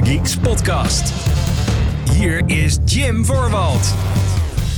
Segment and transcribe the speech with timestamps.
[0.00, 1.12] Geeks podcast.
[2.12, 3.94] Hier is Jim Voorwald.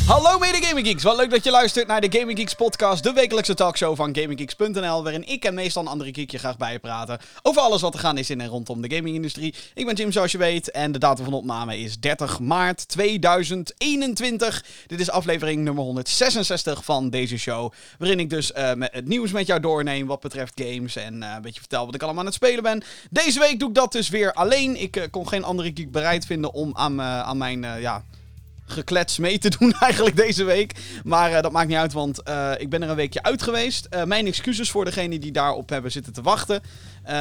[0.09, 3.13] Hallo mede Gaming Geeks, wat leuk dat je luistert naar de Gaming Geeks podcast, de
[3.13, 7.81] wekelijkse talkshow van GamingGeeks.nl, waarin ik en meestal een andere geekje graag bijpraten over alles
[7.81, 9.55] wat er gaan is in en rondom de gamingindustrie.
[9.75, 14.65] Ik ben Jim zoals je weet en de datum van opname is 30 maart 2021.
[14.87, 19.47] Dit is aflevering nummer 166 van deze show, waarin ik dus met het nieuws met
[19.47, 22.35] jou doorneem wat betreft games en uh, een beetje vertel wat ik allemaal aan het
[22.35, 22.83] spelen ben.
[23.11, 24.81] Deze week doe ik dat dus weer alleen.
[24.81, 28.05] Ik uh, kon geen andere geek bereid vinden om aan, aan mijn, ja
[28.71, 31.01] geklets mee te doen eigenlijk deze week.
[31.05, 33.87] Maar uh, dat maakt niet uit, want uh, ik ben er een weekje uit geweest.
[33.91, 36.63] Uh, mijn excuses voor degenen die daarop hebben zitten te wachten.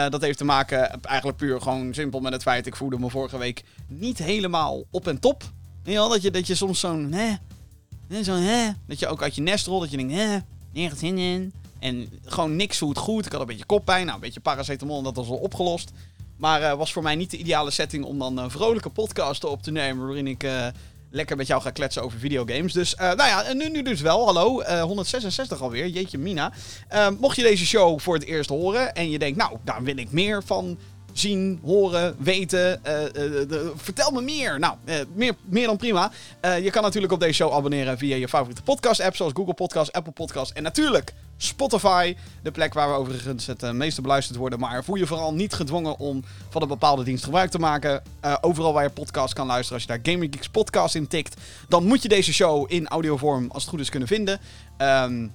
[0.10, 2.68] dat heeft te maken eigenlijk puur gewoon simpel met het feit...
[2.68, 5.44] ik voelde me vorige week niet helemaal op en top.
[5.84, 7.12] Dat, je, dat je soms zo'n...
[7.12, 10.14] Hè, zo'n hè, dat je ook uit je nest rolt, dat je denkt...
[10.14, 10.38] Hè,
[10.74, 11.54] nergens zin in.
[11.80, 13.26] En gewoon niks voelt goed.
[13.26, 15.92] Ik had een beetje koppijn, nou een beetje paracetamol en dat was al opgelost.
[16.38, 19.72] Maar was voor mij niet de ideale setting om dan een vrolijke podcast op te
[19.72, 20.06] nemen...
[20.06, 20.44] waarin ik
[21.10, 22.74] lekker met jou ga kletsen over videogames.
[22.74, 24.26] Dus, uh, nou ja, nu, nu dus wel.
[24.26, 25.88] Hallo, uh, 166 alweer.
[25.88, 26.52] Jeetje mina.
[26.94, 29.98] Uh, mocht je deze show voor het eerst horen en je denkt, nou, daar wil
[29.98, 30.80] ik meer van
[31.20, 32.82] zien, horen, weten.
[32.88, 33.02] Uh,
[33.50, 34.60] uh, vertel me meer.
[34.60, 36.12] Nou, uh, meer, meer dan prima.
[36.42, 40.12] je kan natuurlijk op deze show abonneren via je favoriete podcast-app, zoals Google Podcast, Apple
[40.12, 42.16] Podcast en natuurlijk Spotify.
[42.44, 44.60] De plek waar we overigens het meeste beluisterd worden.
[44.60, 48.04] Maar voel je vooral niet gedwongen om van een bepaalde dienst gebruik te maken.
[48.42, 51.86] overal waar je podcast kan luisteren, als je daar Gaming Geeks Podcast in tikt, dan
[51.86, 54.40] moet je deze show in audiovorm als het goed is kunnen vinden.
[54.78, 55.32] Um,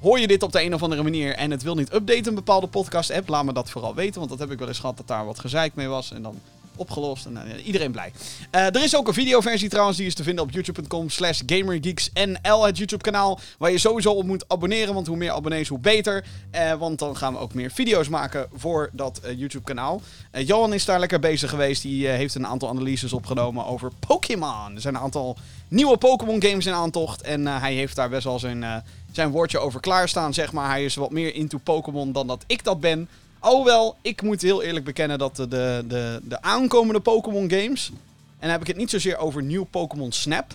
[0.00, 2.34] Hoor je dit op de een of andere manier en het wil niet updaten, een
[2.34, 4.18] bepaalde podcast-app, laat me dat vooral weten.
[4.18, 6.12] Want dat heb ik wel eens gehad dat daar wat gezeik mee was.
[6.12, 6.40] En dan
[6.76, 7.26] opgelost.
[7.26, 8.12] En uh, iedereen blij.
[8.54, 12.64] Uh, er is ook een videoversie trouwens, die is te vinden op youtube.com slash gamergeeksnl,
[12.66, 13.40] het YouTube kanaal.
[13.58, 16.24] Waar je sowieso op moet abonneren, want hoe meer abonnees, hoe beter.
[16.54, 20.00] Uh, want dan gaan we ook meer video's maken voor dat YouTube kanaal.
[20.32, 21.82] Johan is daar lekker bezig geweest.
[21.82, 24.74] Die heeft een aantal analyses opgenomen over Pokémon.
[24.74, 25.36] Er zijn een aantal
[25.68, 27.22] nieuwe Pokémon games in aantocht.
[27.22, 28.82] En hij heeft daar best wel zijn
[29.16, 30.68] zijn woordje over klaarstaan, zeg maar.
[30.68, 33.08] Hij is wat meer into Pokémon dan dat ik dat ben.
[33.38, 37.90] Alhoewel, ik moet heel eerlijk bekennen dat de, de, de, de aankomende Pokémon games...
[38.36, 40.54] En dan heb ik het niet zozeer over nieuw Pokémon Snap.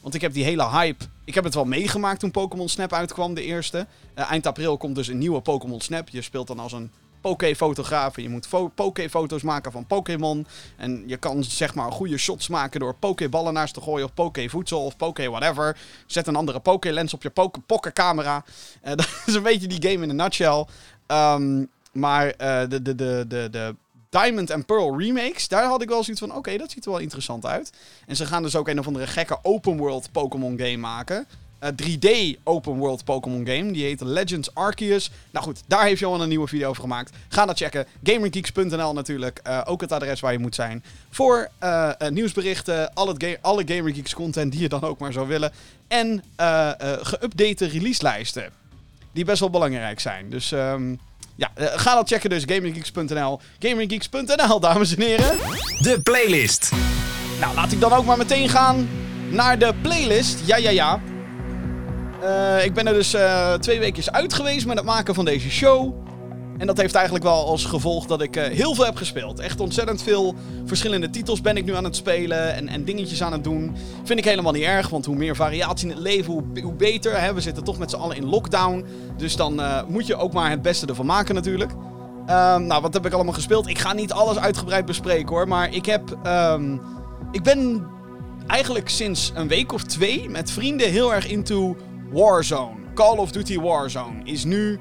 [0.00, 1.04] Want ik heb die hele hype...
[1.24, 3.86] Ik heb het wel meegemaakt toen Pokémon Snap uitkwam, de eerste.
[4.14, 6.08] Uh, eind april komt dus een nieuwe Pokémon Snap.
[6.08, 6.90] Je speelt dan als een
[7.26, 8.16] Poké-fotograaf.
[8.16, 10.46] Je moet Poké-foto's maken van Pokémon.
[10.76, 14.04] En je kan zeg maar goede shots maken door Pokéballen naast te gooien.
[14.04, 15.76] Of Poké-voedsel of Poké-whatever.
[16.06, 17.30] Zet een andere Poké-lens op je
[17.66, 18.44] Poké-camera.
[18.84, 20.66] Uh, dat is een beetje die game in een nutshell.
[21.06, 23.74] Um, maar uh, de, de, de, de, de
[24.08, 27.00] Diamond and Pearl remakes, daar had ik wel zoiets van: oké, dat ziet er wel
[27.00, 27.72] interessant uit.
[28.06, 31.26] En ze gaan dus ook een of andere gekke open world Pokémon game maken.
[31.64, 33.72] 3D eh, open world Pokémon game.
[33.72, 35.10] Die heet Legends Arceus.
[35.30, 37.16] Nou goed, daar heeft Johan een nieuwe video over gemaakt.
[37.28, 37.86] Ga dat checken.
[38.02, 39.40] GamerGeeks.nl natuurlijk.
[39.46, 40.84] Uh, ook het adres waar je moet zijn.
[41.10, 45.28] Voor uh, nieuwsberichten, al het ga alle GamerGeeks content die je dan ook maar zou
[45.28, 45.52] willen.
[45.88, 46.24] En
[47.02, 48.50] geüpdate releaselijsten.
[49.12, 50.30] Die best wel belangrijk zijn.
[50.30, 51.00] Dus um,
[51.34, 52.44] ja, ga dat checken dus.
[52.46, 53.40] GamerGeeks.nl.
[53.58, 55.36] GamerGeeks.nl, dames en heren.
[55.78, 56.72] De playlist.
[57.40, 58.88] Nou, laat ik dan ook maar meteen gaan
[59.30, 60.38] naar de playlist.
[60.46, 61.00] Ja, ja, ja.
[62.22, 65.50] Uh, ik ben er dus uh, twee weken uit geweest met het maken van deze
[65.50, 65.94] show.
[66.58, 69.38] En dat heeft eigenlijk wel als gevolg dat ik uh, heel veel heb gespeeld.
[69.38, 70.34] Echt ontzettend veel
[70.64, 73.76] verschillende titels ben ik nu aan het spelen en, en dingetjes aan het doen.
[74.04, 77.20] Vind ik helemaal niet erg, want hoe meer variatie in het leven, hoe, hoe beter.
[77.20, 77.34] Hè?
[77.34, 78.84] We zitten toch met z'n allen in lockdown.
[79.16, 81.70] Dus dan moet je ook maar het beste ervan maken natuurlijk.
[81.70, 83.68] Um, nou, wat heb ik allemaal gespeeld?
[83.68, 85.48] Ik ga niet alles uitgebreid bespreken hoor.
[85.48, 86.18] Maar ik heb...
[86.26, 86.80] Um,
[87.32, 87.86] ik ben
[88.46, 91.76] eigenlijk sinds een week of twee met vrienden heel erg into
[92.12, 92.76] Warzone.
[92.94, 94.78] Call of Duty Warzone is nu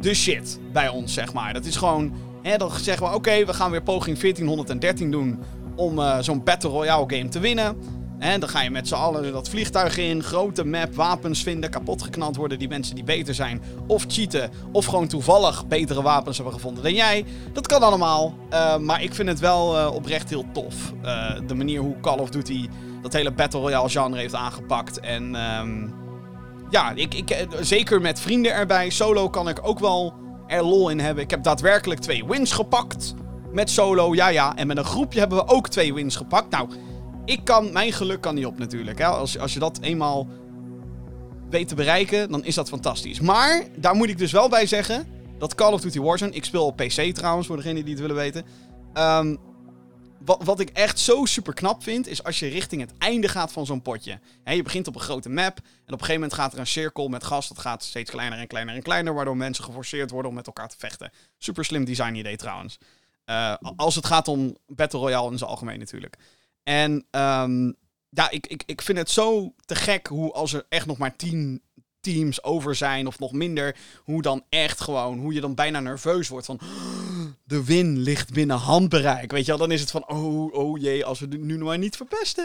[0.00, 1.52] de shit bij ons, zeg maar.
[1.52, 2.12] Dat is gewoon,
[2.42, 5.38] hè, dan zeggen we, oké, we gaan weer poging 1413 doen
[5.76, 7.76] om uh, zo'n Battle Royale game te winnen.
[8.18, 12.02] En dan ga je met z'n allen dat vliegtuig in, grote map, wapens vinden, kapot
[12.02, 13.62] geknald worden die mensen die beter zijn.
[13.86, 17.24] Of cheaten, of gewoon toevallig betere wapens hebben gevonden dan jij.
[17.52, 20.92] Dat kan allemaal, uh, maar ik vind het wel uh, oprecht heel tof.
[21.46, 22.68] De manier hoe Call of Duty
[23.02, 25.00] dat hele Battle Royale genre heeft aangepakt.
[25.00, 25.34] En...
[25.34, 26.03] Um,
[26.70, 28.90] ja, ik, ik, eh, zeker met vrienden erbij.
[28.90, 30.14] Solo kan ik ook wel
[30.46, 31.24] er lol in hebben.
[31.24, 33.14] Ik heb daadwerkelijk twee wins gepakt.
[33.52, 34.56] Met solo, ja ja.
[34.56, 36.50] En met een groepje hebben we ook twee wins gepakt.
[36.50, 36.68] Nou,
[37.24, 38.98] ik kan, mijn geluk kan niet op natuurlijk.
[38.98, 39.06] Hè.
[39.06, 40.28] Als, als je dat eenmaal
[41.50, 43.20] weet te bereiken, dan is dat fantastisch.
[43.20, 45.06] Maar, daar moet ik dus wel bij zeggen,
[45.38, 48.16] dat Call of Duty Warzone, ik speel op PC trouwens, voor degenen die het willen
[48.16, 48.44] weten.
[48.94, 49.38] Um,
[50.24, 53.52] wat, wat ik echt zo super knap vind, is als je richting het einde gaat
[53.52, 54.20] van zo'n potje.
[54.44, 55.56] je begint op een grote map.
[55.56, 57.48] En op een gegeven moment gaat er een cirkel met gas.
[57.48, 59.14] Dat gaat steeds kleiner en kleiner en kleiner.
[59.14, 61.12] Waardoor mensen geforceerd worden om met elkaar te vechten.
[61.38, 62.78] Super slim design idee trouwens.
[63.26, 66.16] Uh, als het gaat om Battle Royale in zijn algemeen natuurlijk.
[66.62, 67.76] En um,
[68.08, 71.16] ja, ik, ik, ik vind het zo te gek hoe als er echt nog maar
[71.16, 71.62] tien
[72.04, 76.28] teams over zijn of nog minder, hoe dan echt gewoon, hoe je dan bijna nerveus
[76.28, 76.60] wordt van
[77.44, 79.30] de win ligt binnen handbereik.
[79.30, 81.78] Weet je wel, dan is het van oh, oh jee, als we nu nog maar
[81.78, 82.44] niet verpesten.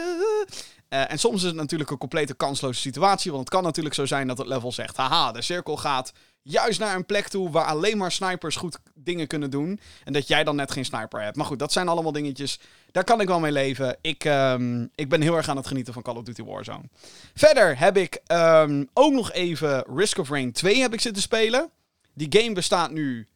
[0.88, 4.06] Uh, en soms is het natuurlijk een complete kansloze situatie, want het kan natuurlijk zo
[4.06, 7.64] zijn dat het level zegt, haha, de cirkel gaat juist naar een plek toe waar
[7.64, 9.80] alleen maar snipers goed dingen kunnen doen.
[10.04, 11.36] En dat jij dan net geen sniper hebt.
[11.36, 12.60] Maar goed, dat zijn allemaal dingetjes.
[12.92, 13.96] Daar kan ik wel mee leven.
[14.00, 16.88] Ik, um, ik ben heel erg aan het genieten van Call of Duty Warzone.
[17.34, 21.70] Verder heb ik um, ook nog even Risk of Rain 2 heb ik zitten spelen.
[22.14, 23.26] Die game bestaat nu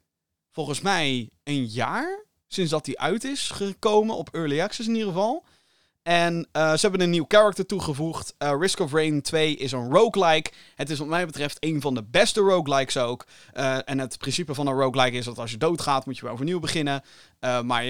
[0.50, 4.16] volgens mij een jaar sinds dat die uit is gekomen.
[4.16, 5.44] Op Early Access in ieder geval.
[6.04, 8.34] En uh, ze hebben een nieuw character toegevoegd.
[8.38, 10.50] Uh, Risk of Rain 2 is een roguelike.
[10.74, 13.26] Het is wat mij betreft een van de beste roguelikes ook.
[13.54, 16.32] Uh, en het principe van een roguelike is dat als je doodgaat, moet je weer
[16.32, 17.02] overnieuw beginnen.
[17.64, 17.84] maar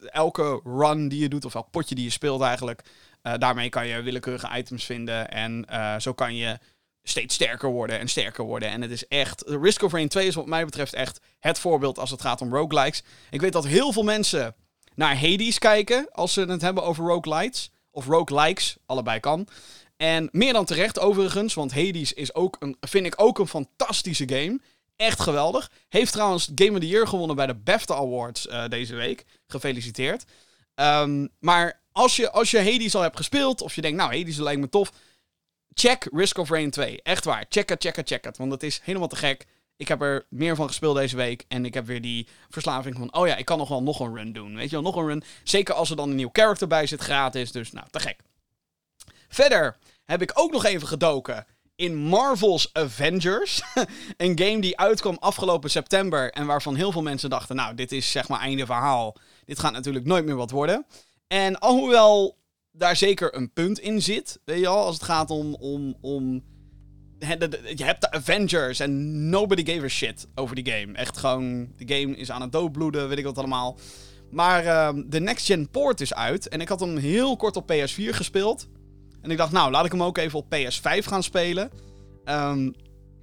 [0.00, 2.82] elke run die je doet, of elk potje die je speelt eigenlijk,
[3.22, 5.30] daarmee kan je willekeurige items vinden.
[5.30, 5.66] En
[6.00, 6.58] zo kan je
[7.02, 8.68] steeds sterker worden en sterker worden.
[8.68, 9.42] En het is echt...
[9.46, 12.54] Risk of Rain 2 is wat mij betreft echt het voorbeeld als het gaat om
[12.54, 13.02] roguelikes.
[13.30, 14.54] Ik weet dat heel veel mensen
[14.94, 17.70] naar Hades kijken als ze het hebben over roguelites.
[17.90, 19.48] Of roguelikes, allebei kan.
[19.96, 24.28] En meer dan terecht overigens, want Hades is ook een, vind ik ook een fantastische
[24.28, 24.60] game.
[24.96, 25.70] Echt geweldig.
[25.88, 29.24] Heeft trouwens Game of the Year gewonnen bij de BAFTA Awards uh, deze week.
[29.46, 30.24] Gefeliciteerd.
[30.74, 34.36] Um, maar als je, als je Hades al hebt gespeeld, of je denkt, nou, Hades
[34.36, 34.92] lijkt me tof.
[35.74, 37.02] Check Risk of Rain 2.
[37.02, 37.46] Echt waar.
[37.48, 38.36] Check het, check het, check het.
[38.36, 39.46] Want het is helemaal te gek.
[39.76, 41.44] Ik heb er meer van gespeeld deze week.
[41.48, 44.14] En ik heb weer die verslaving van, oh ja, ik kan nog wel nog een
[44.14, 44.54] run doen.
[44.54, 45.22] Weet je wel, nog een run.
[45.44, 47.52] Zeker als er dan een nieuw character bij zit, gratis.
[47.52, 48.20] Dus nou, te gek.
[49.28, 51.46] Verder heb ik ook nog even gedoken
[51.76, 53.62] in Marvel's Avengers.
[54.16, 56.32] een game die uitkwam afgelopen september.
[56.32, 59.16] En waarvan heel veel mensen dachten, nou, dit is zeg maar einde verhaal.
[59.44, 60.86] Dit gaat natuurlijk nooit meer wat worden.
[61.26, 62.38] En alhoewel
[62.72, 66.42] daar zeker een punt in zit, weet je wel, als het gaat om, om, om
[67.74, 70.92] je hebt de Avengers en nobody gave a shit over die game.
[70.92, 73.78] Echt gewoon, de game is aan het doodbloeden, weet ik wat allemaal.
[74.30, 77.72] Maar uh, de Next Gen Port is uit en ik had hem heel kort op
[77.72, 78.68] PS4 gespeeld.
[79.22, 81.70] En ik dacht, nou, laat ik hem ook even op PS5 gaan spelen.
[82.24, 82.74] Um,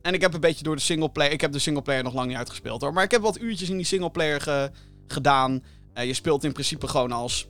[0.01, 1.31] en ik heb een beetje door de singleplayer...
[1.31, 2.93] Ik heb de singleplayer nog lang niet uitgespeeld hoor.
[2.93, 4.71] Maar ik heb wat uurtjes in die singleplayer ge
[5.07, 5.63] gedaan.
[5.97, 7.47] Uh, je speelt in principe gewoon als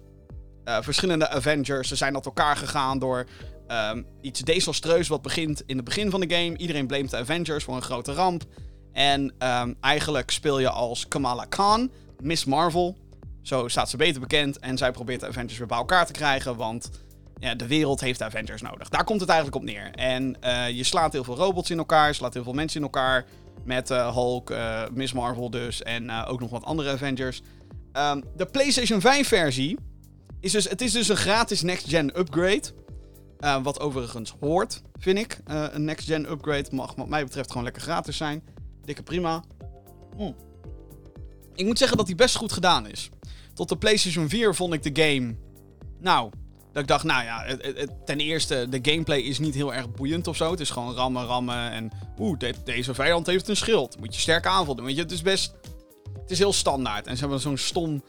[0.65, 1.87] uh, verschillende Avengers.
[1.87, 3.25] Ze zijn uit elkaar gegaan door
[3.71, 6.57] um, iets desastreus wat begint in het begin van de game.
[6.57, 8.43] Iedereen blamet de Avengers voor een grote ramp.
[8.91, 12.97] En um, eigenlijk speel je als Kamala Khan, Miss Marvel.
[13.41, 14.59] Zo staat ze beter bekend.
[14.59, 16.55] En zij probeert de Avengers weer bij elkaar te krijgen.
[16.55, 16.89] Want
[17.39, 18.89] ja, de wereld heeft de Avengers nodig.
[18.89, 19.91] Daar komt het eigenlijk op neer.
[19.91, 22.15] En uh, je slaat heel veel robots in elkaar.
[22.15, 23.25] Slaat heel veel mensen in elkaar.
[23.63, 25.83] Met uh, Hulk, uh, Miss Marvel dus.
[25.83, 27.41] En ook nog wat andere Avengers.
[27.93, 29.77] Um, de PlayStation 5 versie.
[30.39, 32.61] Is dus, het is dus een gratis next-gen upgrade.
[33.43, 35.39] Uh, wat overigens hoort, vind ik.
[35.47, 38.43] Uh, een next-gen upgrade mag wat mij betreft gewoon lekker gratis zijn.
[38.81, 39.43] Dikke prima.
[40.17, 40.31] Hm.
[41.55, 43.09] Ik moet zeggen dat die best goed gedaan is.
[43.53, 45.35] Tot de PlayStation 4 vond ik de game...
[45.99, 46.31] Nou,
[46.71, 47.57] dat ik dacht, nou ja,
[48.05, 50.51] ten eerste, de gameplay is niet heel erg boeiend of zo.
[50.51, 51.91] Het is gewoon rammen, rammen en...
[52.17, 53.99] Oeh, deze vijand heeft een schild.
[53.99, 54.83] Moet je sterk aanvallen.
[54.83, 55.53] Weet je, het is best...
[56.21, 57.07] Het is heel standaard.
[57.07, 58.03] En ze hebben zo'n stom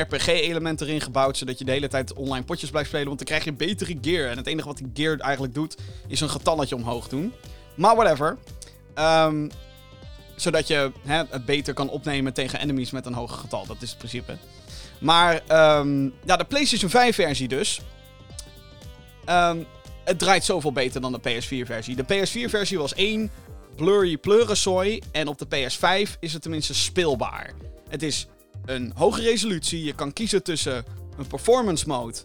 [0.00, 3.06] RPG-element erin gebouwd, zodat je de hele tijd online potjes blijft spelen.
[3.06, 4.30] Want dan krijg je betere gear.
[4.30, 5.76] En het enige wat die gear eigenlijk doet,
[6.08, 7.32] is een getalletje omhoog doen.
[7.74, 8.36] Maar whatever.
[8.94, 9.50] Um,
[10.36, 13.66] zodat je hè, het beter kan opnemen tegen enemies met een hoger getal.
[13.66, 14.36] Dat is het principe.
[14.98, 15.34] Maar
[15.78, 17.80] um, ja, de PlayStation 5 versie dus.
[19.28, 19.66] Um,
[20.04, 21.96] het draait zoveel beter dan de PS4 versie.
[21.96, 23.30] De PS4 versie was één
[23.76, 25.00] blurry pleurensooi.
[25.12, 27.52] En op de PS5 is het tenminste speelbaar.
[27.88, 28.26] Het is
[28.64, 29.84] een hoge resolutie.
[29.84, 30.84] Je kan kiezen tussen
[31.18, 32.18] een performance mode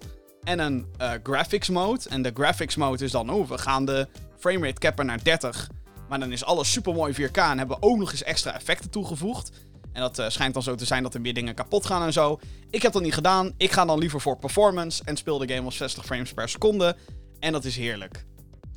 [0.43, 2.10] en een uh, graphics mode.
[2.10, 5.69] En de graphics mode is dan, oh, we gaan de framerate cappen naar 30.
[6.10, 8.89] Maar dan is alles super mooi 4K en hebben we ook nog eens extra effecten
[8.89, 9.51] toegevoegd.
[9.93, 12.13] En dat uh, schijnt dan zo te zijn dat er meer dingen kapot gaan en
[12.13, 12.39] zo.
[12.69, 13.53] Ik heb dat niet gedaan.
[13.58, 16.96] Ik ga dan liever voor performance en speel de game op 60 frames per seconde.
[17.39, 18.25] En dat is heerlijk.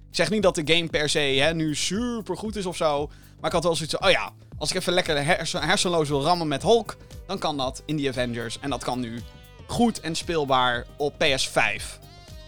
[0.08, 3.06] Ik zeg niet dat de game per se hè, nu super goed is of zo.
[3.06, 6.22] Maar ik had wel zoiets van, oh ja, als ik even lekker hersen, hersenloos wil
[6.22, 8.58] rammen met Hulk, dan kan dat in die Avengers.
[8.60, 9.22] En dat kan nu
[9.66, 11.82] goed en speelbaar op PS5.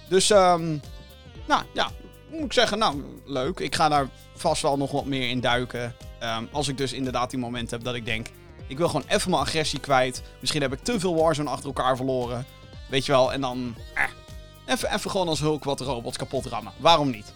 [0.08, 0.80] Dus, um,
[1.46, 1.90] nou ja,
[2.30, 3.58] moet ik zeggen, nou, leuk.
[3.58, 5.94] Ik ga daar vast wel nog wat meer in duiken.
[6.22, 8.26] Um, als ik dus inderdaad die moment heb dat ik denk,
[8.66, 10.22] ik wil gewoon even mijn agressie kwijt.
[10.40, 12.46] Misschien heb ik te veel Warzone achter elkaar verloren.
[12.88, 14.04] Weet je wel, en dan, eh,
[14.66, 16.72] even, even gewoon als Hulk wat robots kapot rammen.
[16.76, 17.32] Waarom niet?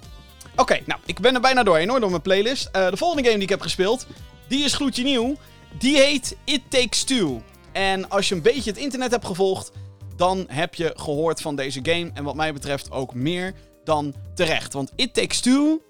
[0.56, 2.68] Oké, nou, ik ben er bijna doorheen hoor, door mijn playlist.
[2.76, 4.06] Uh, de volgende game die ik heb gespeeld,
[4.49, 5.37] die is gloedje nieuw.
[5.78, 7.43] Die heet It Takes Two.
[7.73, 9.73] En als je een beetje het internet hebt gevolgd,
[10.17, 12.11] dan heb je gehoord van deze game.
[12.14, 14.73] En wat mij betreft ook meer dan terecht.
[14.73, 15.83] Want It Takes Two,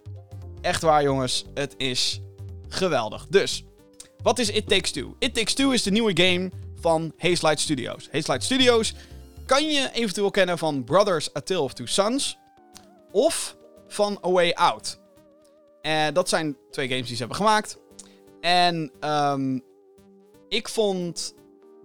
[0.60, 2.20] echt waar jongens, het is
[2.68, 3.26] geweldig.
[3.30, 3.64] Dus,
[4.22, 5.14] wat is It Takes Two?
[5.18, 6.50] It Takes Two is de nieuwe game
[6.80, 8.08] van Hazelight Studios.
[8.12, 8.94] Hazelight Studios
[9.46, 12.38] kan je eventueel kennen van Brothers A Tale of Two Sons
[13.12, 13.56] of
[13.88, 14.98] van A Way Out.
[15.82, 17.78] Uh, dat zijn twee games die ze hebben gemaakt.
[18.40, 19.62] En um,
[20.48, 21.34] ik vond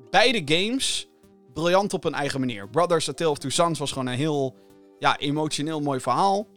[0.09, 1.07] beide games
[1.53, 2.69] briljant op hun eigen manier.
[2.69, 4.55] Brothers A Tale of Two Sons was gewoon een heel
[4.99, 6.47] ja, emotioneel mooi verhaal.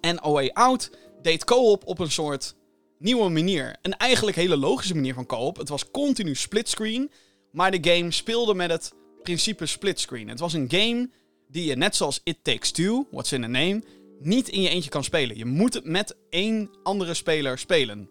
[0.00, 0.90] En A Way Out
[1.22, 2.54] deed co-op op een soort
[2.98, 3.76] nieuwe manier.
[3.82, 5.56] Een eigenlijk hele logische manier van co-op.
[5.56, 7.10] Het was continu splitscreen,
[7.52, 8.92] maar de game speelde met het
[9.22, 10.28] principe splitscreen.
[10.28, 11.10] Het was een game
[11.48, 13.82] die je, net zoals It Takes Two, what's in a name,
[14.20, 15.36] niet in je eentje kan spelen.
[15.36, 18.10] Je moet het met één andere speler spelen.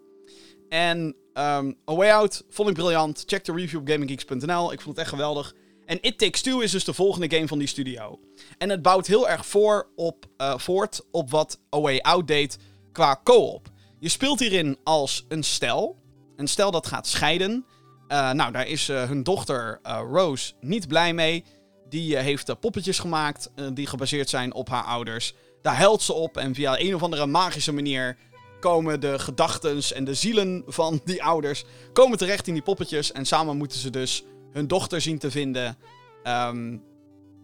[0.72, 3.24] En um, A Way Out vond ik briljant.
[3.26, 4.72] Check de review op gaminggeeks.nl.
[4.72, 5.54] Ik vond het echt geweldig.
[5.86, 8.20] En It Takes Two is dus de volgende game van die studio.
[8.58, 12.58] En het bouwt heel erg voor op, uh, voort op wat A Way Out deed
[12.92, 13.70] qua co-op.
[13.98, 15.98] Je speelt hierin als een stel.
[16.36, 17.66] Een stel dat gaat scheiden.
[18.08, 19.80] Uh, nou, daar is uh, hun dochter
[20.12, 21.44] Rose niet blij mee.
[21.88, 25.34] Die heeft poppetjes gemaakt die gebaseerd zijn op haar ouders.
[25.62, 28.16] Daar huilt ze op en via een of andere magische manier
[28.62, 33.12] komen de gedachten en de zielen van die ouders komen terecht in die poppetjes.
[33.12, 35.76] En samen moeten ze dus hun dochter zien te vinden.
[36.24, 36.82] Um,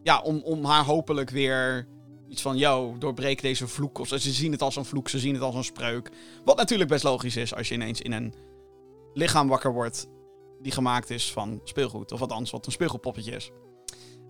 [0.03, 1.89] ja, om, om haar hopelijk weer
[2.29, 3.99] iets van, yo, doorbreek deze vloek.
[3.99, 6.11] Of ze zien het als een vloek, ze zien het als een spreuk.
[6.45, 8.35] Wat natuurlijk best logisch is als je ineens in een
[9.15, 10.09] lichaam wakker wordt
[10.63, 12.13] die gemaakt is van speelgoed.
[12.13, 13.51] Of wat anders, wat een speelgoedpoppetje is.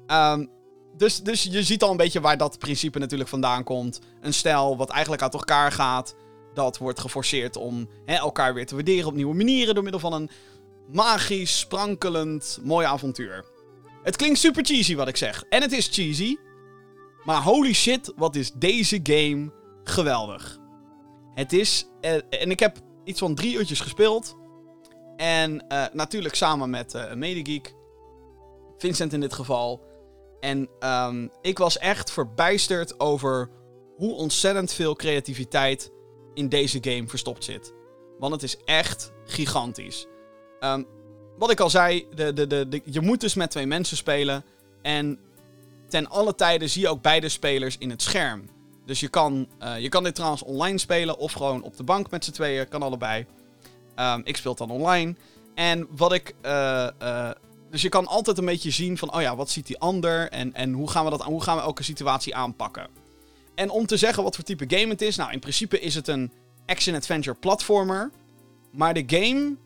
[0.06, 0.50] Um,
[0.96, 4.00] dus, dus je ziet al een beetje waar dat principe natuurlijk vandaan komt.
[4.20, 6.14] Een stijl wat eigenlijk uit elkaar gaat.
[6.58, 9.74] Dat wordt geforceerd om hè, elkaar weer te waarderen op nieuwe manieren.
[9.74, 10.30] Door middel van een
[10.88, 13.44] magisch, sprankelend, mooi avontuur.
[14.02, 15.44] Het klinkt super cheesy wat ik zeg.
[15.48, 16.36] En het is cheesy.
[17.24, 19.52] Maar holy shit, wat is deze game
[19.84, 20.58] geweldig.
[21.34, 21.86] Het is...
[22.00, 24.36] Eh, en ik heb iets van drie uurtjes gespeeld.
[25.16, 27.74] En uh, natuurlijk samen met uh, een medegeek.
[28.78, 29.82] Vincent in dit geval.
[30.40, 33.50] En um, ik was echt verbijsterd over
[33.96, 35.90] hoe ontzettend veel creativiteit
[36.38, 37.72] in deze game verstopt zit.
[38.18, 40.06] Want het is echt gigantisch.
[40.60, 40.86] Um,
[41.38, 44.44] wat ik al zei, de, de, de, je moet dus met twee mensen spelen.
[44.82, 45.18] En
[45.88, 48.48] ten alle tijden zie je ook beide spelers in het scherm.
[48.86, 52.10] Dus je kan, uh, je kan dit trouwens online spelen of gewoon op de bank
[52.10, 52.68] met z'n tweeën.
[52.68, 53.26] Kan allebei.
[53.96, 55.14] Um, ik speel dan online.
[55.54, 57.30] En wat ik uh, uh,
[57.70, 60.54] dus je kan altijd een beetje zien van, oh ja, wat ziet die ander en,
[60.54, 62.88] en hoe, gaan we dat, hoe gaan we elke situatie aanpakken.
[63.58, 66.08] En om te zeggen wat voor type game het is, nou in principe is het
[66.08, 66.32] een
[66.66, 68.10] action-adventure platformer.
[68.70, 69.56] Maar de game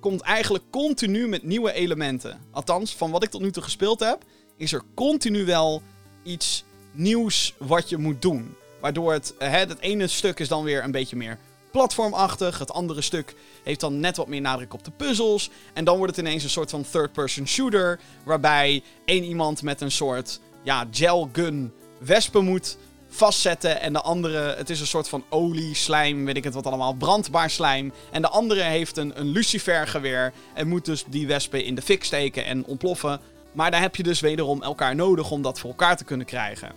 [0.00, 2.40] komt eigenlijk continu met nieuwe elementen.
[2.50, 4.24] Althans, van wat ik tot nu toe gespeeld heb,
[4.56, 5.82] is er continu wel
[6.22, 8.54] iets nieuws wat je moet doen.
[8.80, 11.38] Waardoor het, hè, het ene stuk is dan weer een beetje meer
[11.70, 12.58] platformachtig.
[12.58, 15.50] Het andere stuk heeft dan net wat meer nadruk op de puzzels.
[15.72, 18.00] En dan wordt het ineens een soort van third-person shooter.
[18.24, 22.76] Waarbij één iemand met een soort ja, gel gun wespen moet
[23.12, 23.80] vastzetten.
[23.80, 26.92] En de andere, het is een soort van olie, slijm, weet ik het wat allemaal,
[26.92, 27.92] brandbaar slijm.
[28.10, 32.04] En de andere heeft een, een lucifergeweer en moet dus die wespen in de fik
[32.04, 33.20] steken en ontploffen.
[33.52, 36.72] Maar daar heb je dus wederom elkaar nodig om dat voor elkaar te kunnen krijgen.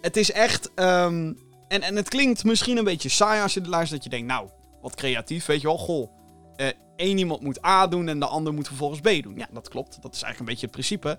[0.00, 1.38] Het is echt um,
[1.70, 4.02] en, en het klinkt misschien een beetje saai als je luistert.
[4.02, 4.48] Dat je denkt, nou,
[4.82, 5.78] wat creatief, weet je wel.
[5.78, 6.10] Goh,
[6.56, 9.36] uh, één iemand moet A doen en de ander moet vervolgens B doen.
[9.36, 10.02] Ja, dat klopt.
[10.02, 11.18] Dat is eigenlijk een beetje het principe.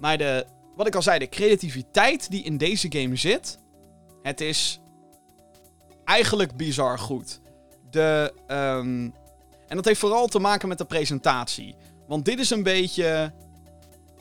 [0.00, 3.58] Maar de, wat ik al zei, de creativiteit die in deze game zit.
[4.24, 4.80] Het is
[6.04, 7.40] eigenlijk bizar goed.
[7.90, 9.14] De, um,
[9.68, 11.74] en dat heeft vooral te maken met de presentatie.
[12.06, 13.32] Want dit is een beetje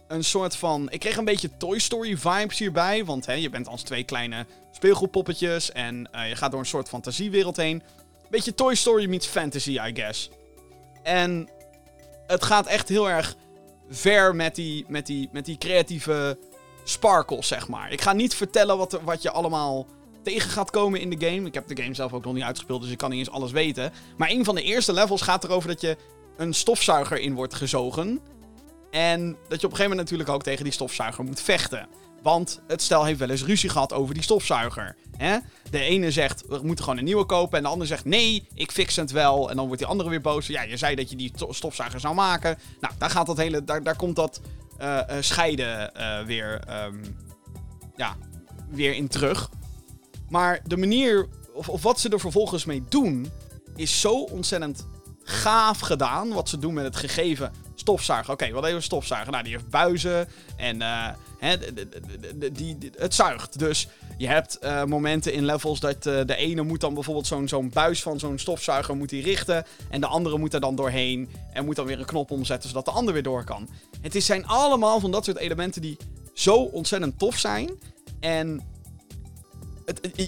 [0.07, 0.91] een soort van.
[0.91, 3.05] Ik kreeg een beetje Toy Story vibes hierbij.
[3.05, 5.71] Want hè, je bent als twee kleine speelgoedpoppetjes.
[5.71, 7.83] En uh, je gaat door een soort fantasiewereld heen.
[8.29, 10.29] Beetje Toy Story meets fantasy, I guess.
[11.03, 11.49] En
[12.27, 13.35] het gaat echt heel erg
[13.89, 16.37] ver met die, met die, met die creatieve
[16.83, 17.91] sparkles, zeg maar.
[17.91, 19.87] Ik ga niet vertellen wat, wat je allemaal
[20.23, 21.47] tegen gaat komen in de game.
[21.47, 23.51] Ik heb de game zelf ook nog niet uitgespeeld, dus ik kan niet eens alles
[23.51, 23.91] weten.
[24.17, 25.97] Maar een van de eerste levels gaat erover dat je
[26.37, 28.19] een stofzuiger in wordt gezogen.
[28.91, 31.87] En dat je op een gegeven moment natuurlijk ook tegen die stofzuiger moet vechten.
[32.21, 34.95] Want het stel heeft wel eens ruzie gehad over die stofzuiger.
[35.17, 35.37] Hè?
[35.69, 37.57] De ene zegt, we moeten gewoon een nieuwe kopen.
[37.57, 39.49] En de ander zegt, nee, ik fix het wel.
[39.49, 40.47] En dan wordt die andere weer boos.
[40.47, 42.57] Ja, je zei dat je die stofzuiger zou maken.
[42.79, 44.41] Nou, daar, gaat dat hele, daar, daar komt dat
[45.19, 47.01] scheiden uh, weer, um,
[47.95, 48.15] ja,
[48.69, 49.49] weer in terug.
[50.29, 53.31] Maar de manier, of, of wat ze er vervolgens mee doen,
[53.75, 54.87] is zo ontzettend
[55.23, 56.33] gaaf gedaan.
[56.33, 57.51] Wat ze doen met het gegeven
[57.83, 58.33] stofzuiger.
[58.33, 59.31] Oké, wat even een stofzuiger?
[59.31, 61.07] Nou, die heeft buizen en uh,
[61.39, 61.57] hè,
[62.51, 63.59] die, het zuigt.
[63.59, 63.87] Dus
[64.17, 68.01] je hebt uh, momenten in levels dat uh, de ene moet dan bijvoorbeeld zo'n buis
[68.01, 69.65] van zo'n stofzuiger moet die richten.
[69.89, 72.85] En de andere moet er dan doorheen en moet dan weer een knop omzetten zodat
[72.85, 73.69] de ander weer door kan.
[74.01, 75.97] Het is, zijn allemaal van dat soort elementen die
[76.33, 77.71] zo ontzettend tof zijn.
[78.19, 78.61] En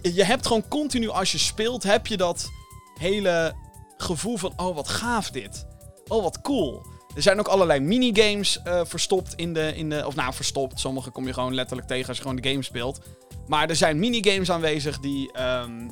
[0.02, 2.50] je hebt gewoon continu als je speelt, heb je dat
[3.00, 3.56] hele
[3.98, 5.66] gevoel van, oh wat gaaf dit.
[6.08, 6.86] Oh wat cool.
[7.16, 10.04] Er zijn ook allerlei minigames uh, verstopt in de, in de...
[10.06, 10.80] Of nou, verstopt.
[10.80, 13.00] Sommige kom je gewoon letterlijk tegen als je gewoon de game speelt.
[13.48, 15.40] Maar er zijn minigames aanwezig die...
[15.40, 15.90] Um,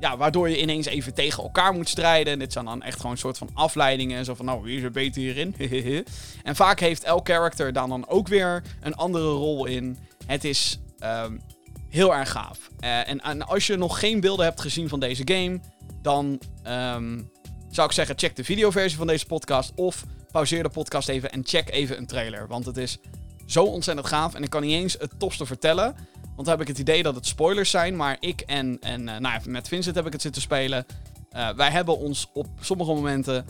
[0.00, 2.32] ja, waardoor je ineens even tegen elkaar moet strijden.
[2.32, 4.24] En dit zijn dan echt gewoon een soort van afleidingen.
[4.24, 5.54] Zo van, nou, wie is er beter hierin?
[6.42, 9.98] en vaak heeft elk character dan, dan ook weer een andere rol in.
[10.26, 11.40] Het is um,
[11.88, 12.58] heel erg gaaf.
[12.80, 15.60] Uh, en, en, als je nog geen beelden hebt gezien van deze game...
[16.02, 17.30] dan um,
[17.70, 19.72] zou ik zeggen, check de videoversie van deze podcast.
[19.74, 22.46] Of pauzeer de podcast even en check even een trailer.
[22.46, 22.98] Want het is
[23.46, 24.34] zo ontzettend gaaf.
[24.34, 25.94] En ik kan niet eens het tofste vertellen.
[26.22, 27.96] Want dan heb ik het idee dat het spoilers zijn.
[27.96, 30.86] Maar ik en, en uh, nou, met Vincent heb ik het zitten spelen.
[31.32, 33.46] Uh, wij hebben ons op sommige momenten.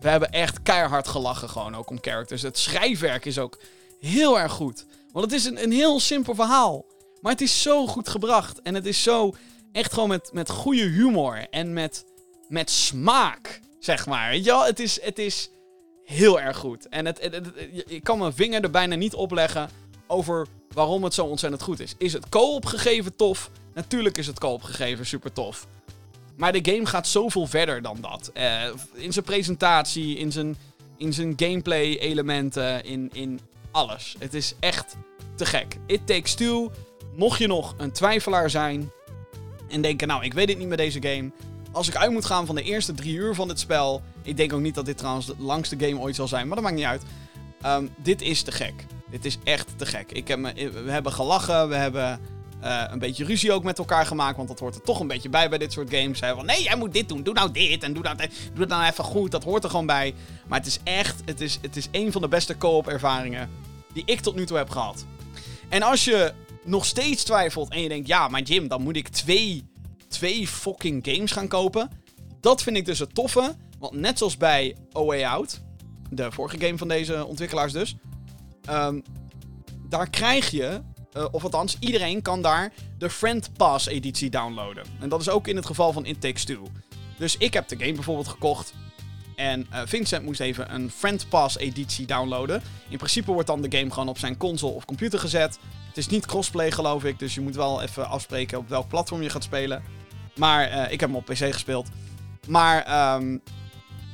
[0.00, 1.48] We hebben echt keihard gelachen.
[1.48, 2.42] Gewoon ook om characters.
[2.42, 3.58] Het schrijfwerk is ook
[4.00, 4.86] heel erg goed.
[5.12, 6.84] Want het is een, een heel simpel verhaal.
[7.20, 8.62] Maar het is zo goed gebracht.
[8.62, 9.34] En het is zo
[9.72, 11.46] echt gewoon met, met goede humor.
[11.50, 12.04] En met,
[12.48, 13.60] met smaak.
[13.80, 14.40] Zeg maar.
[14.42, 14.64] Wel?
[14.64, 15.02] Het is.
[15.02, 15.50] Het is
[16.12, 16.88] heel erg goed.
[16.88, 17.30] En het,
[17.86, 19.70] ik kan mijn vinger er bijna niet op leggen
[20.06, 21.94] over waarom het zo ontzettend goed is.
[21.98, 23.50] Is het co-op gegeven tof?
[23.74, 25.66] Natuurlijk is het co-op gegeven super tof.
[26.36, 28.30] Maar de game gaat zoveel verder dan dat.
[28.34, 30.56] Uh, in zijn presentatie, in zijn,
[30.96, 33.40] in zijn gameplay elementen, in, in
[33.70, 34.16] alles.
[34.18, 34.96] Het is echt
[35.36, 35.76] te gek.
[35.86, 36.70] It Takes Two,
[37.16, 38.90] mocht je nog een twijfelaar zijn
[39.68, 41.30] en denken, nou ik weet het niet met deze game
[41.72, 44.02] als ik uit moet gaan van de eerste drie uur van dit spel.
[44.22, 46.64] Ik denk ook niet dat dit trouwens de langste game ooit zal zijn, maar dat
[46.64, 47.02] maakt niet uit.
[47.66, 48.86] Um, dit is te gek.
[49.10, 50.12] Dit is echt te gek.
[50.12, 52.20] Ik heb me, we hebben gelachen, we hebben
[52.64, 54.36] uh, een beetje ruzie ook met elkaar gemaakt.
[54.36, 56.20] Want dat hoort er toch een beetje bij bij dit soort games.
[56.20, 56.34] Hè?
[56.34, 57.22] Van nee, jij moet dit doen.
[57.22, 57.82] Doe nou dit.
[57.82, 58.28] En doe, dat, doe
[58.60, 59.30] het nou even goed.
[59.30, 60.14] Dat hoort er gewoon bij.
[60.46, 63.50] Maar het is echt, het is, het is een van de beste co-op ervaringen
[63.92, 65.04] die ik tot nu toe heb gehad.
[65.68, 66.32] En als je
[66.64, 69.64] nog steeds twijfelt en je denkt, ja, maar Jim, dan moet ik twee
[70.12, 71.90] twee fucking games gaan kopen.
[72.40, 73.56] Dat vind ik dus het toffe.
[73.78, 75.60] Want net zoals bij A Way Out,
[76.10, 77.96] de vorige game van deze ontwikkelaars dus.
[78.70, 79.02] Um,
[79.88, 80.80] daar krijg je,
[81.16, 84.84] uh, of althans iedereen kan daar de Friend Pass editie downloaden.
[85.00, 86.46] En dat is ook in het geval van It Takes.
[87.18, 88.74] Dus ik heb de game bijvoorbeeld gekocht.
[89.36, 92.62] En uh, Vincent moest even een Friend Pass editie downloaden.
[92.88, 95.58] In principe wordt dan de game gewoon op zijn console of computer gezet.
[95.88, 99.22] Het is niet crossplay geloof ik, dus je moet wel even afspreken op welk platform
[99.22, 99.82] je gaat spelen.
[100.34, 101.88] Maar uh, ik heb hem op PC gespeeld.
[102.46, 103.42] Maar um,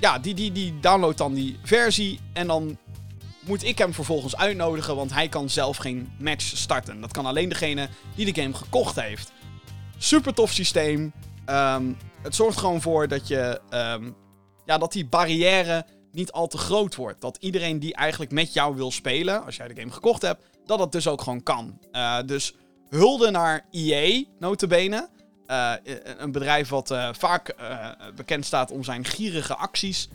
[0.01, 2.21] ja, die, die, die downloadt dan die versie.
[2.33, 2.79] En dan
[3.41, 4.97] moet ik hem vervolgens uitnodigen.
[4.97, 7.01] Want hij kan zelf geen match starten.
[7.01, 9.33] Dat kan alleen degene die de game gekocht heeft.
[9.99, 11.13] Super tof systeem.
[11.47, 13.61] Um, het zorgt gewoon voor dat je.
[13.71, 14.17] Um,
[14.65, 17.21] ja, dat die barrière niet al te groot wordt.
[17.21, 20.79] Dat iedereen die eigenlijk met jou wil spelen, als jij de game gekocht hebt, dat
[20.79, 21.79] dat dus ook gewoon kan.
[21.93, 22.55] Uh, dus
[22.89, 25.09] hulde naar EA, notabene.
[25.51, 25.73] Uh,
[26.19, 30.09] een bedrijf wat uh, vaak uh, bekend staat om zijn gierige acties.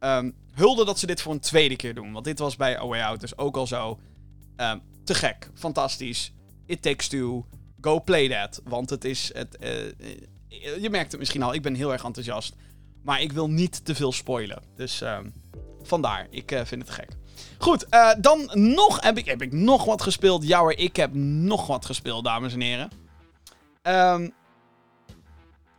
[0.00, 2.12] Um, hulde dat ze dit voor een tweede keer doen.
[2.12, 3.98] Want dit was bij A Way Out dus ook al zo.
[4.56, 5.50] Um, te gek.
[5.54, 6.32] Fantastisch.
[6.66, 7.46] It Takes Two.
[7.80, 8.60] Go play that.
[8.64, 9.30] Want het is...
[9.34, 9.56] Het,
[10.80, 11.54] je merkt het misschien al.
[11.54, 12.54] Ik ben heel erg enthousiast.
[13.02, 14.62] Maar ik wil niet te veel spoilen.
[14.76, 15.32] Dus um,
[15.82, 16.26] vandaar.
[16.30, 17.08] Ik vind het gek.
[17.58, 17.86] Goed,
[18.20, 20.52] dan nog heb ik, heb ik nog wat gespeeld.
[20.52, 22.90] Hoor, ik heb nog wat gespeeld, dames en heren.
[23.82, 24.32] Um,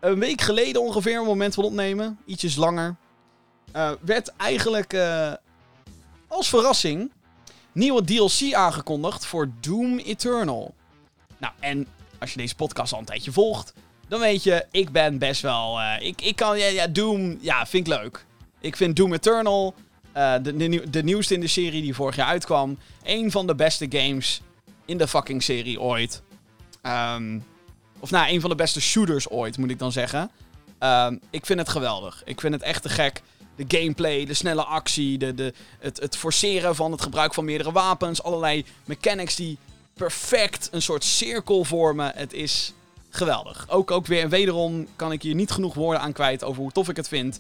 [0.04, 2.96] een week geleden ongeveer, een moment van opnemen, ietsjes langer,
[3.76, 5.34] uh, werd eigenlijk uh,
[6.28, 7.12] als verrassing
[7.72, 10.74] nieuwe DLC aangekondigd voor Doom Eternal.
[11.38, 11.88] Nou, en
[12.20, 13.74] als je deze podcast al een tijdje volgt,
[14.08, 15.80] dan weet je, ik ben best wel.
[15.80, 18.26] Uh, ik, ik kan, ja, ja, Doom, ja, vind ik leuk.
[18.60, 19.74] Ik vind Doom Eternal,
[20.14, 23.86] de, de, de, nieuwste in de serie die vorig jaar uitkwam, een van de beste
[23.90, 24.42] games
[24.86, 26.22] in de fucking serie ooit.
[26.82, 27.44] Um,
[28.04, 30.32] of nou, een van de beste shooters ooit, moet ik dan zeggen.
[30.80, 32.22] Um, ik vind het geweldig.
[32.26, 33.22] Ik vind het echt te gek.
[33.56, 37.72] De gameplay, de snelle actie, de, de, het, het forceren van het gebruik van meerdere
[37.72, 38.24] wapens.
[38.24, 39.58] Allerlei mechanics die
[39.94, 42.12] perfect een soort cirkel vormen.
[42.16, 42.74] Het is
[43.10, 43.66] geweldig.
[43.70, 46.72] Ook, ook weer en wederom kan ik hier niet genoeg woorden aan kwijt over hoe
[46.72, 47.40] tof ik het vind.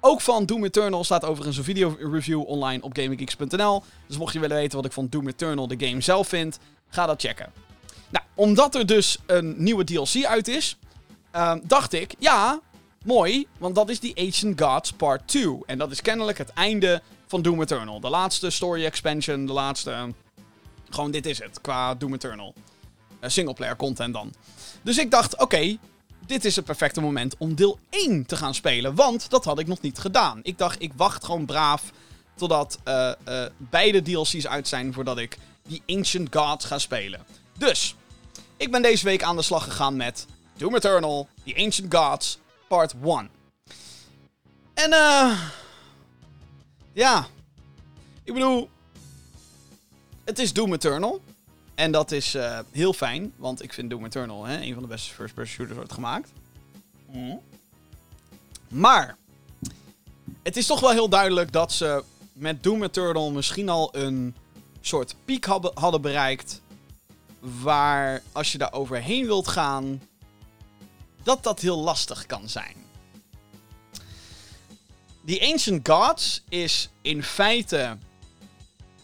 [0.00, 3.82] Ook van Doom Eternal staat overigens een video review online op GamingGeeks.nl.
[4.06, 7.06] Dus mocht je willen weten wat ik van Doom Eternal, de game zelf, vind, ga
[7.06, 7.67] dat checken.
[8.10, 10.76] Nou, omdat er dus een nieuwe DLC uit is,
[11.34, 12.60] uh, dacht ik, ja,
[13.04, 15.58] mooi, want dat is die Ancient Gods Part 2.
[15.66, 18.00] En dat is kennelijk het einde van Doom Eternal.
[18.00, 20.12] De laatste story expansion, de laatste...
[20.90, 22.54] gewoon dit is het, qua Doom Eternal.
[23.20, 24.32] Uh, singleplayer content dan.
[24.82, 25.76] Dus ik dacht, oké,
[26.26, 28.94] dit is het perfecte moment om deel 1 te gaan spelen.
[28.94, 30.40] Want dat had ik nog niet gedaan.
[30.42, 31.92] Ik dacht, ik wacht gewoon braaf
[32.34, 37.20] totdat uh, uh, beide DLC's uit zijn voordat ik die Ancient Gods ga spelen.
[37.58, 37.94] Dus,
[38.58, 42.94] ik ben deze week aan de slag gegaan met Doom Eternal, The Ancient Gods, Part
[43.04, 43.30] 1.
[44.74, 45.40] En eh...
[46.92, 47.26] ja.
[48.24, 48.70] Ik bedoel...
[50.24, 51.20] Het is Doom Eternal.
[51.74, 54.88] En dat is uh, heel fijn, want ik vind Doom Eternal hè, een van de
[54.88, 56.30] beste first-person shooters ooit gemaakt.
[57.10, 57.40] Mm.
[58.68, 59.16] Maar,
[60.42, 64.34] het is toch wel heel duidelijk dat ze met Doom Eternal misschien al een
[64.80, 65.44] soort piek
[65.74, 66.60] hadden bereikt.
[67.40, 70.02] Waar, als je daar overheen wilt gaan,
[71.22, 72.76] dat dat heel lastig kan zijn.
[75.26, 77.96] The Ancient Gods is in feite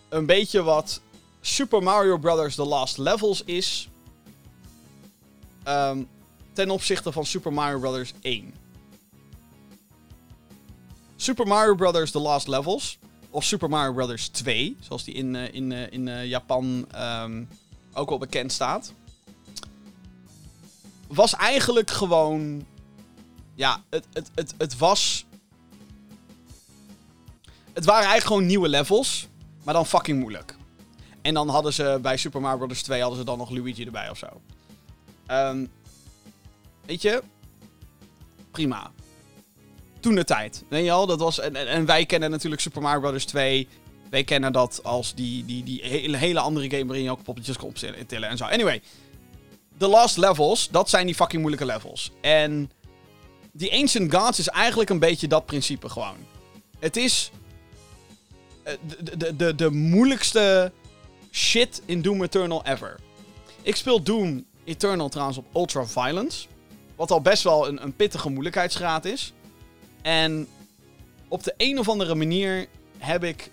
[0.08, 1.00] een beetje wat
[1.40, 2.54] Super Mario Bros.
[2.54, 3.88] The Last Levels is.
[5.68, 6.08] Um,
[6.52, 8.12] ten opzichte van Super Mario Bros.
[8.22, 8.54] 1.
[11.16, 12.10] Super Mario Bros.
[12.10, 12.98] The Last Levels.
[13.30, 14.28] Of Super Mario Bros.
[14.28, 14.76] 2.
[14.80, 17.48] Zoals die in, uh, in, uh, in uh, Japan um,
[17.94, 18.92] ook wel bekend staat.
[21.08, 22.66] Was eigenlijk gewoon.
[23.54, 25.26] Ja, het, het, het, het was.
[27.72, 29.28] Het waren eigenlijk gewoon nieuwe levels.
[29.64, 30.56] Maar dan fucking moeilijk.
[31.22, 32.82] En dan hadden ze bij Super Mario Bros.
[32.82, 34.26] 2 hadden ze dan nog Luigi erbij of zo.
[35.26, 35.70] Um,
[36.86, 37.22] weet je?
[38.50, 38.90] Prima.
[40.00, 40.64] Toen de tijd.
[40.68, 41.06] Weet je al?
[41.06, 43.24] Dat was, en, en wij kennen natuurlijk Super Mario Bros.
[43.24, 43.68] 2.
[44.14, 45.82] Wij kennen dat als die, die, die
[46.16, 48.44] hele, andere game waarin je ook poppetjes kon optillen en zo.
[48.44, 48.82] Anyway.
[49.78, 52.10] The Last Levels, dat zijn die fucking moeilijke levels.
[52.20, 52.70] En
[53.52, 56.16] die Ancient Gods is eigenlijk een beetje dat principe gewoon.
[56.78, 57.30] Het is
[58.62, 60.72] de, de, de, de moeilijkste
[61.30, 63.00] shit in Doom Eternal ever.
[63.62, 66.46] Ik speel Doom Eternal trouwens op Ultra Violence.
[66.96, 69.32] Wat al best wel een, een pittige moeilijkheidsgraad is.
[70.02, 70.48] En
[71.28, 72.66] op de een of andere manier
[72.98, 73.50] heb ik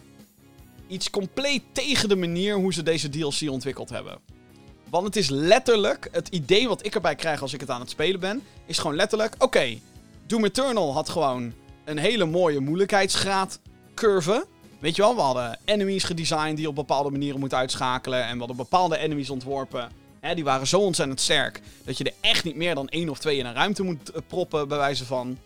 [0.92, 4.20] iets compleet tegen de manier hoe ze deze DLC ontwikkeld hebben.
[4.90, 7.90] Want het is letterlijk, het idee wat ik erbij krijg als ik het aan het
[7.90, 9.78] spelen ben, is gewoon letterlijk, oké,
[10.28, 11.54] Doom Eternal had gewoon
[11.86, 13.60] een hele mooie moeilijkheidsgraad
[13.94, 14.46] curve.
[14.80, 18.24] Weet je wel, we hadden enemies gedesigned die op bepaalde manieren moeten uitschakelen.
[18.24, 19.92] En we hadden bepaalde enemies ontworpen.
[20.20, 23.20] Hè, die waren zo ontzettend sterk dat je er echt niet meer dan één of
[23.20, 25.38] twee in een ruimte moet eh, proppen, bij wijze van.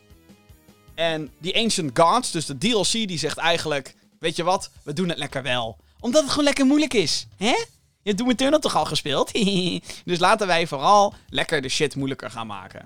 [0.95, 5.09] En die Ancient Gods, dus de DLC, die zegt eigenlijk: Weet je wat, we doen
[5.09, 5.77] het lekker wel.
[5.99, 7.27] Omdat het gewoon lekker moeilijk is.
[7.37, 7.45] Hè?
[7.45, 9.31] Je hebt Doom Eternal toch al gespeeld?
[10.05, 12.85] dus laten wij vooral lekker de shit moeilijker gaan maken.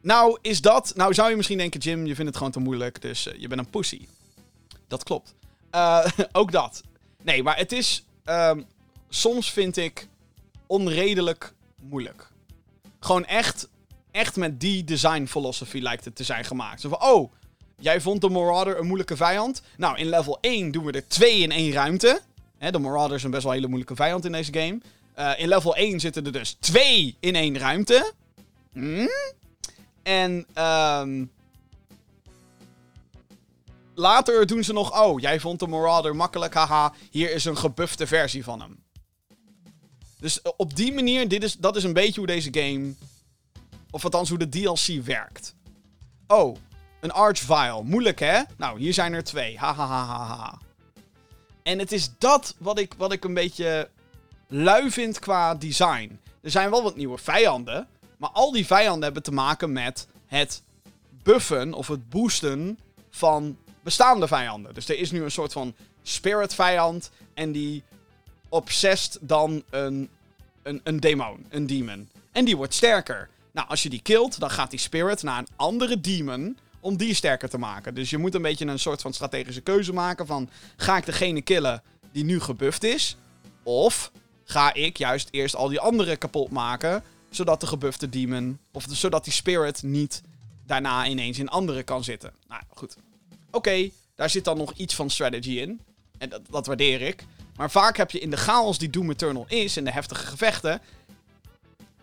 [0.00, 0.92] Nou, is dat.
[0.96, 3.48] Nou, zou je misschien denken, Jim, je vindt het gewoon te moeilijk, dus uh, je
[3.48, 4.06] bent een pussy.
[4.88, 5.34] Dat klopt.
[5.74, 6.82] Uh, ook dat.
[7.22, 8.04] Nee, maar het is.
[8.24, 8.66] Um,
[9.08, 10.08] soms vind ik
[10.66, 12.30] onredelijk moeilijk.
[13.00, 13.68] Gewoon echt.
[14.10, 16.80] Echt met die design philosophy lijkt het te zijn gemaakt.
[16.80, 17.32] Zo van, oh,
[17.78, 19.62] jij vond de Marauder een moeilijke vijand.
[19.76, 22.20] Nou, in level 1 doen we er twee in één ruimte.
[22.70, 24.80] De Marauder is een best wel hele moeilijke vijand in deze game.
[25.18, 28.12] Uh, in level 1 zitten er dus twee in één ruimte.
[28.72, 29.08] Hmm?
[30.02, 31.30] En um,
[33.94, 35.02] later doen ze nog...
[35.02, 36.92] Oh, jij vond de Marauder makkelijk, haha.
[37.10, 38.84] Hier is een gebufte versie van hem.
[40.18, 42.94] Dus eh, op die manier, dit is, dat is een beetje hoe deze game...
[43.90, 45.54] Of althans hoe de DLC werkt.
[46.26, 46.56] Oh,
[47.06, 47.82] een Archvile.
[47.82, 48.40] Moeilijk, hè?
[48.56, 49.58] Nou, hier zijn er twee.
[49.58, 50.58] Hahaha.
[51.62, 53.88] En het is dat wat ik, wat ik een beetje
[54.48, 56.20] lui vind qua design.
[56.42, 57.88] Er zijn wel wat nieuwe vijanden.
[58.16, 60.62] Maar al die vijanden hebben te maken met het
[61.22, 62.78] buffen of het boosten
[63.10, 64.74] van bestaande vijanden.
[64.74, 67.82] Dus er is nu een soort van spirit vijand en die
[68.48, 70.08] obsessed dan een,
[70.62, 72.08] een, een demon, een demon.
[72.32, 73.28] En die wordt sterker.
[73.52, 77.14] Nou, als je die killt, dan gaat die spirit naar een andere demon om die
[77.14, 77.94] sterker te maken.
[77.94, 80.48] Dus je moet een beetje een soort van strategische keuze maken van...
[80.76, 83.16] Ga ik degene killen die nu gebufft is?
[83.62, 84.10] Of
[84.44, 89.24] ga ik juist eerst al die andere kapot maken zodat de gebufte demon, of zodat
[89.24, 90.22] die spirit niet
[90.66, 92.32] daarna ineens in andere kan zitten.
[92.48, 92.96] Nou goed.
[93.50, 95.80] Oké, daar zit dan nog iets van strategy in.
[96.18, 97.24] En dat, dat waardeer ik.
[97.56, 100.80] Maar vaak heb je in de chaos die Doom Eternal is, in de heftige gevechten.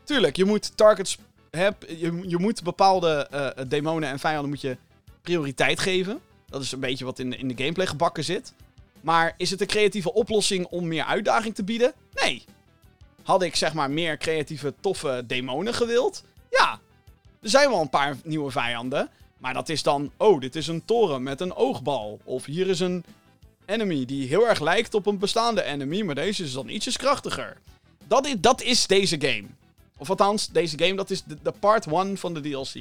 [0.04, 1.18] Tuurlijk, je moet targets.
[1.58, 4.78] Heb, je, je moet bepaalde uh, demonen en vijanden moet je
[5.22, 6.22] prioriteit geven.
[6.50, 8.54] Dat is een beetje wat in in de gameplay gebakken zit.
[9.02, 11.94] Maar is het een creatieve oplossing om meer uitdaging te bieden?
[12.14, 12.44] Nee.
[13.24, 16.24] Had ik zeg maar meer creatieve, toffe demonen gewild?
[16.50, 16.80] Ja.
[17.42, 19.10] Er zijn wel een paar nieuwe vijanden.
[19.38, 22.20] Maar dat is dan, oh, dit is een toren met een oogbal.
[22.24, 23.04] Of hier is een
[23.66, 27.58] enemy die heel erg lijkt op een bestaande enemy, maar deze is dan ietsjes krachtiger.
[28.08, 29.48] Dat is, dat is deze game.
[29.98, 32.76] Of althans, deze game, dat is de, part 1 van de DLC.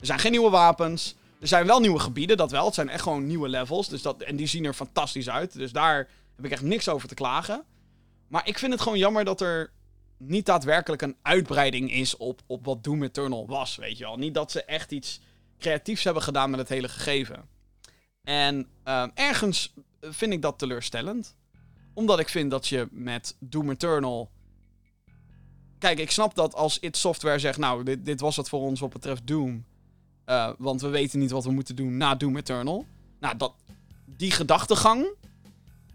[0.00, 1.14] Er zijn geen nieuwe wapens.
[1.40, 2.64] Er zijn wel nieuwe gebieden, dat wel.
[2.64, 3.88] Het zijn echt gewoon nieuwe levels.
[3.88, 5.52] Dus dat, en die zien er fantastisch uit.
[5.52, 5.96] Dus daar
[6.36, 7.64] heb ik echt niks over te klagen.
[8.28, 9.72] Maar ik vind het gewoon jammer dat er
[10.16, 14.16] niet daadwerkelijk een uitbreiding is op, op wat Doom Eternal was, weet je wel.
[14.16, 15.20] Niet dat ze echt iets
[15.58, 17.48] creatiefs hebben gedaan met het hele gegeven.
[18.22, 21.36] En uh, ergens vind ik dat teleurstellend.
[21.94, 24.30] Omdat ik vind dat je met Doom Eternal...
[25.82, 27.58] Kijk, ik snap dat als it Software zegt...
[27.58, 29.64] Nou, dit, dit was het voor ons wat betreft Doom.
[30.26, 32.86] Uh, want we weten niet wat we moeten doen na Doom Eternal.
[33.20, 33.54] Nou, dat,
[34.04, 35.06] die gedachtegang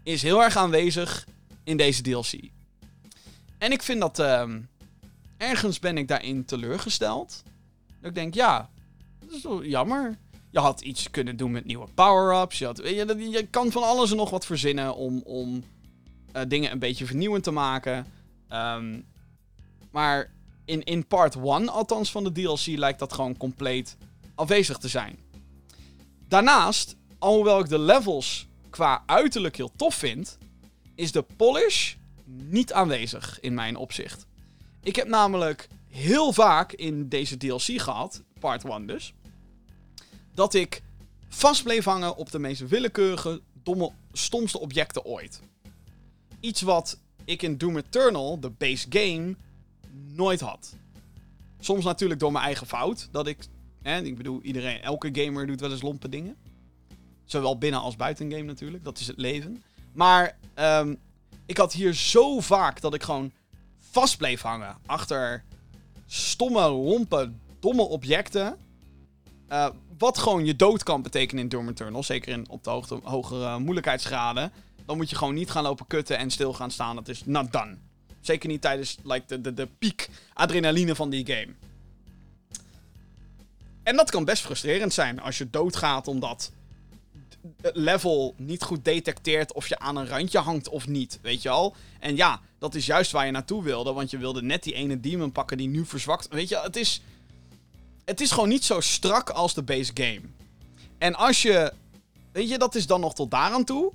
[0.02, 1.26] is heel erg aanwezig
[1.64, 2.32] in deze DLC.
[3.58, 4.18] En ik vind dat...
[4.18, 4.54] Uh,
[5.36, 7.42] ergens ben ik daarin teleurgesteld.
[8.00, 8.70] Dat ik denk, ja,
[9.18, 10.18] dat is wel jammer.
[10.50, 12.58] Je had iets kunnen doen met nieuwe power-ups.
[12.58, 15.64] Je, had, je, kan van alles en nog wat verzinnen om, om
[16.36, 18.06] uh, dingen een beetje vernieuwend te maken.
[18.52, 19.04] Um,
[19.90, 20.30] maar
[20.64, 23.96] in, in part 1, althans van de DLC, lijkt dat gewoon compleet
[24.34, 25.18] afwezig te zijn.
[26.28, 30.38] Daarnaast, alhoewel ik de levels qua uiterlijk heel tof vind,
[30.94, 34.26] is de polish niet aanwezig in mijn opzicht.
[34.82, 39.14] Ik heb namelijk heel vaak in deze DLC gehad, part 1 dus,
[40.34, 40.82] dat ik
[41.28, 45.40] vast bleef hangen op de meest willekeurige, domme, stomste objecten ooit.
[46.40, 49.36] Iets wat ik in Doom Eternal, de base game,
[50.18, 50.76] nooit had.
[51.60, 53.08] Soms natuurlijk door mijn eigen fout.
[53.10, 53.46] Dat ik,
[53.82, 56.36] hè, ik bedoel, iedereen, elke gamer doet wel eens lompe dingen.
[57.24, 58.84] Zowel binnen als buiten game natuurlijk.
[58.84, 59.62] Dat is het leven.
[59.92, 60.98] Maar um,
[61.46, 63.32] ik had hier zo vaak dat ik gewoon
[63.78, 65.44] vast bleef hangen achter
[66.06, 68.56] stomme, lompe, domme objecten.
[69.48, 72.02] Uh, wat gewoon je dood kan betekenen in Doom Eternal.
[72.02, 74.52] Zeker in, op de hoogte, hogere moeilijkheidsgraden.
[74.84, 76.96] Dan moet je gewoon niet gaan lopen kutten en stil gaan staan.
[76.96, 77.76] Dat is not done.
[78.20, 81.54] Zeker niet tijdens like, de, de, de piek adrenaline van die game.
[83.82, 86.52] En dat kan best frustrerend zijn als je doodgaat omdat
[87.60, 91.48] het level niet goed detecteert of je aan een randje hangt of niet, weet je
[91.48, 91.74] al.
[92.00, 95.00] En ja, dat is juist waar je naartoe wilde, want je wilde net die ene
[95.00, 96.28] demon pakken die nu verzwakt.
[96.28, 97.02] Weet je, het is,
[98.04, 100.20] het is gewoon niet zo strak als de base game.
[100.98, 101.72] En als je,
[102.32, 103.92] weet je, dat is dan nog tot daaraan toe.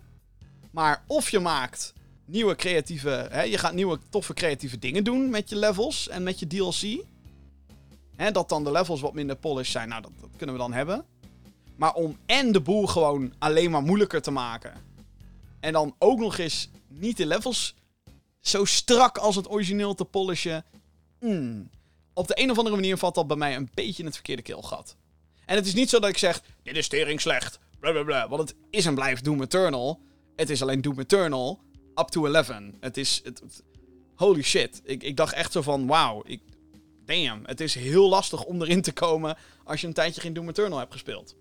[0.71, 1.93] Maar of je maakt
[2.25, 6.39] nieuwe creatieve, hè, je gaat nieuwe toffe creatieve dingen doen met je levels en met
[6.39, 7.05] je DLC.
[8.15, 11.05] Hè, dat dan de levels wat minder polished zijn, nou dat, kunnen we dan hebben.
[11.75, 14.73] Maar om en de boel gewoon alleen maar moeilijker te maken.
[15.59, 17.75] En dan ook nog eens niet de levels
[18.39, 20.65] zo strak als het origineel te polishen.
[21.19, 21.69] Mm.
[22.13, 24.41] Op de een of andere manier valt dat bij mij een beetje in het verkeerde
[24.41, 24.95] keelgat.
[25.45, 27.59] En het is niet zo dat ik zeg, dit is tering slecht.
[27.79, 29.99] Blablabla, want het is en blijft Doom Eternal.
[30.35, 31.61] Het is alleen Doom Eternal
[31.95, 32.51] up to 11.
[32.79, 33.21] Het is...
[33.23, 33.41] Het,
[34.15, 34.81] holy shit.
[34.83, 36.23] Ik, ik dacht echt zo van, wauw.
[37.05, 37.41] Damn.
[37.45, 40.79] Het is heel lastig om erin te komen als je een tijdje geen Doom Eternal
[40.79, 41.35] hebt gespeeld.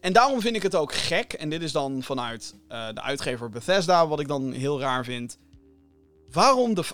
[0.00, 3.50] En daarom vind ik het ook gek, en dit is dan vanuit uh, de uitgever
[3.50, 5.38] Bethesda, wat ik dan heel raar vind.
[6.30, 6.84] Waarom de,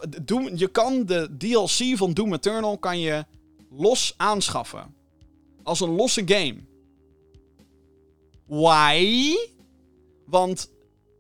[0.54, 3.24] je kan de DLC van Doom Eternal kan je
[3.70, 4.94] los aanschaffen.
[5.62, 6.56] Als een losse game.
[8.46, 9.36] Why?
[10.26, 10.70] Want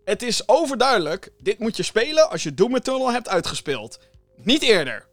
[0.08, 3.98] het is overduidelijk, dit moet je spelen als je Doom Eternal hebt uitgespeeld.
[4.36, 5.06] Niet eerder.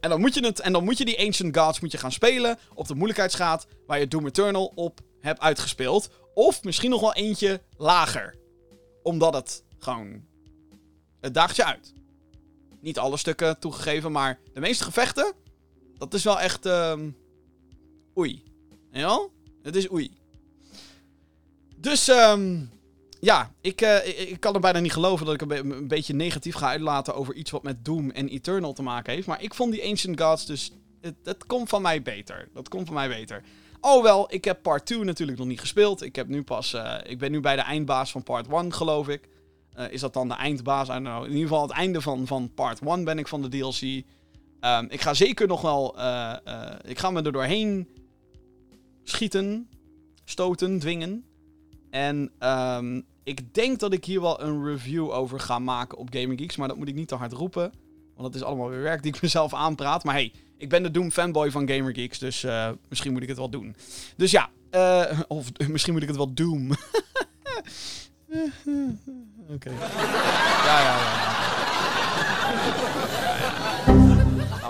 [0.00, 2.12] En dan moet je, het, en dan moet je die Ancient Gods moet je gaan
[2.12, 6.10] spelen op de moeilijkheidsgraad waar je Doom Eternal op heb uitgespeeld.
[6.34, 8.34] Of misschien nog wel eentje lager.
[9.02, 10.24] Omdat het gewoon.
[11.20, 11.92] Het daagt je uit.
[12.80, 15.32] Niet alle stukken toegegeven, maar de meeste gevechten.
[15.98, 16.66] Dat is wel echt.
[16.66, 17.16] Um,
[18.18, 18.42] oei.
[18.92, 19.28] Ja?
[19.62, 20.16] Het is oei.
[21.76, 22.08] Dus.
[22.08, 22.78] Um,
[23.20, 26.14] ja, ik, uh, ik, kan er bijna niet geloven dat ik een, be een, beetje
[26.14, 29.26] negatief ga uitlaten over iets wat met Doom en Eternal te maken heeft.
[29.26, 30.72] Maar ik vond die Ancient Gods dus.
[31.00, 32.48] Het, het komt van mij beter.
[32.54, 33.42] Dat komt van mij beter.
[33.80, 36.02] Oh wel, ik heb part 2 natuurlijk nog niet gespeeld.
[36.02, 39.08] Ik, heb nu pas, uh, ik ben nu bij de eindbaas van part 1, geloof
[39.08, 39.28] ik.
[39.78, 40.88] Uh, is dat dan de eindbaas?
[40.88, 41.24] I don't know.
[41.24, 44.04] In ieder geval het einde van, van part 1 ben ik van de DLC.
[44.60, 45.88] Ehm, ik ga zeker nog wel...
[46.82, 47.88] Ik ga me er doorheen
[49.02, 49.68] schieten,
[50.24, 51.24] stoten, dwingen.
[51.90, 56.40] En um, ik denk dat ik hier wel een review over ga maken op Gaming
[56.40, 56.56] Geeks.
[56.56, 57.72] Maar dat moet ik niet te hard roepen.
[58.16, 60.04] Want dat is allemaal weer werk die ik mezelf aanpraat.
[60.04, 63.28] Maar hey, ik ben de Doom fanboy van Gamer Geeks, dus uh, misschien moet ik
[63.28, 63.76] het wel doen.
[64.16, 66.72] Dus ja, uh, of misschien moet ik het wel doen.
[69.48, 69.70] Oké.
[69.70, 70.96] Ja, ja,
[73.86, 74.09] ja.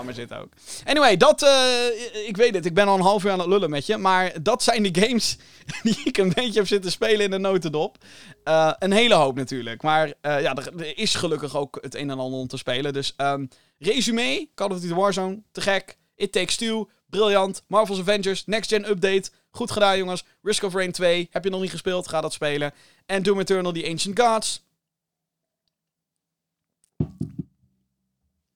[0.09, 0.47] Ook.
[0.83, 3.69] Anyway, dat, eh, ik weet het, ik ben al een half uur aan het lullen
[3.69, 3.97] met je.
[3.97, 5.37] Maar dat zijn de games
[5.83, 7.97] die ik een beetje heb zitten spelen in de notendop.
[8.43, 9.81] Uh, een hele hoop natuurlijk.
[9.81, 12.93] Maar uh, ja, er, is gelukkig ook het een en ander om te spelen.
[12.93, 15.97] Dus um, resume, Call of Duty Warzone, te gek.
[16.15, 17.63] It Takes Two, briljant.
[17.67, 19.29] Marvel's Avengers, Next Gen Update.
[19.49, 20.23] Goed gedaan jongens.
[20.41, 22.73] Risk of Rain 2, heb je nog niet gespeeld, ga dat spelen.
[23.05, 24.63] En Doom Eternal, The Ancient Gods.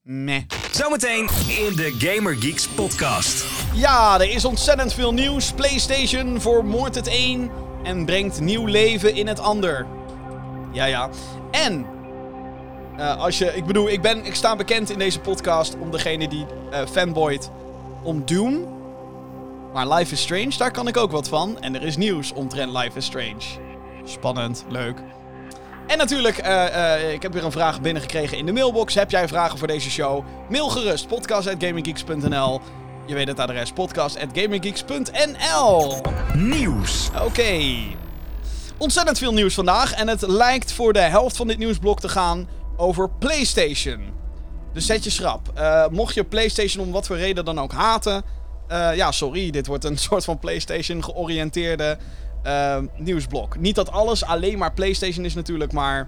[0.07, 0.41] Meh.
[0.71, 3.45] Zometeen in de Gamer Geeks podcast.
[3.73, 5.51] Ja, er is ontzettend veel nieuws.
[5.51, 7.51] PlayStation vermoordt het een
[7.83, 9.85] en brengt nieuw leven in het ander.
[10.71, 11.09] Ja, ja.
[11.51, 11.85] En
[12.97, 16.27] uh, als je, ik bedoel, ik, ben, ik sta bekend in deze podcast om degene
[16.27, 17.49] die uh, fanboyt
[18.03, 18.67] om Doom.
[19.73, 21.61] Maar Life is Strange, daar kan ik ook wat van.
[21.61, 23.43] En er is nieuws omtrent Life is Strange.
[24.03, 24.97] Spannend, leuk.
[25.87, 28.93] En natuurlijk, uh, uh, ik heb weer een vraag binnengekregen in de mailbox.
[28.93, 30.25] Heb jij vragen voor deze show?
[30.49, 32.61] Mail gerust, podcast.gaminggeeks.nl.
[33.05, 36.01] Je weet het adres, podcast.gaminggeeks.nl.
[36.33, 37.09] Nieuws.
[37.09, 37.23] Oké.
[37.23, 37.95] Okay.
[38.77, 39.93] Ontzettend veel nieuws vandaag.
[39.93, 44.13] En het lijkt voor de helft van dit nieuwsblok te gaan over PlayStation.
[44.73, 45.51] Dus zet je schrap.
[45.57, 48.23] Uh, mocht je PlayStation om wat voor reden dan ook haten.
[48.95, 51.97] ja, sorry, dit wordt een soort van PlayStation georiënteerde
[52.45, 53.57] uh, nieuwsblok.
[53.57, 56.07] Niet dat alles alleen maar PlayStation is natuurlijk, maar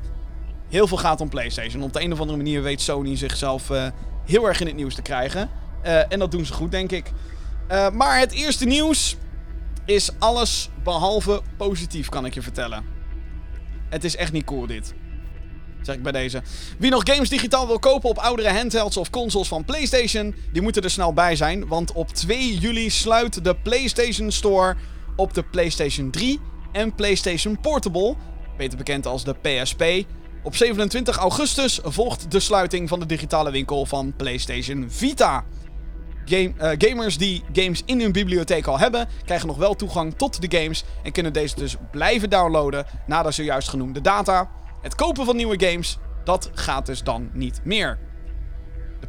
[0.69, 1.83] heel veel gaat om PlayStation.
[1.83, 3.87] Op de een of andere manier weet Sony zichzelf uh,
[4.25, 5.49] heel erg in het nieuws te krijgen.
[5.85, 7.11] Uh, en dat doen ze goed, denk ik.
[7.71, 9.17] Uh, maar het eerste nieuws
[9.85, 12.83] is alles behalve positief, kan ik je vertellen.
[13.89, 14.93] Het is echt niet cool, dit.
[15.81, 16.41] Zeg ik bij deze.
[16.77, 20.83] Wie nog games digitaal wil kopen op oudere handhelds of consoles van PlayStation, die moeten
[20.83, 21.67] er snel bij zijn.
[21.67, 24.75] Want op 2 juli sluit de PlayStation Store
[25.17, 26.39] op de PlayStation 3
[26.71, 28.15] en PlayStation Portable,
[28.57, 29.83] beter bekend als de PSP.
[30.43, 35.45] Op 27 augustus volgt de sluiting van de digitale winkel van PlayStation Vita.
[36.29, 40.57] Uh, gamers die games in hun bibliotheek al hebben, krijgen nog wel toegang tot de
[40.57, 44.49] games en kunnen deze dus blijven downloaden na de zojuist genoemde data.
[44.81, 48.06] Het kopen van nieuwe games, dat gaat dus dan niet meer.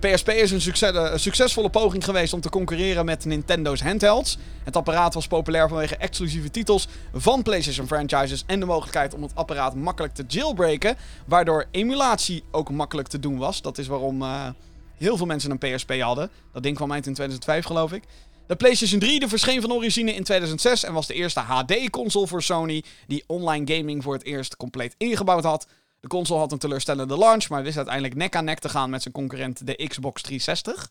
[0.01, 4.39] De PSP is eh, een, succesvolle poging geweest om te concurreren met Nintendo's handhelds.
[4.65, 9.35] Het apparaat was populair vanwege exclusieve titels van PlayStation franchises en de mogelijkheid om het
[9.35, 13.63] apparaat makkelijk te jailbreken, waardoor emulatie ook makkelijk te doen was.
[13.63, 14.49] Dat is waarom uh,
[14.95, 16.31] heel veel mensen een PSP hadden.
[16.53, 18.03] Dat ding kwam uit in 2005 geloof ik.
[18.47, 22.43] De PlayStation 3 de verscheen van origine in 2006 en was de eerste HD-console voor
[22.43, 25.67] Sony die online gaming voor het eerst compleet ingebouwd had.
[26.09, 29.03] De console had een teleurstellende launch, maar wist uiteindelijk nek aan nek te gaan met
[29.03, 30.91] zijn concurrent de Xbox 360.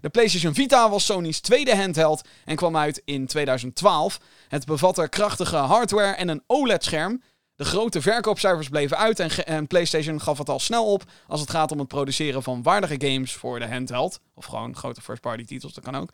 [0.00, 4.20] De PlayStation Vita was Sony's tweede handheld en kwam uit in 2012.
[4.48, 7.22] Het bevatte krachtige hardware en een OLED-scherm.
[7.54, 11.72] De grote verkoopcijfers bleven uit en, PlayStation gaf het al snel op als het gaat
[11.72, 14.20] om het produceren van waardige games voor de handheld.
[14.34, 16.10] Of gewoon grote first-party titels, dat kan ook.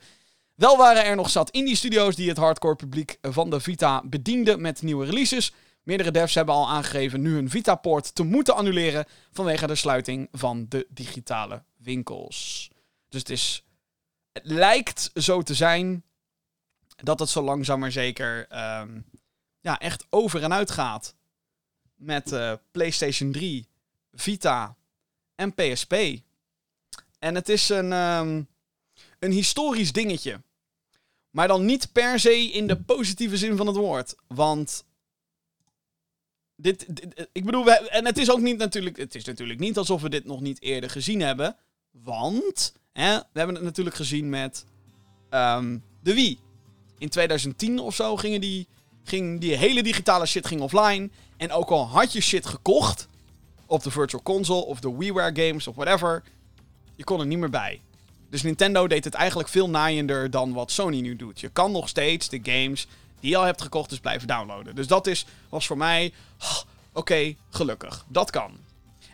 [0.54, 4.60] Wel waren er nog zat indie studio's die het hardcore publiek van de Vita bedienden
[4.60, 5.52] met nieuwe releases.
[5.84, 10.66] Meerdere devs hebben al aangegeven nu hun Vita-poort te moeten annuleren vanwege de sluiting van
[10.68, 12.70] de digitale winkels.
[13.08, 13.64] Dus het is.
[14.32, 16.04] Het lijkt zo te zijn
[16.96, 18.46] dat het zo langzaam maar zeker
[18.80, 19.04] um,
[19.60, 21.14] ja, echt over en uit gaat.
[21.94, 23.66] Met uh, PlayStation 3,
[24.12, 24.76] Vita
[25.34, 25.94] en PSP.
[27.18, 28.48] En het is een, um,
[29.18, 30.42] een historisch dingetje.
[31.30, 34.14] Maar dan niet per se in de positieve zin van het woord.
[34.26, 34.84] Want
[36.56, 36.86] dit,
[37.32, 40.24] ik bedoel, en het is ook niet natuurlijk, het is natuurlijk niet alsof we dit
[40.24, 41.56] nog niet eerder gezien hebben.
[41.90, 44.64] Want, hè, we hebben het natuurlijk gezien met
[45.30, 46.38] um, de Wii.
[46.98, 48.68] In 2010 of zo gingen die,
[49.04, 51.10] ging die hele digitale shit ging offline.
[51.36, 53.08] En ook al had je shit gekocht
[53.66, 56.22] op de Virtual Console of de WiiWare games of whatever,
[56.96, 57.80] je kon er niet meer bij.
[58.30, 61.40] Dus Nintendo deed het eigenlijk veel naaiender dan wat Sony nu doet.
[61.40, 62.86] Je kan nog steeds de games
[63.24, 64.74] die je al hebt gekocht, dus blijven downloaden.
[64.74, 68.04] Dus dat is, was voor mij, oh, oké, okay, gelukkig.
[68.08, 68.58] Dat kan.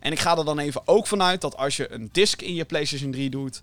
[0.00, 2.64] En ik ga er dan even ook vanuit dat als je een disc in je
[2.64, 3.62] PlayStation 3 doet,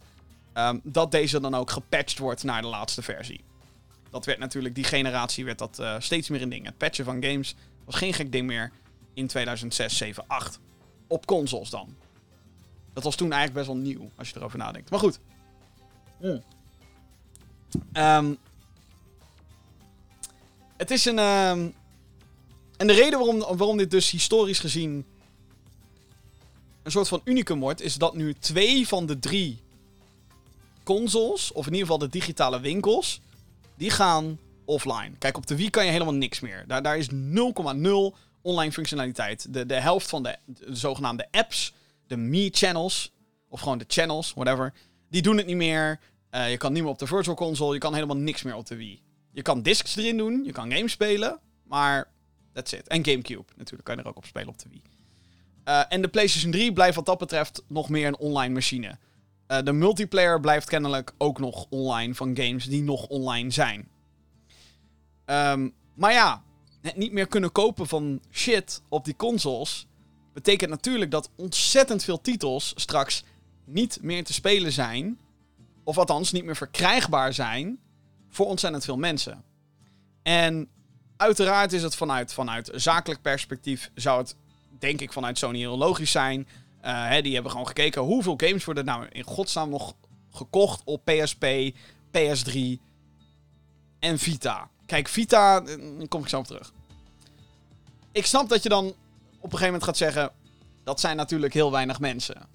[0.54, 3.44] um, dat deze dan ook gepatcht wordt naar de laatste versie.
[4.10, 6.66] Dat werd natuurlijk, die generatie werd dat uh, steeds meer een ding.
[6.66, 8.72] Het patchen van games was geen gek ding meer
[9.14, 10.60] in 2006, 7, 8.
[11.08, 11.96] Op consoles dan.
[12.94, 14.90] Dat was toen eigenlijk best wel nieuw, als je erover nadenkt.
[14.90, 15.20] Maar goed.
[16.22, 16.42] Mm.
[17.94, 18.38] Um,
[20.78, 21.18] het is een.
[21.18, 21.50] Uh,
[22.78, 25.06] en de reden waarom, waarom dit dus historisch gezien
[26.84, 29.60] een soort van unicum wordt, is dat nu twee van de drie
[30.84, 33.22] consoles, of in ieder geval de digitale winkels,
[33.76, 35.12] die gaan offline.
[35.18, 36.64] Kijk, op de Wii kan je helemaal niks meer.
[36.68, 37.16] Daar, daar is 0,0
[38.42, 39.54] online functionaliteit.
[39.54, 41.74] De, de helft van de, de zogenaamde apps,
[42.08, 43.12] de Me-channels,
[43.50, 44.74] of gewoon de channels, whatever,
[45.10, 46.00] Die doen het niet meer.
[46.30, 47.74] Eh, je kan niet meer op de Virtual Console.
[47.74, 49.02] Je kan helemaal niks meer op de Wii.
[49.38, 50.44] Je kan discs erin doen.
[50.44, 51.40] Je kan games spelen.
[51.64, 52.08] Maar
[52.54, 52.88] that's it.
[52.88, 54.82] En Gamecube natuurlijk kan je er ook op spelen op de Wii.
[55.66, 58.98] Uh, en de PlayStation 3 blijft wat dat betreft nog meer een online machine.
[59.48, 63.88] Uh, de multiplayer blijft kennelijk ook nog online van games die nog online zijn.
[65.26, 66.44] Um, maar ja,
[66.82, 69.88] het niet meer kunnen kopen van shit op die consoles
[70.34, 73.24] betekent natuurlijk dat ontzettend veel titels straks
[73.66, 75.20] niet meer te spelen zijn.
[75.84, 77.80] Of althans niet meer verkrijgbaar zijn
[78.38, 79.44] voor ontzettend veel mensen.
[80.24, 80.70] En
[81.18, 84.36] uiteraard is het vanuit, vanuit zakelijk perspectief zou het
[84.80, 86.40] denk ik vanuit Sony heel logisch zijn.
[86.40, 89.96] Uh, hè, die hebben gewoon gekeken hoeveel games worden nou in godsnaam nog
[90.32, 91.46] gekocht op PSP,
[92.18, 92.60] PS3
[94.00, 94.70] en Vita.
[94.86, 96.74] Kijk, Vita, daar kom ik zo op terug.
[98.12, 98.96] Ik snap dat je dan op
[99.44, 100.32] een gegeven moment gaat zeggen...
[100.84, 102.48] dat zijn natuurlijk heel weinig mensen.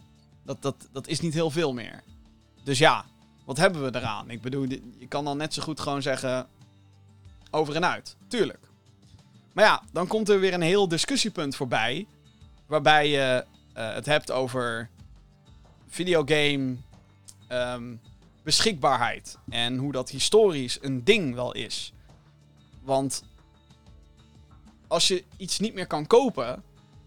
[0.42, 2.02] Dat, dat, dat is niet heel veel meer.
[2.64, 3.04] Dus ja,
[3.44, 4.30] wat hebben we eraan?
[4.30, 4.68] Ik bedoel,
[4.98, 6.46] je kan dan net zo goed gewoon zeggen...
[7.50, 8.16] over en uit.
[8.28, 8.68] Tuurlijk.
[9.52, 12.06] Maar ja, dan komt er weer een heel discussiepunt voorbij...
[12.66, 13.44] waarbij je
[13.76, 14.88] uh, het hebt over
[15.88, 16.76] videogame...
[17.48, 18.00] Um,
[18.42, 19.38] beschikbaarheid.
[19.48, 21.92] En hoe dat historisch een ding wel is.
[22.82, 23.24] Want
[24.86, 26.62] als je iets niet meer kan kopen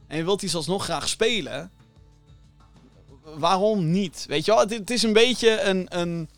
[0.07, 1.71] en je wilt iets alsnog graag spelen,
[3.37, 4.25] waarom niet?
[4.27, 6.29] Weet je wel, het, is een beetje een, een,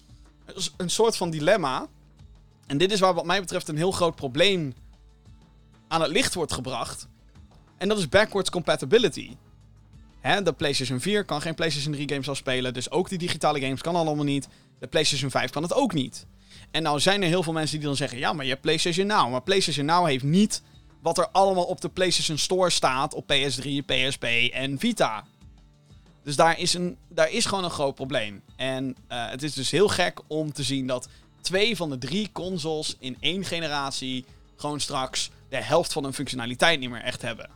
[0.77, 1.87] een soort van dilemma.
[2.67, 4.73] En dit is waar wat mij betreft een heel groot probleem
[5.87, 7.07] aan het licht wordt gebracht.
[7.77, 9.35] En dat is backwards compatibility.
[10.19, 13.59] Hè, de PlayStation 4 kan geen PlayStation 3 games al spelen, dus ook die digitale
[13.59, 14.47] games kan allemaal niet.
[14.79, 16.25] De PlayStation 5 kan het ook niet.
[16.71, 19.07] En nou zijn er heel veel mensen die dan zeggen: ja, maar je hebt PlayStation
[19.07, 19.31] Now.
[19.31, 20.61] Maar PlayStation Now heeft niet
[21.01, 24.23] wat er allemaal op de PlayStation Store staat op PS3, PSP
[24.53, 25.25] en Vita.
[26.27, 28.41] Dus daar is, een, daar is gewoon een groot probleem.
[28.55, 31.07] En uh, het is dus heel gek om te zien dat
[31.41, 34.25] twee van de drie consoles in één generatie
[34.55, 37.49] gewoon straks de helft van hun functionaliteit niet meer echt hebben.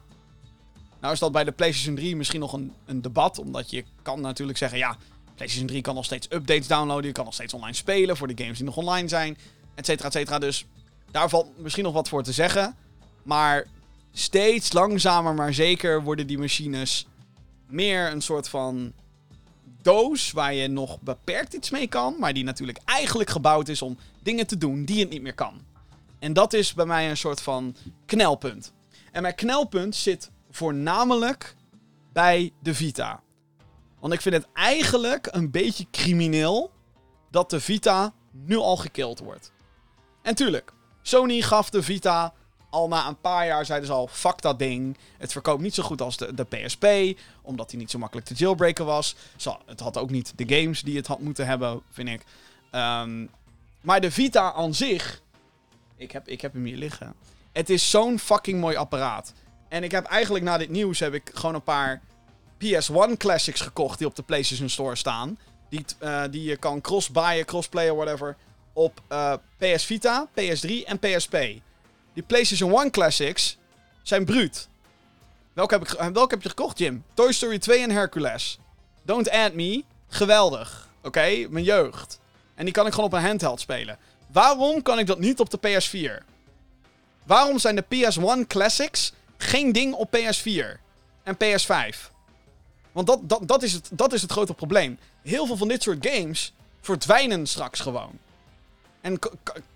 [1.01, 4.21] Nou is dat bij de PlayStation 3 misschien nog een, een debat, omdat je kan
[4.21, 4.97] natuurlijk zeggen, ja,
[5.35, 7.05] PlayStation 3 kan nog steeds updates downloaden.
[7.05, 9.37] Je kan nog steeds online spelen voor de games die nog online zijn.
[9.75, 10.39] Etcetera, etcetera.
[10.39, 10.65] Dus
[11.11, 12.75] daar valt misschien nog wat voor te zeggen.
[13.23, 13.67] Maar
[14.13, 17.05] steeds langzamer, maar zeker worden die machines
[17.71, 18.93] meer een soort van
[19.81, 22.15] doos waar je nog beperkt iets mee kan.
[22.19, 25.61] Maar die natuurlijk eigenlijk gebouwd is om dingen te doen die het niet meer kan.
[26.19, 28.73] En dat is bij mij een soort van knelpunt.
[29.11, 31.55] En mijn knelpunt zit voornamelijk
[32.13, 33.21] bij de Vita.
[33.99, 36.71] Want ik vind het eigenlijk een beetje crimineel
[37.29, 39.51] dat de Vita nu al gekild wordt.
[40.21, 42.33] En tuurlijk, Sony gaf de Vita
[42.71, 44.97] al na een paar jaar, zeiden ze al, fuck dat ding.
[45.17, 46.85] Het verkoopt niet zo goed als de, de PSP,
[47.41, 49.15] omdat hij niet zo makkelijk te jailbreken was.
[49.65, 52.23] Het had ook niet de games die het had moeten hebben, vind ik.
[52.71, 53.29] Um,
[53.81, 55.21] maar de Vita aan zich,
[55.95, 57.13] ik heb, ik heb hem hier liggen.
[57.51, 59.33] Het is zo'n fucking mooi apparaat.
[59.69, 62.01] En ik heb eigenlijk na dit nieuws heb ik gewoon een paar
[62.63, 65.37] PS1 Classics gekocht die op de PlayStation Store staan.
[65.69, 68.35] Die, uh, die je kan cross-buyen, crossplayen, whatever.
[68.73, 71.35] Op uh, PS Vita, PS3 en PSP.
[72.13, 73.57] Die PlayStation 1 Classics
[74.01, 74.67] zijn bruut.
[75.53, 77.03] Welke heb, ik, welke heb je gekocht, Jim?
[77.13, 78.59] Toy Story 2 en Hercules.
[79.03, 79.83] Don't Add Me.
[80.07, 80.89] Geweldig.
[81.03, 82.19] Oké, mijn jeugd.
[82.55, 83.97] En die kan ik gewoon op een handheld spelen.
[84.31, 86.23] Waarom kan ik dat niet op de PS4?
[87.23, 90.79] Waarom zijn de PS1 Classics geen ding op PS4
[91.23, 92.11] en PS5?
[92.91, 94.99] Want dat, dat, dat, is het, dat is het grote probleem.
[95.21, 98.19] Heel veel van dit soort games verdwijnen straks gewoon.
[99.01, 99.19] En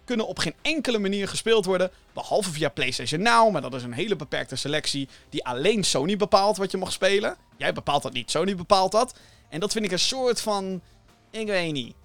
[0.03, 1.91] kunnen op geen enkele manier gespeeld worden.
[2.13, 3.51] Behalve via PlayStation Now.
[3.51, 5.09] Maar dat is een hele beperkte selectie.
[5.29, 7.35] Die alleen Sony bepaalt wat je mag spelen.
[7.57, 8.31] Jij bepaalt dat niet.
[8.31, 9.15] Sony bepaalt dat.
[9.49, 10.81] En dat vind ik een soort van.
[11.29, 11.95] Ik weet niet.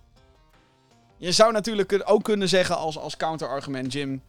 [1.16, 4.22] Je zou natuurlijk ook kunnen zeggen als, als counterargument, Jim.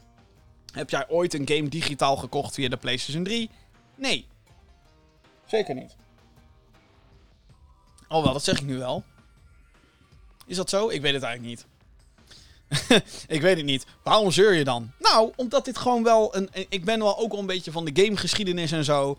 [0.74, 3.50] Heb jij ooit een game digitaal gekocht via de PlayStation 3?
[3.96, 4.28] Nee.
[5.46, 5.96] Zeker niet.
[8.08, 9.04] Oh wel, dat zeg ik nu wel.
[10.46, 10.90] Is dat zo?
[10.90, 11.71] Ik weet het eigenlijk niet.
[13.28, 13.86] ik weet het niet.
[14.04, 14.92] Waarom zeur je dan?
[15.00, 16.50] Nou, omdat dit gewoon wel een.
[16.70, 19.18] Ik ben wel ook al een beetje van de gamegeschiedenis en zo.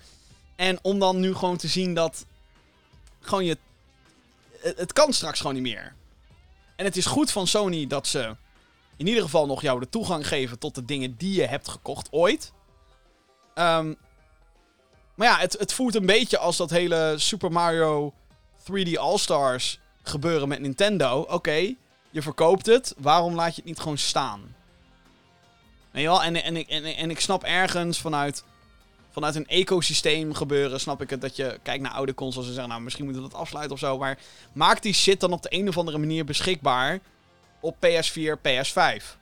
[0.57, 2.27] En om dan nu gewoon te zien dat.
[3.21, 3.59] Gewoon je.
[4.61, 5.95] Het kan straks gewoon niet meer.
[6.77, 8.37] En het is goed van Sony dat ze.
[8.97, 12.09] In ieder geval nog jou de toegang geven tot de dingen die je hebt gekocht
[12.11, 12.53] ooit.
[13.55, 13.97] Um,
[15.15, 18.15] maar ja, het, het voelt een beetje als dat hele Super Mario
[18.61, 21.21] 3D All-Stars gebeuren met Nintendo.
[21.21, 21.75] Oké,
[22.13, 22.95] je verkoopt het.
[22.99, 24.55] Waarom laat je het niet gewoon staan?
[25.93, 26.23] Je wel?
[26.23, 28.45] En, en, en, en, ik snap ergens vanuit,
[29.11, 32.69] vanuit een ecosysteem gebeuren, snap ik het dat je kijkt naar oude consoles en zegt,
[32.69, 33.99] nou, misschien moeten we dat afsluiten of zo.
[33.99, 34.19] Maar
[34.53, 37.01] maak die shit dan op de een of andere manier beschikbaar
[37.61, 39.21] op PS4, PS5.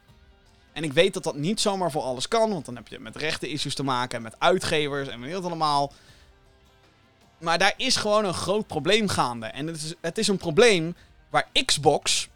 [0.73, 3.17] En ik weet dat dat niet zomaar voor alles kan, want dan heb je met
[3.17, 5.93] rechten issues te maken en met uitgevers en weet wat allemaal.
[7.39, 9.47] Maar daar is gewoon een groot probleem gaande.
[9.47, 10.97] En het is, het is een probleem
[11.31, 12.30] waar Xbox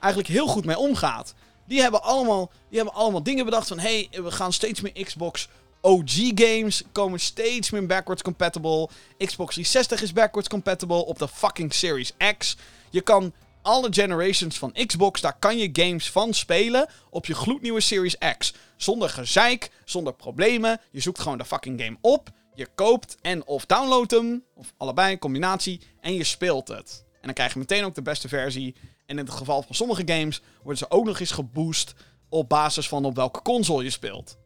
[0.00, 1.34] eigenlijk heel goed mee omgaat.
[1.66, 3.78] Die hebben allemaal, die hebben allemaal dingen bedacht van...
[3.78, 5.48] hey, we gaan steeds meer Xbox
[5.80, 8.88] OG-games komen steeds meer backwards compatible.
[9.18, 12.56] Xbox 360 is backwards compatible op de fucking Series X.
[12.90, 13.32] Je kan
[13.62, 18.54] alle generations van Xbox, daar kan je games van spelen op je gloednieuwe Series X.
[18.76, 20.80] Zonder gezeik, zonder problemen.
[20.90, 22.30] Je zoekt gewoon de fucking game op.
[22.54, 27.04] Je koopt en of downloadt hem, of allebei, combinatie, en je speelt het.
[27.12, 28.74] En dan krijg je meteen ook de beste versie.
[29.08, 31.94] En in het geval van sommige games worden ze ook nog eens geboost
[32.28, 34.36] op basis van op welke console je speelt.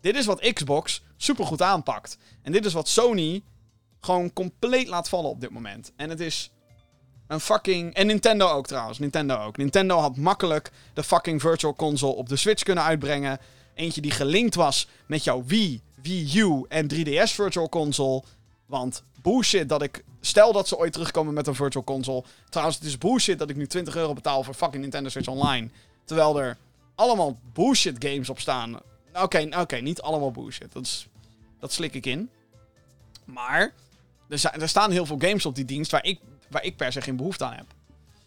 [0.00, 2.18] Dit is wat Xbox supergoed aanpakt.
[2.42, 3.42] En dit is wat Sony
[4.00, 5.92] gewoon compleet laat vallen op dit moment.
[5.96, 6.50] En het is
[7.26, 7.94] een fucking.
[7.94, 8.98] En Nintendo ook trouwens.
[8.98, 9.56] Nintendo ook.
[9.56, 13.38] Nintendo had makkelijk de fucking Virtual Console op de Switch kunnen uitbrengen.
[13.74, 18.22] Eentje die gelinkt was met jouw Wii, Wii U en 3DS Virtual Console.
[18.68, 20.04] Want bullshit dat ik.
[20.20, 22.24] Stel dat ze ooit terugkomen met een Virtual Console.
[22.48, 25.68] Trouwens, het is bullshit dat ik nu 20 euro betaal voor fucking Nintendo Switch Online.
[26.04, 26.56] Terwijl er
[26.94, 28.78] allemaal bullshit games op staan.
[29.14, 30.72] Oké, oké, niet allemaal bullshit.
[30.72, 31.06] Dat,
[31.60, 32.30] dat slik ik in.
[33.24, 33.72] Maar
[34.28, 36.92] er, zijn, er staan heel veel games op die dienst waar ik, waar ik per
[36.92, 37.66] se geen behoefte aan heb.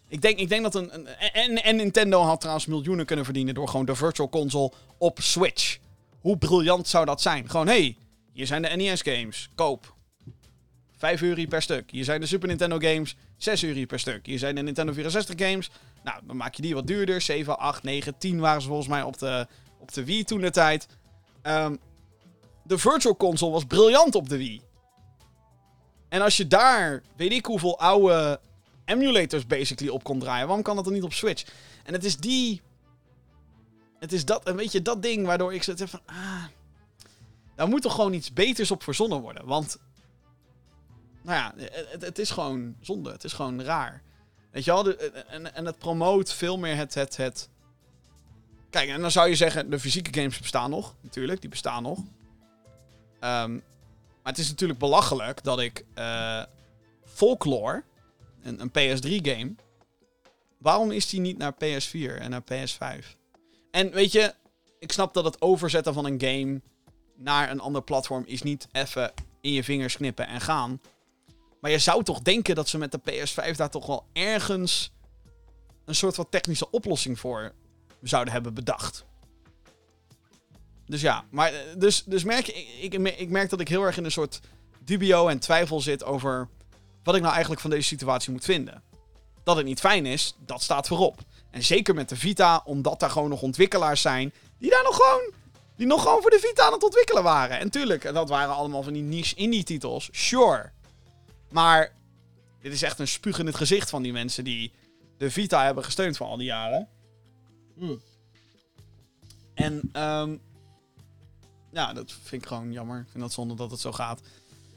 [0.08, 1.06] Ik denk, ik denk dat een.
[1.32, 5.78] en, en Nintendo had trouwens miljoenen kunnen verdienen door gewoon de Virtual Console op Switch.
[6.20, 7.50] Hoe briljant zou dat zijn?
[7.50, 7.96] Gewoon, hey,
[8.32, 9.48] hier zijn de NES games.
[9.54, 9.91] Koop.
[11.02, 11.90] 5 euro per stuk.
[11.90, 13.16] Hier zijn de Super Nintendo games.
[13.36, 14.26] 6 euro per stuk.
[14.26, 15.70] Hier zijn de Nintendo 64 games.
[16.04, 17.20] Nou, dan maak je die wat duurder.
[17.20, 19.46] 7, 8, 9, 10 waren ze volgens mij op de,
[19.78, 20.86] op de Wii toen de tijd.
[21.42, 21.78] Um,
[22.62, 24.62] de Virtual Console was briljant op de Wii.
[26.08, 28.40] En als je daar, weet ik hoeveel oude
[28.84, 31.44] emulators basically op kon draaien, waarom kan dat dan niet op Switch?
[31.84, 32.60] En het is die.
[33.98, 36.00] Het is dat, een beetje dat ding waardoor ik zit van.
[36.06, 36.44] Ah.
[37.56, 39.46] Daar moet toch gewoon iets beters op verzonnen worden.
[39.46, 39.78] Want.
[41.22, 41.54] Nou ja,
[41.90, 43.10] het, het is gewoon zonde.
[43.10, 44.02] Het is gewoon raar.
[44.50, 44.96] Weet je wel?
[44.96, 47.48] en, en het promoot veel meer het, het, het
[48.70, 50.94] Kijk, en dan zou je zeggen, de fysieke games bestaan nog.
[51.00, 51.98] Natuurlijk, die bestaan nog.
[51.98, 53.62] Um,
[54.22, 56.42] maar het is natuurlijk belachelijk dat ik uh,
[57.04, 57.82] Folklore,
[58.42, 59.54] een, een PS3-game...
[60.58, 63.06] Waarom is die niet naar PS4 en naar PS5?
[63.70, 64.34] En weet je,
[64.78, 66.60] ik snap dat het overzetten van een game
[67.16, 70.80] naar een ander platform is niet even in je vingers knippen en gaan.
[71.62, 74.92] Maar je zou toch denken dat ze met de PS5 daar toch wel ergens
[75.84, 77.52] een soort van technische oplossing voor
[78.02, 79.04] zouden hebben bedacht.
[80.86, 83.96] Dus ja, maar eh, dus, dus merk ik, ik, ik merk dat ik heel erg
[83.96, 84.40] in een soort
[84.80, 86.48] dubio en twijfel zit over
[87.02, 88.82] wat ik nou eigenlijk van deze situatie moet vinden.
[89.44, 91.20] Dat het niet fijn is, dat staat voorop.
[91.50, 95.32] En zeker met de Vita, omdat daar gewoon nog ontwikkelaars zijn die daar nog gewoon,
[95.76, 97.58] die nog gewoon voor de Vita aan het ontwikkelen waren.
[97.58, 100.72] En tuurlijk, dat waren allemaal van die niche indie titels, sure.
[101.52, 101.92] Maar
[102.60, 104.72] dit is echt een spuug in het gezicht van die mensen die
[105.18, 106.88] de Vita hebben gesteund voor al die jaren.
[107.76, 108.00] Hmm.
[109.54, 110.40] En um,
[111.72, 113.00] ja, dat vind ik gewoon jammer.
[113.00, 114.20] Ik vind dat zonde dat het zo gaat.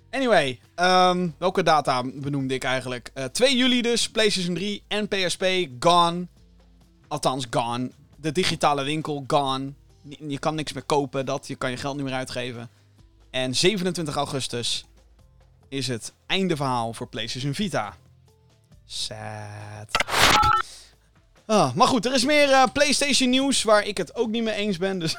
[0.10, 3.12] Anyway, um, welke data benoemde ik eigenlijk?
[3.14, 5.46] Uh, eh, 2 juli dus, PlayStation 3 en PSP
[5.80, 6.28] gone.
[7.08, 7.92] Althans, gone.
[8.16, 9.74] De digitale winkel gone.
[10.28, 11.48] Je kan niks meer kopen, dat.
[11.48, 12.70] Je kan je geld niet meer uitgeven.
[13.30, 14.86] En 27 augustus
[15.76, 17.96] is het einde verhaal voor PlayStation Vita.
[18.86, 20.06] Sad.
[21.46, 24.54] Oh, maar goed, er is meer uh, PlayStation nieuws waar ik het ook niet mee
[24.54, 25.00] eens ben.
[25.00, 25.18] Dus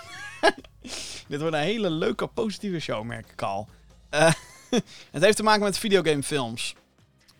[1.29, 3.69] dit wordt een hele leuke, positieve show, merk ik al.
[4.11, 4.33] Uh,
[5.11, 6.75] het heeft te maken met videogamefilms.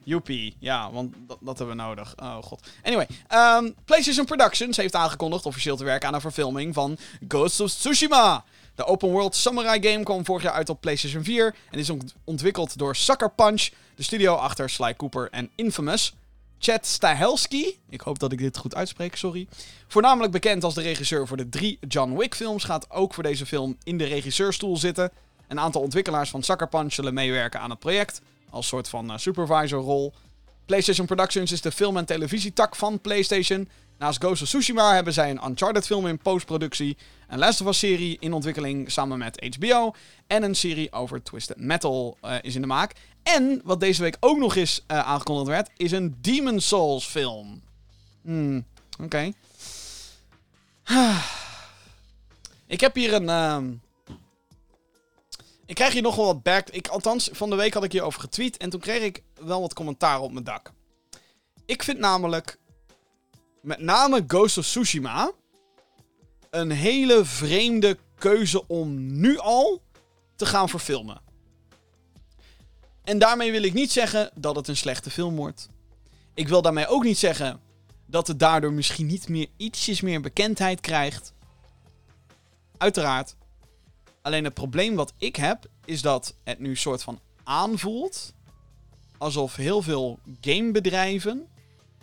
[0.03, 2.15] Joepie, ja, want dat, dat, hebben we nodig.
[2.17, 2.67] Oh god.
[2.83, 6.99] Anyway, um, PlayStation Productions heeft aangekondigd officieel te werken aan een verfilming van
[7.29, 8.45] Ghost of Tsushima.
[8.77, 11.91] De open world samurai game kwam vorig jaar uit op PlayStation 4 en is
[12.25, 16.15] ontwikkeld door Sucker Punch, de studio achter Sly Cooper en Infamous.
[16.59, 19.47] Chad Stahelski, ik hoop dat ik dit goed uitspreek, sorry.
[19.87, 23.47] Voornamelijk bekend als de regisseur voor de drie John Wick films, gaat ook voor deze
[23.47, 25.11] film in de regisseurstoel zitten.
[25.49, 28.21] Een aantal ontwikkelaars van Sucker Punch zullen meewerken aan het project,
[28.51, 30.13] als soort van uh, supervisorrol.
[30.67, 33.69] PlayStation Productions is de film- en televisietak van PlayStation.
[33.99, 36.97] Naast Ghost of Tsushima hebben zij een Uncharted film in postproductie,
[37.29, 39.95] een Last of serie in ontwikkeling samen met HBO
[40.27, 42.93] en een serie over Twisted Metal uh, is in de maak.
[43.23, 47.63] En wat deze week ook nog eens uh, aangekondigd werd, is een Demon Souls film.
[48.23, 48.65] Hmm,
[49.01, 49.33] oké.
[52.67, 53.59] Ik heb hier een, uh,
[55.67, 56.69] Ik krijg hier nog wel wat back.
[56.69, 58.57] Ik, althans, van de week had ik hierover getweet.
[58.57, 60.73] En toen kreeg ik wel wat commentaar op mijn dak.
[61.67, 62.59] Ik vind namelijk.
[63.63, 65.33] Met name Ghost of Tsushima.
[66.57, 69.83] Een hele vreemde keuze om nu al
[70.37, 71.21] te gaan verfilmen.
[73.05, 75.69] En daarmee wil ik niet zeggen dat het een slechte film wordt.
[76.35, 77.61] Ik wil daarmee ook niet zeggen
[78.07, 81.33] dat het daardoor misschien niet meer ietsjes meer bekendheid krijgt.
[82.79, 83.37] Uiteraard.
[84.23, 88.33] Alleen het probleem wat ik heb, is dat het nu soort van aanvoelt.
[89.19, 91.47] Alsof heel veel gamebedrijven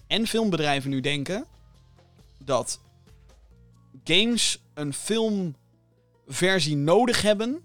[0.07, 1.45] en filmbedrijven nu denken
[2.37, 2.79] dat
[4.03, 7.63] games een filmversie nodig hebben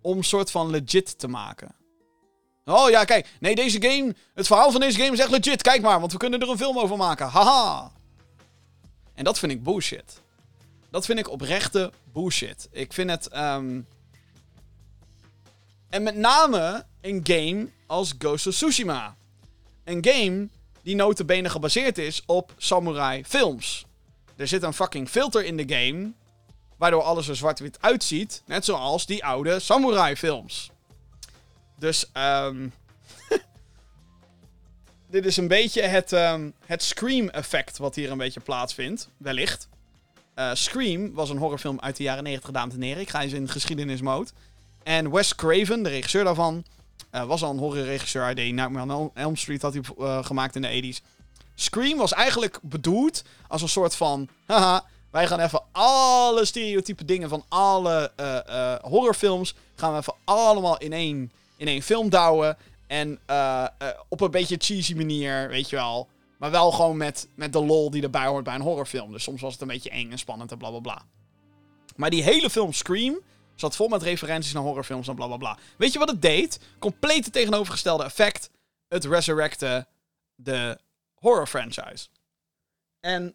[0.00, 1.74] om soort van legit te maken.
[2.64, 3.28] Oh ja, kijk.
[3.40, 4.14] Nee, deze game.
[4.34, 5.62] Het verhaal van deze game is echt legit.
[5.62, 7.26] Kijk maar, want we kunnen er een film over maken.
[7.26, 7.92] Haha.
[9.14, 10.20] En dat vind ik bullshit.
[10.90, 12.68] Dat vind ik oprechte bullshit.
[12.70, 13.36] Ik vind het.
[13.36, 13.86] Um...
[15.88, 19.16] En met name een game als Ghost of Tsushima.
[19.84, 20.48] Een game
[20.82, 23.86] die notabene gebaseerd is op samurai films.
[24.36, 26.12] Er zit een fucking filter in de game.
[26.76, 28.42] Waardoor alles er zwart-wit uitziet.
[28.46, 30.70] Net zoals die oude samurai films.
[31.78, 32.72] Dus, um,
[35.10, 39.08] dit is een beetje het, um, het Scream-effect wat hier een beetje plaatsvindt.
[39.16, 39.68] Wellicht.
[40.34, 43.02] Uh, Scream was een horrorfilm uit de jaren 90, dames en heren.
[43.02, 44.30] Ik ga eens in geschiedenismode.
[44.82, 46.64] En Wes Craven, de regisseur daarvan,
[47.12, 48.22] uh, was al een horrorregisseur.
[48.22, 51.04] Hij deed Nightmare on Elm Street had hij uh, gemaakt in de 80s.
[51.54, 54.28] Scream was eigenlijk bedoeld als een soort van...
[54.46, 58.12] Haha, wij gaan even alle stereotype dingen van alle
[58.82, 59.54] horrorfilms...
[59.74, 62.56] gaan we even allemaal in één in één film douwen.
[62.86, 63.18] En
[64.08, 66.08] op een beetje cheesy manier, weet je wel.
[66.42, 69.12] Maar wel gewoon met, met de lol die erbij hoort bij een horrorfilm.
[69.12, 71.02] Dus soms was het een beetje eng en spannend en bla bla bla.
[71.96, 73.18] Maar die hele film Scream
[73.54, 75.58] zat vol met referenties naar horrorfilms en bla bla bla.
[75.76, 76.60] Weet je wat het deed?
[76.78, 78.50] Complete tegenovergestelde effect.
[78.88, 79.86] Het resurrecte
[80.34, 80.78] de
[81.14, 82.08] horror franchise.
[83.00, 83.34] En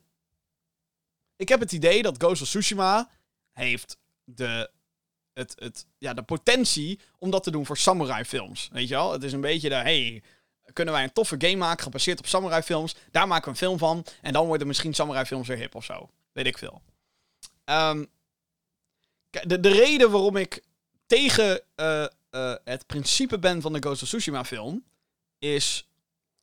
[1.36, 3.10] ik heb het idee dat Ghost of Tsushima
[3.52, 4.70] heeft de
[5.34, 8.70] het, het, ja, de potentie om dat te doen voor samurai films.
[8.72, 9.12] Weet je wel?
[9.12, 10.24] Het is een beetje de, hey,
[10.74, 12.96] kunnen wij een toffe game maken gebaseerd op samurai films?
[13.12, 14.06] Daar maken we een film van.
[14.22, 16.10] En dan worden misschien samurai films weer hip of zo.
[16.32, 16.82] Weet ik veel.
[17.66, 18.08] Um,
[19.46, 20.64] de, de reden waarom ik
[21.06, 24.84] tegen uh, uh, het principe ben van de Ghost of Tsushima film
[25.40, 25.88] is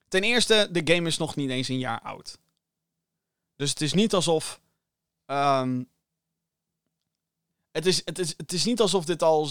[0.09, 2.38] ten eerste de game is nog niet eens een jaar oud.
[3.57, 4.61] Dus het is niet alsof
[5.26, 5.88] um,
[7.74, 9.49] het is, het, is, het is niet alsof dit al.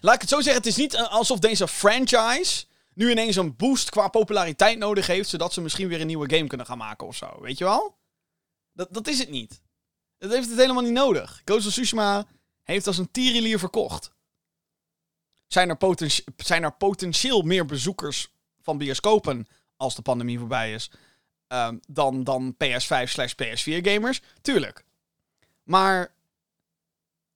[0.00, 2.64] Laat ik het zo zeggen, het is niet alsof deze franchise
[2.94, 6.46] nu ineens een boost qua populariteit nodig heeft, zodat ze misschien weer een nieuwe game
[6.46, 7.40] kunnen gaan maken of zo.
[7.40, 7.96] Weet je wel?
[8.72, 9.60] Dat, dat is het niet.
[10.24, 11.42] Dat heeft het helemaal niet nodig.
[11.52, 12.26] Of Tsushima
[12.62, 14.12] heeft als een tierenlier verkocht.
[15.46, 18.28] Zijn er, zijn er potentieel meer bezoekers
[18.60, 19.46] van bioscopen
[19.76, 20.90] als de pandemie voorbij is
[21.48, 24.20] um, dan, dan PS5 slash PS4 gamers?
[24.40, 24.84] Tuurlijk.
[25.62, 26.14] Maar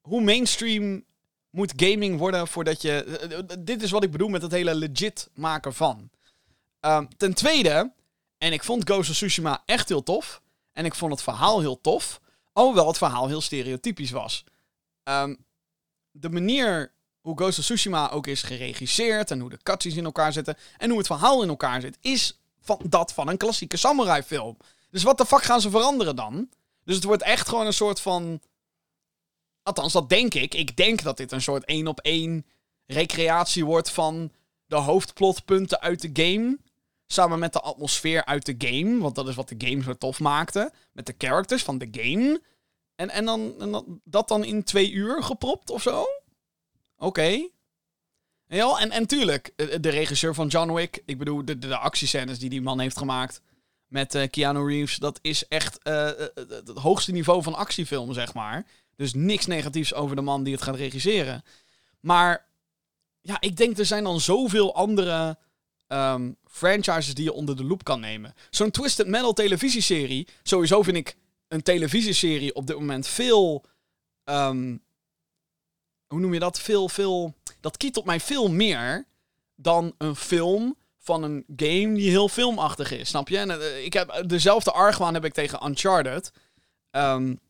[0.00, 1.04] hoe mainstream
[1.50, 3.04] moet gaming worden voordat je.
[3.04, 6.10] Eh, eh, dit is wat ik bedoel met het hele legit maken van.
[6.80, 7.92] Um, ten tweede,
[8.38, 10.42] en ik vond Ghost of Tsushima echt heel tof.
[10.72, 12.20] En ik vond het verhaal heel tof.
[12.58, 14.44] Alhoewel het verhaal heel stereotypisch was.
[15.04, 15.44] Um,
[16.10, 19.30] de manier hoe Ghost of Tsushima ook is geregisseerd.
[19.30, 20.56] En hoe de cutscenes in elkaar zitten.
[20.76, 21.98] En hoe het verhaal in elkaar zit.
[22.00, 24.56] Is van, dat van een klassieke samurai film.
[24.90, 26.48] Dus wat de fuck gaan ze veranderen dan?
[26.84, 28.40] Dus het wordt echt gewoon een soort van
[29.62, 30.54] Althans, dat denk ik.
[30.54, 32.46] Ik denk dat dit een soort één op één
[32.86, 34.32] recreatie wordt van
[34.66, 36.58] de hoofdplotpunten uit de game.
[37.10, 38.98] Samen met de atmosfeer uit de game.
[38.98, 40.72] Want dat is wat de game zo tof maakte.
[40.92, 42.42] Met de characters van de game.
[42.94, 46.00] En, en, dan, dat dan in twee uur gepropt of zo?
[46.00, 46.10] Oké.
[46.96, 47.50] Okay.
[48.46, 51.02] Ja, en, en tuurlijk, de regisseur van John Wick.
[51.06, 53.40] Ik bedoel, de, de, actiescènes die die man heeft gemaakt.
[53.86, 54.96] Met uh, Keanu Reeves.
[54.96, 55.78] Dat is echt
[56.34, 58.66] het hoogste niveau van actiefilm, zeg maar.
[58.96, 61.42] Dus niks negatiefs over de man die het gaat regisseren.
[62.00, 62.46] Maar
[63.20, 65.38] ja, ik denk er zijn dan zoveel andere
[65.88, 68.34] um, franchises die je onder de loep kan nemen.
[68.50, 70.28] Zo'n Twisted Metal televisieserie.
[70.42, 71.16] Sowieso vind ik
[71.48, 73.64] een televisieserie op dit moment veel.
[74.24, 74.82] Um,
[76.06, 76.60] hoe noem je dat?
[76.60, 77.34] Veel, veel.
[77.60, 79.06] Dat kietelt mij veel meer
[79.56, 83.08] dan een film van een game die heel filmachtig is.
[83.08, 83.38] Snap je?
[83.38, 86.32] En, uh, ik heb dezelfde argwaan heb ik tegen Uncharted.
[86.90, 87.40] Um,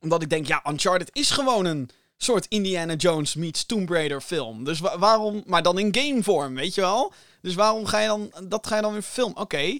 [0.00, 4.64] omdat ik denk, ja, Uncharted is gewoon een soort Indiana Jones meets Tomb Raider film.
[4.64, 7.12] Dus waarom, maar dan in gamevorm, weet je wel?
[7.40, 9.36] Dus waarom ga je dan, dat ga je dan weer filmen?
[9.36, 9.78] Oké,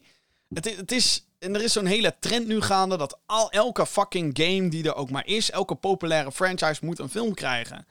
[0.48, 4.38] het, het is, en er is zo'n hele trend nu gaande dat al, elke fucking
[4.38, 7.86] game die er ook maar is, elke populaire franchise moet een film krijgen.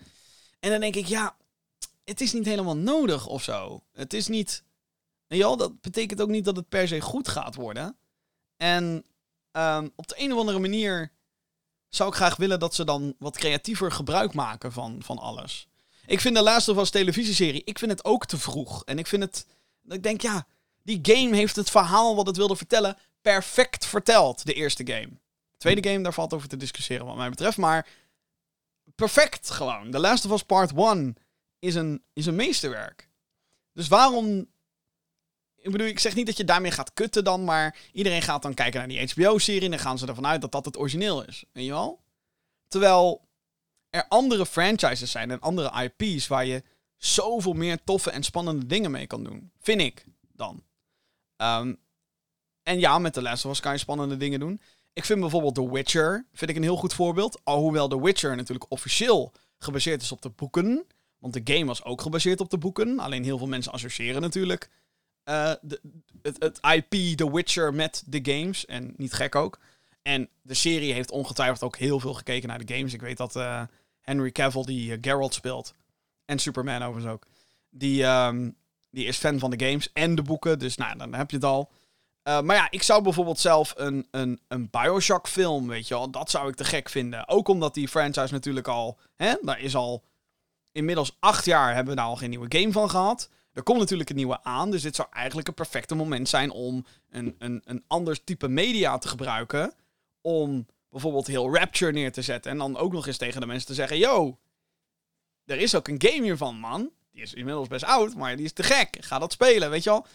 [0.59, 1.35] En dan denk ik, ja,
[2.03, 3.83] het is niet helemaal nodig of zo.
[3.93, 4.63] Het is niet.
[5.27, 7.97] Ja, dat betekent ook niet dat het per se goed gaat worden.
[8.57, 9.05] En
[9.51, 11.11] ehm, op de een of andere manier
[11.89, 15.67] zou ik graag willen dat ze dan wat creatiever gebruik maken van, van alles.
[16.05, 18.83] Ik vind de laatste was televisieserie, ik vind het ook te vroeg.
[18.85, 19.45] En ik vind het.
[19.87, 20.47] Ik denk, ja,
[20.83, 25.09] die game heeft het verhaal wat het wilde vertellen perfect verteld, de eerste game.
[25.51, 27.87] De tweede game, daar valt over te discussiëren wat mij betreft, maar
[28.95, 29.91] perfect gewoon.
[29.91, 31.15] The Last of Us Part 1
[31.59, 33.09] is een, is een meesterwerk.
[33.73, 34.47] Dus waarom...
[35.61, 38.53] Ik bedoel, ik zeg niet dat je daarmee gaat kutten dan, maar iedereen gaat dan
[38.53, 41.43] kijken naar die HBO-serie en dan gaan ze ervan uit dat dat het origineel is.
[41.51, 42.01] Weet je wel?
[42.67, 43.27] Terwijl
[43.89, 46.63] er andere franchises zijn en andere IP's waar je
[46.99, 49.51] zoveel meer toffe en spannende dingen mee kan doen.
[49.59, 50.63] Vind ik dan.
[51.37, 51.77] Um,
[52.63, 54.61] en ja, met The Last Us kan je spannende dingen doen.
[54.93, 57.39] Ik vind bijvoorbeeld The Witcher vind ik een heel goed voorbeeld.
[57.43, 60.85] Alhoewel The Witcher natuurlijk officieel gebaseerd is op de boeken.
[61.17, 62.99] Want de game was ook gebaseerd op de boeken.
[62.99, 64.69] Alleen heel veel mensen associëren natuurlijk
[65.29, 65.81] uh, de,
[66.21, 68.65] het, IP The Witcher met de games.
[68.65, 69.59] En niet gek ook.
[70.01, 72.93] En de serie heeft ongetwijfeld ook heel veel gekeken naar de games.
[72.93, 73.61] Ik weet dat uh,
[74.01, 75.73] Henry Cavill, die uh, Geralt speelt,
[76.29, 77.25] en Superman overigens ook,
[77.69, 78.55] die, um,
[78.89, 80.59] die is fan van de games en de boeken.
[80.59, 81.71] Dus nou, dan heb je het al.
[82.23, 86.11] Uh, maar ja, ik zou bijvoorbeeld zelf een, een, een Bioshock film, weet je wel,
[86.11, 87.27] dat zou ik te gek vinden.
[87.27, 90.03] Ook omdat die franchise natuurlijk al, hè, daar is al
[90.71, 93.29] inmiddels acht jaar hebben we daar al geen nieuwe game van gehad.
[93.53, 96.85] Er komt natuurlijk een nieuwe aan, dus dit zou eigenlijk een perfecte moment zijn om
[97.09, 99.73] een, een, een ander type media te gebruiken.
[100.21, 103.67] Om bijvoorbeeld heel Rapture neer te zetten en dan ook nog eens tegen de mensen
[103.67, 104.37] te zeggen, yo,
[105.49, 106.89] er is ook een game hiervan, man.
[107.11, 108.97] Die is inmiddels best oud, maar die is te gek.
[108.99, 110.05] Ga dat spelen, weet je wel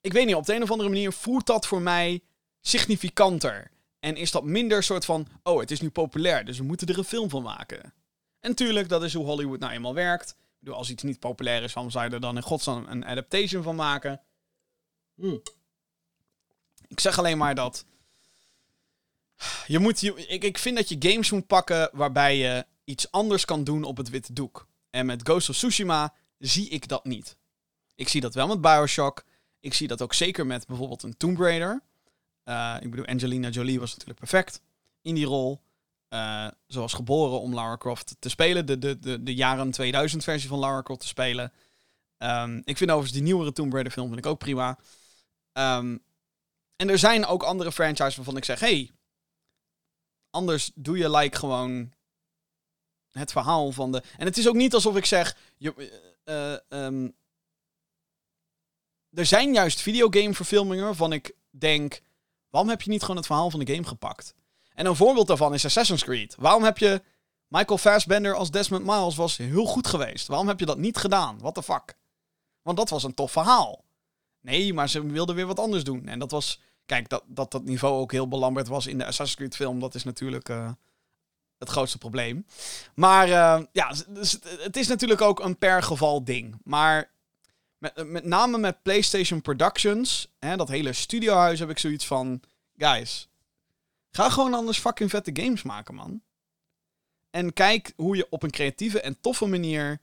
[0.00, 2.22] ik weet niet, op de een of andere manier voelt dat voor mij
[2.60, 3.70] significanter.
[3.98, 6.98] En is dat minder soort van, oh, het is nu populair, dus we moeten er
[6.98, 7.82] een film van maken.
[8.40, 10.36] En natuurlijk, dat is hoe Hollywood nou eenmaal werkt.
[10.66, 13.76] Als iets niet populair is, waarom zou je er dan in godsnaam een adaptation van
[13.76, 14.20] maken?
[15.14, 15.42] Hmm.
[16.88, 17.84] Ik zeg alleen maar dat.
[19.66, 23.64] Je moet, ik, ik vind dat je games moet pakken waarbij je iets anders kan
[23.64, 24.68] doen op het witte doek.
[24.90, 27.36] En met Ghost of Tsushima zie ik dat niet.
[27.94, 29.24] Ik zie dat wel met Bioshock.
[29.60, 31.82] Ik zie dat ook zeker met bijvoorbeeld een Tomb Raider.
[32.44, 34.60] Uh, ik bedoel, Angelina Jolie was natuurlijk perfect
[35.02, 35.60] in die rol.
[36.66, 38.66] Ze was geboren om Lara Croft te spelen.
[38.66, 41.52] De, de, de, de jaren 2000 versie van Lara Croft te spelen.
[42.18, 44.78] Um, ik vind overigens die nieuwere Tomb Raider film vind ik ook prima.
[45.52, 46.02] Um,
[46.76, 48.60] en er zijn ook andere franchises waarvan ik zeg...
[48.60, 48.90] Hey,
[50.30, 51.92] anders doe je like gewoon
[53.12, 54.02] het verhaal van de...
[54.16, 55.36] En het is ook niet alsof ik zeg...
[55.56, 57.14] Je, uh, um,
[59.12, 62.00] er zijn juist videogame-verfilmingen waarvan ik denk:
[62.50, 64.34] waarom heb je niet gewoon het verhaal van de game gepakt?
[64.74, 66.34] En een voorbeeld daarvan is Assassin's Creed.
[66.38, 67.02] Waarom heb je
[67.48, 70.26] Michael Fassbender als Desmond Miles was heel goed geweest?
[70.26, 71.38] Waarom heb je dat niet gedaan?
[71.38, 71.96] What the fuck?
[72.62, 73.84] Want dat was een tof verhaal.
[74.40, 76.08] Nee, maar ze wilden weer wat anders doen.
[76.08, 76.60] En dat was.
[76.86, 79.94] Kijk, dat dat, dat niveau ook heel belamberd was in de Assassin's Creed film, dat
[79.94, 80.70] is natuurlijk uh,
[81.60, 82.46] het grootste probleem.
[82.94, 83.92] Maar uh, ja,
[84.58, 86.60] het is natuurlijk ook een per geval ding.
[86.64, 87.10] Maar
[87.78, 92.42] met, met name met PlayStation Productions, dat hele studiohuis, heb ik zoiets van:
[92.76, 93.28] guys,
[94.10, 96.22] ga gewoon anders fucking vette games maken, man.
[97.30, 100.00] En kijk hoe je op een creatieve en toffe manier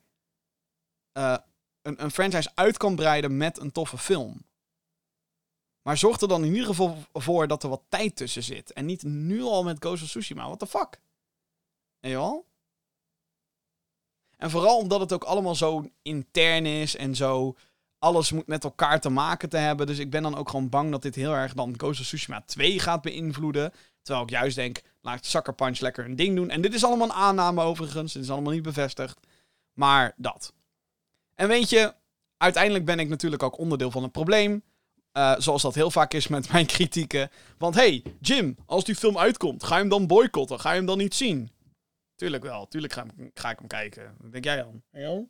[1.14, 1.38] uh,
[1.82, 4.46] een, een franchise uit kan breiden met een toffe film.
[5.82, 8.74] Maar zorg er dan in ieder geval voor dat er wat tijd tussen zit.
[8.74, 10.46] En niet nu al met Ghost of Tsushima.
[10.46, 11.00] What the fuck?
[12.00, 12.46] Wel?
[14.38, 17.56] En vooral omdat het ook allemaal zo intern is en zo
[18.00, 19.88] alles moet met elkaar te maken te hebben.
[19.88, 22.42] Dus ik ben dan ook gewoon bang dat dit heel erg dan Ghost of Tsushima
[22.46, 23.74] 2 gaat beïnvloeden.
[24.02, 26.50] Terwijl ik juist denk, laat Sucker Punch lekker een ding doen.
[26.50, 28.14] En dit is allemaal een aanname overigens.
[28.14, 29.20] Dit is allemaal niet bevestigd.
[29.74, 30.54] Maar dat.
[31.36, 31.94] En weet je,
[32.38, 34.64] uiteindelijk ben ik natuurlijk ook onderdeel van het probleem.
[35.14, 37.30] Uh, zoals dat heel vaak is met mijn kritieken.
[37.58, 40.60] Want hey, Jim, als die film uitkomt, ga je hem dan boycotten?
[40.60, 41.52] Ga je hem dan niet zien?
[42.18, 44.16] Tuurlijk wel, tuurlijk ga, ga ik hem kijken.
[44.18, 44.82] Wat denk jij dan?
[44.92, 45.24] Ja?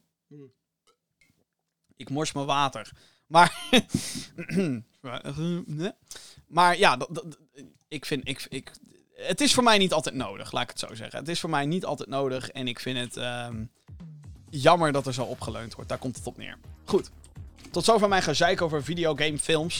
[1.95, 2.91] Ik mors mijn water.
[3.25, 3.69] Maar.
[6.47, 6.97] maar ja,
[7.87, 8.27] ik vind.
[8.27, 8.71] Ik, ik,
[9.15, 11.19] het is voor mij niet altijd nodig, laat ik het zo zeggen.
[11.19, 13.71] Het is voor mij niet altijd nodig en ik vind het um,
[14.49, 15.89] jammer dat er zo opgeleund wordt.
[15.89, 16.57] Daar komt het op neer.
[16.85, 17.09] Goed.
[17.71, 19.79] Tot zover mijn gezeik over videogamefilms.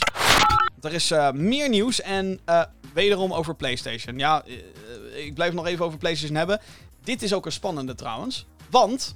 [0.81, 4.17] Er is uh, meer nieuws en uh, wederom over PlayStation.
[4.17, 6.61] Ja, uh, ik blijf nog even over PlayStation hebben.
[7.07, 8.45] Dit is ook een spannende trouwens.
[8.69, 9.15] Want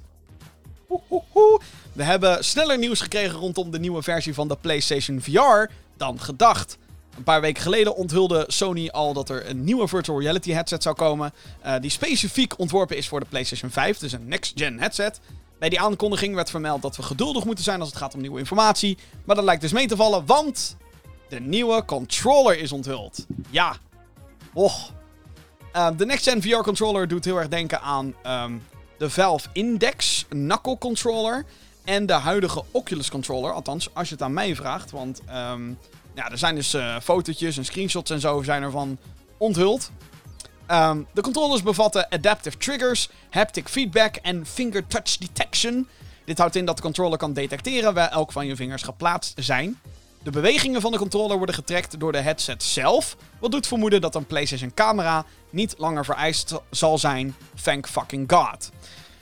[1.92, 6.78] we hebben sneller nieuws gekregen rondom de nieuwe versie van de PlayStation VR dan gedacht.
[7.16, 10.94] Een paar weken geleden onthulde Sony al dat er een nieuwe virtual reality headset zou
[10.94, 11.32] komen.
[11.64, 15.20] Uh, die specifiek ontworpen is voor de PlayStation 5, dus een next-gen headset.
[15.58, 18.38] Bij die aankondiging werd vermeld dat we geduldig moeten zijn als het gaat om nieuwe
[18.38, 18.98] informatie.
[19.24, 20.76] Maar dat lijkt dus mee te vallen, want
[21.28, 23.26] de nieuwe controller is onthuld.
[23.50, 23.76] Ja.
[24.52, 24.92] Och.
[25.76, 28.62] Uh, de next-gen VR-controller doet heel erg denken aan um,
[28.98, 31.44] de Valve Index Knuckle Controller.
[31.84, 33.52] En de huidige Oculus Controller.
[33.52, 34.90] Althans, als je het aan mij vraagt.
[34.90, 35.20] Want
[35.50, 35.78] um,
[36.14, 38.98] ja, er zijn dus uh, fotootjes en screenshots en zo zijn ervan
[39.36, 39.90] onthuld.
[41.12, 45.88] De controllers bevatten adaptive triggers, haptic feedback en finger touch detection.
[46.24, 49.80] Dit houdt in dat de controller kan detecteren waar elk van je vingers geplaatst zijn.
[50.22, 54.14] De bewegingen van de controller worden getrackt door de headset zelf, wat doet vermoeden dat
[54.14, 57.34] een PlayStation camera niet langer vereist zal zijn.
[57.62, 58.70] Thank fucking god.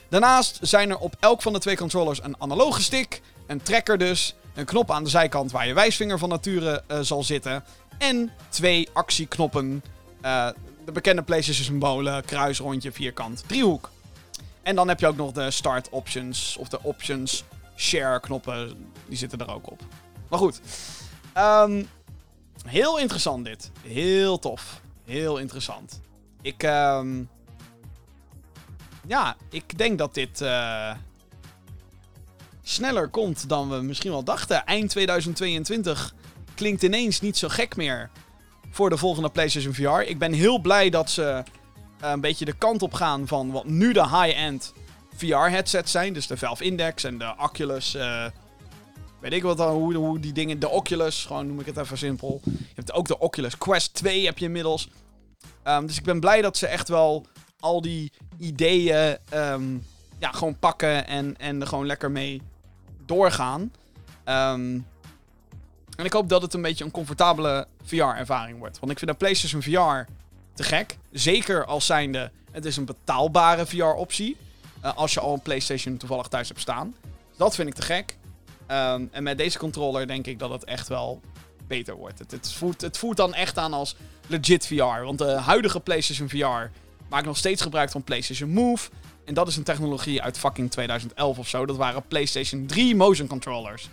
[0.09, 4.35] Daarnaast zijn er op elk van de twee controllers een analoge stick, een tracker dus,
[4.53, 7.63] een knop aan de zijkant waar je wijsvinger van nature uh, zal zitten
[7.97, 9.83] en twee actieknoppen.
[10.21, 10.49] Uh,
[10.85, 13.89] de bekende PlayStation symbolen, kruis, rondje, vierkant, driehoek.
[14.61, 17.43] En dan heb je ook nog de start options of de options
[17.75, 19.81] share knoppen, die zitten er ook op.
[20.31, 20.61] Maar goed,
[21.37, 21.87] um,
[22.65, 23.71] heel interessant dit.
[23.81, 24.81] Heel tof.
[25.05, 26.01] Heel interessant.
[26.41, 27.29] Ik, um,
[29.07, 30.93] ja, ik denk dat dit uh,
[32.61, 34.65] sneller komt dan we misschien wel dachten.
[34.65, 36.13] Eind 2022
[36.55, 38.09] klinkt ineens niet zo gek meer
[38.69, 40.09] voor de volgende PlayStation VR.
[40.09, 41.43] Ik ben heel blij dat ze
[42.01, 44.73] uh, een beetje de kant op gaan van wat nu de high-end
[45.15, 46.13] VR-headsets zijn.
[46.13, 47.95] Dus de Valve Index en de Oculus.
[47.95, 48.25] Uh,
[49.21, 50.59] weet ik wat dan, hoe, hoe die dingen.
[50.59, 52.41] De Oculus, gewoon noem ik het even simpel.
[52.43, 54.89] Je hebt ook de Oculus Quest 2 heb je inmiddels.
[55.63, 57.25] Um, dus ik ben blij dat ze echt wel
[57.59, 59.85] al die ideeën um,
[60.19, 62.41] ja, gewoon pakken en, en er gewoon lekker mee
[63.05, 63.61] doorgaan.
[64.25, 64.85] Um,
[65.95, 68.79] en ik hoop dat het een beetje een comfortabele VR-ervaring wordt.
[68.79, 70.11] Want ik vind de PlayStation VR
[70.53, 70.97] te gek.
[71.11, 74.37] Zeker als zijnde, het is een betaalbare VR-optie.
[74.83, 76.95] Uh, als je al een PlayStation toevallig thuis hebt staan.
[77.37, 78.17] Dat vind ik te gek.
[78.71, 81.21] Um, en met deze controller denk ik dat het echt wel
[81.67, 82.19] beter wordt.
[82.19, 83.95] Het, het, voelt, het dan echt aan als
[84.27, 85.03] legit VR.
[85.03, 86.69] Want de huidige PlayStation VR
[87.09, 88.89] maakt nog steeds gebruik van PlayStation Move.
[89.25, 91.65] En dat is een technologie uit fucking 2011 of zo.
[91.65, 93.89] Dat waren PlayStation 3 motion controllers.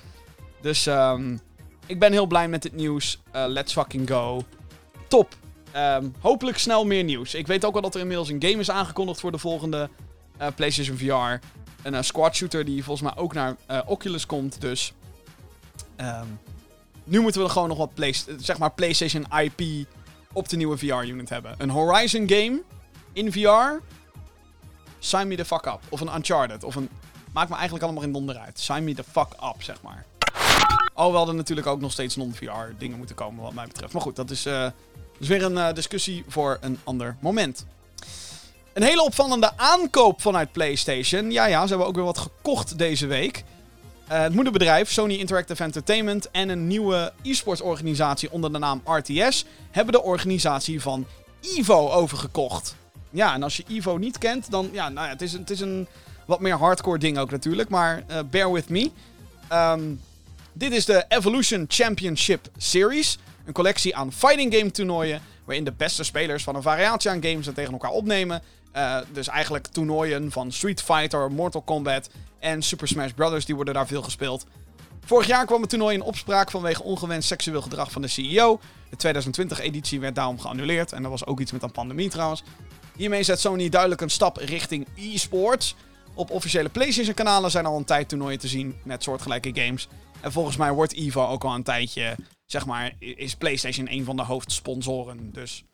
[0.60, 1.40] Dus um,
[1.86, 3.18] ik ben heel blij met dit nieuws.
[3.34, 4.44] Uh, let's fucking go.
[5.08, 5.34] Top.
[5.76, 7.34] Um, hopelijk snel meer nieuws.
[7.34, 9.90] Ik weet ook wel dat er inmiddels een game is aangekondigd voor de volgende
[10.40, 11.46] uh, PlayStation VR.
[11.82, 13.56] Een squad shooter die volgens mij ook naar
[13.86, 14.60] Oculus komt.
[14.60, 14.92] Dus
[16.00, 16.40] um,
[17.04, 17.90] nu moeten we er gewoon nog wat
[18.38, 19.86] zeg maar PlayStation IP
[20.32, 21.54] op de nieuwe VR-unit hebben.
[21.58, 22.62] Een Horizon game
[23.12, 23.82] in VR.
[24.98, 25.80] Sign me the fuck up.
[25.88, 26.64] Of een Uncharted.
[26.64, 26.88] Of een...
[27.32, 28.58] Maakt me eigenlijk allemaal in donder uit.
[28.58, 30.04] Sign me the fuck up, zeg maar.
[30.94, 33.92] Alhoewel er natuurlijk ook nog steeds non-VR dingen moeten komen, wat mij betreft.
[33.92, 34.46] Maar goed, dat is,
[35.18, 37.66] is weer een uh, discussie voor een ander moment.
[38.78, 41.30] Een hele opvallende aankoop vanuit PlayStation.
[41.30, 43.44] Ja, ja, ze hebben ook weer wat gekocht deze week.
[44.10, 49.44] Uh, het moederbedrijf Sony Interactive Entertainment en een nieuwe e-sports organisatie onder de naam RTS
[49.70, 51.06] hebben de organisatie van
[51.40, 52.74] Evo overgekocht.
[53.10, 55.60] Ja, en als je Evo niet kent, dan ja, nou ja, het is, het is
[55.60, 55.86] een
[56.26, 58.90] wat meer hardcore ding ook natuurlijk, maar uh, bear with me.
[59.52, 60.00] Um,
[60.52, 63.18] dit is de Evolution Championship Series.
[63.44, 65.22] Een collectie aan fighting game toernooien.
[65.44, 68.42] Waarin de beste spelers van een variatie aan games tegen elkaar opnemen.
[68.76, 73.44] Uh, dus eigenlijk toernooien van Street Fighter, Mortal Kombat en Super Smash Bros.
[73.44, 74.46] Die worden daar veel gespeeld.
[75.00, 78.60] Vorig jaar kwam het toernooi in opspraak vanwege ongewenst seksueel gedrag van de CEO.
[78.90, 80.92] De 2020-editie werd daarom geannuleerd.
[80.92, 82.42] En dat was ook iets met een pandemie trouwens.
[82.96, 85.74] Hiermee zet Sony duidelijk een stap richting e-sports.
[86.14, 89.88] Op officiële PlayStation-kanalen zijn al een tijd toernooien te zien met soortgelijke games.
[90.20, 92.16] En volgens mij wordt Evo ook al een tijdje,
[92.46, 95.32] zeg maar, is PlayStation een van de hoofdsponsoren.
[95.32, 95.64] Dus.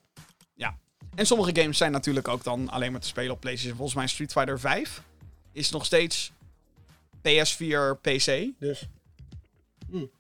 [1.15, 3.77] En sommige games zijn natuurlijk ook dan alleen maar te spelen op PlayStation.
[3.77, 5.03] Volgens mij Street Fighter 5
[5.53, 6.33] is nog steeds
[7.19, 8.47] PS4, PC.
[8.59, 8.89] Dus.
[9.91, 10.11] Mm.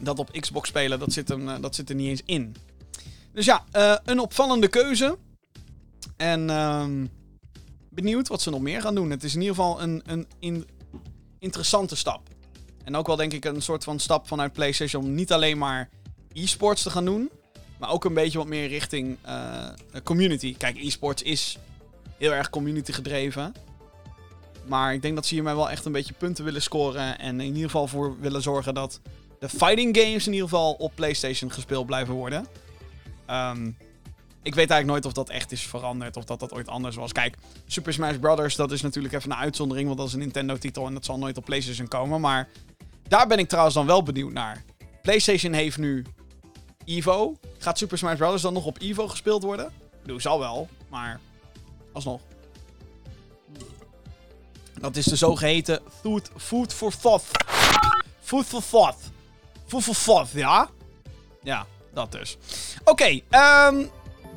[0.00, 2.56] Dat op Xbox spelen, dat zit, hem, dat zit er niet eens in.
[3.32, 5.18] Dus ja, uh, een opvallende keuze.
[6.16, 6.86] En uh,
[7.90, 9.10] benieuwd wat ze nog meer gaan doen.
[9.10, 10.66] Het is in ieder geval een, een in,
[11.38, 12.28] interessante stap.
[12.84, 15.88] En ook wel denk ik een soort van stap vanuit PlayStation om niet alleen maar
[16.32, 17.30] e-sports te gaan doen.
[17.78, 19.68] Maar ook een beetje wat meer richting uh,
[20.04, 20.56] community.
[20.56, 21.58] Kijk, e-sports is
[22.18, 23.52] heel erg community gedreven.
[24.66, 27.18] Maar ik denk dat ze hiermee wel echt een beetje punten willen scoren.
[27.18, 29.00] En in ieder geval voor willen zorgen dat
[29.38, 32.46] de fighting games in ieder geval op PlayStation gespeeld blijven worden.
[33.30, 33.76] Um,
[34.42, 37.12] ik weet eigenlijk nooit of dat echt is veranderd of dat dat ooit anders was.
[37.12, 38.56] Kijk, Super Smash Bros.
[38.56, 41.36] dat is natuurlijk even een uitzondering, want dat is een Nintendo-titel en dat zal nooit
[41.36, 42.20] op PlayStation komen.
[42.20, 42.48] Maar
[43.08, 44.64] daar ben ik trouwens dan wel benieuwd naar.
[45.02, 46.04] PlayStation heeft nu
[46.88, 47.36] Evo.
[47.58, 48.42] Gaat Super Smash Bros.
[48.42, 49.66] dan nog op Evo gespeeld worden?
[49.66, 51.20] Ik bedoel, zal wel, maar
[51.92, 52.20] alsnog.
[54.80, 57.26] Dat is de zogeheten food, food for thought.
[58.20, 58.96] Food for thought.
[59.66, 60.68] Food for thought, ja?
[61.42, 62.36] Ja, dat dus.
[62.84, 63.84] Oké, ehm,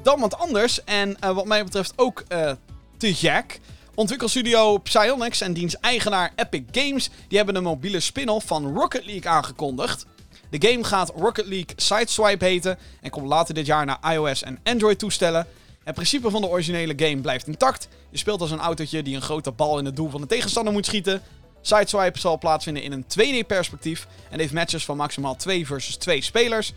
[0.04, 0.84] dan wat anders.
[0.84, 2.52] En uh, wat mij betreft ook uh,
[2.97, 3.60] te gek.
[3.95, 7.10] Ontwikkelstudio Psyonix en diens eigenaar Epic Games...
[7.28, 10.06] die hebben een mobiele spin-off van Rocket League aangekondigd.
[10.52, 12.78] De game gaat Rocket League Sideswipe heten...
[13.02, 15.47] en komt later dit jaar naar iOS en Android toestellen...
[15.84, 17.88] Het principe van de originele game blijft intact.
[18.10, 20.74] Je speelt als een autootje die een grote bal in het doel van de tegenstander
[20.74, 21.22] moet schieten.
[21.62, 26.74] Sideswipe zal plaatsvinden in een 2D-perspectief en heeft matches van maximaal 2 versus 2 spelers.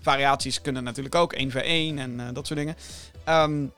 [0.00, 2.76] Variaties kunnen natuurlijk ook, 1 v 1 en uh, dat soort dingen.
[3.28, 3.72] Um,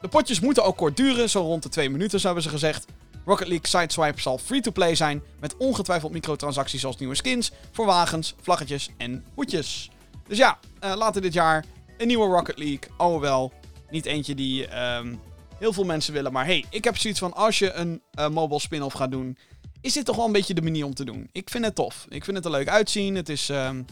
[0.00, 2.86] de potjes moeten ook kort duren, zo rond de 2 minuten, zo hebben ze gezegd.
[3.26, 8.90] Rocket League Sideswipe zal free-to-play zijn, met ongetwijfeld microtransacties zoals nieuwe skins voor wagens, vlaggetjes
[8.96, 9.90] en hoedjes.
[10.28, 11.64] Dus ja, uh, later dit jaar
[11.98, 13.52] een nieuwe Rocket League, oh wel,
[13.90, 15.20] niet eentje die um,
[15.58, 16.32] heel veel mensen willen.
[16.32, 19.38] Maar hey, ik heb zoiets van als je een uh, mobile spin-off gaat doen,
[19.80, 21.28] is dit toch wel een beetje de manier om te doen.
[21.32, 22.06] Ik vind het tof.
[22.08, 23.14] Ik vind het er leuk uitzien.
[23.14, 23.84] Het, is, um,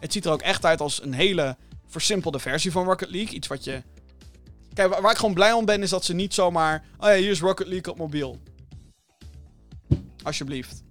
[0.00, 1.56] het ziet er ook echt uit als een hele
[1.86, 3.34] versimpelde versie van Rocket League.
[3.34, 3.82] Iets wat je.
[4.74, 6.84] Kijk, waar ik gewoon blij om ben, is dat ze niet zomaar.
[6.98, 8.40] Oh ja, hier is Rocket League op mobiel.
[10.24, 10.82] Alsjeblieft.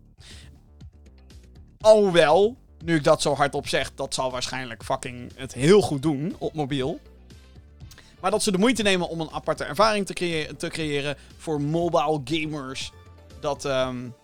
[1.79, 6.35] Alhoewel, nu ik dat zo hardop zeg, dat zal waarschijnlijk fucking het heel goed doen
[6.37, 6.99] op mobiel.
[8.19, 11.61] Maar dat ze de moeite nemen om een aparte ervaring te, creë te creëren voor
[11.61, 12.91] mobile gamers.
[13.39, 14.15] Dat, um,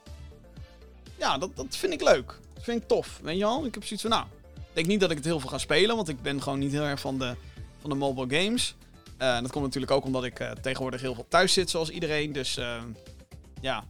[1.18, 2.40] ja, dat, dat vind ik leuk.
[2.54, 3.20] Dat vind ik tof.
[3.24, 3.66] Weet je wel?
[3.66, 5.96] Ik heb zoiets van, nou, ik denk niet dat ik het heel veel ga spelen,
[5.96, 7.36] want ik ben gewoon niet heel erg van de,
[7.82, 8.76] van de mobile games.
[9.22, 12.32] Uh, dat komt natuurlijk ook omdat ik uh, tegenwoordig heel veel thuis zit, zoals iedereen.
[12.32, 12.82] Dus uh,
[13.62, 13.84] ja,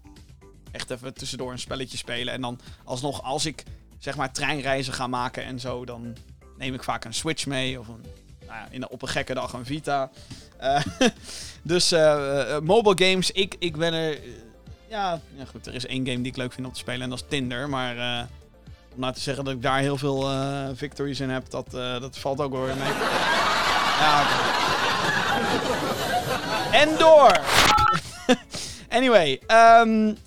[0.72, 2.34] echt even tussendoor een spelletje spelen.
[2.34, 3.64] En dan alsnog, als ik
[4.00, 6.16] zeg maar treinreizen ga maken en zo, dan
[6.58, 8.06] neem ik vaak een Switch mee of een
[8.48, 10.10] nou ja, in, op een gekke dag een Vita.
[10.62, 10.82] Uh,
[11.62, 14.20] dus uh, mobile games, ik, ik ben er...
[14.88, 17.10] ja, ja, goed, er is één game die ik leuk vind om te spelen en
[17.10, 17.70] dat is Tinder.
[17.70, 18.28] Maar
[18.94, 20.30] om nou te zeggen dat ik daar heel veel
[20.76, 22.94] victories in heb, dat, dat valt ook weer mee.
[24.02, 24.28] ja,
[26.72, 27.40] en door!
[28.98, 30.18] anyway, um,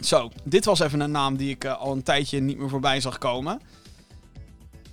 [0.00, 3.18] zo, dit was even een naam die ik al een tijdje niet meer voorbij zag
[3.18, 3.60] komen.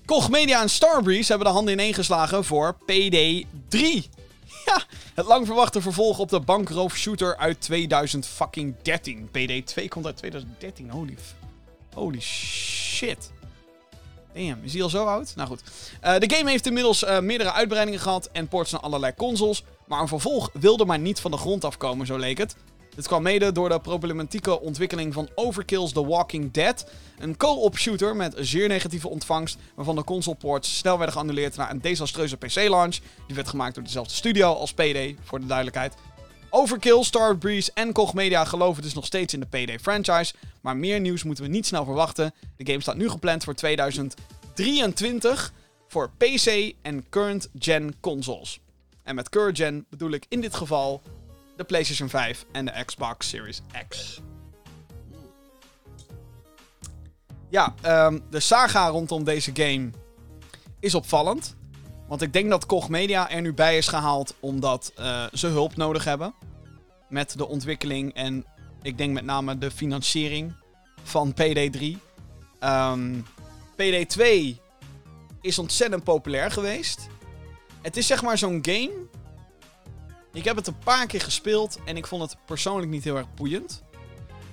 [0.06, 3.78] Koch Media en Starbreeze hebben de handen ineengeslagen voor PD3.
[4.66, 4.84] Ja,
[5.14, 9.28] het lang verwachte vervolg op de bankroofshooter uit 2013.
[9.28, 10.90] PD2 komt uit 2013.
[10.90, 11.18] Holy,
[11.94, 13.32] holy shit.
[14.34, 15.34] Damn, is hij al zo oud?
[15.36, 15.62] Nou goed.
[16.04, 19.64] Uh, de game heeft inmiddels uh, meerdere uitbreidingen gehad en ports naar allerlei consoles.
[19.88, 22.56] Maar een vervolg wilde maar niet van de grond afkomen, zo leek het.
[22.96, 26.86] Dit kwam mede door de problematieke ontwikkeling van Overkill's The Walking Dead.
[27.20, 31.82] Een co-op shooter met zeer negatieve ontvangst, waarvan de consoleports snel werden geannuleerd na een
[31.82, 32.98] desastreuze PC-launch.
[33.28, 35.94] Die werd gemaakt door dezelfde studio als PD, voor de duidelijkheid.
[36.50, 40.34] Overkill, Starbreeze en Koch Media geloven dus nog steeds in de PD-franchise.
[40.62, 42.34] Maar meer nieuws moeten we niet snel verwachten.
[42.58, 45.54] De game staat nu gepland voor 2023
[45.88, 48.60] voor PC en current-gen consoles.
[49.04, 51.02] En met current-gen bedoel ik in dit geval
[51.56, 54.22] de PlayStation 5 en de Xbox Series X.
[57.50, 59.90] Ja, um, de saga rondom deze game
[60.80, 61.56] is opvallend.
[62.08, 65.76] Want ik denk dat Koch Media er nu bij is gehaald omdat uh, ze hulp
[65.76, 66.34] nodig hebben.
[67.10, 68.46] Met de ontwikkeling en
[68.82, 70.56] ik denk met name de financiering
[71.04, 71.82] van PD3.
[72.60, 73.26] Um,
[73.72, 74.24] PD2
[75.42, 77.08] is ontzettend populair geweest.
[77.82, 79.08] Het is zeg maar zo'n game
[80.36, 83.34] ik heb het een paar keer gespeeld en ik vond het persoonlijk niet heel erg
[83.34, 83.84] boeiend.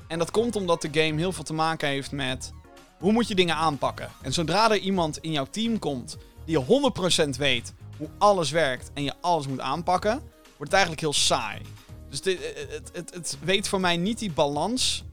[0.07, 2.53] En dat komt omdat de game heel veel te maken heeft met
[2.99, 4.11] hoe moet je dingen aanpakken.
[4.23, 6.91] En zodra er iemand in jouw team komt die je
[7.27, 11.61] 100% weet hoe alles werkt en je alles moet aanpakken, wordt het eigenlijk heel saai.
[12.09, 12.39] Dus dit,
[12.71, 15.05] het, het, het weet voor mij niet die balans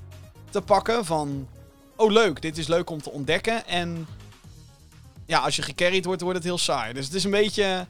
[0.50, 1.48] te pakken van...
[1.96, 3.68] Oh leuk, dit is leuk om te ontdekken.
[3.68, 4.08] En
[5.26, 6.94] ja, als je gecarried wordt, wordt het heel saai.
[6.94, 7.88] Dus het is een beetje...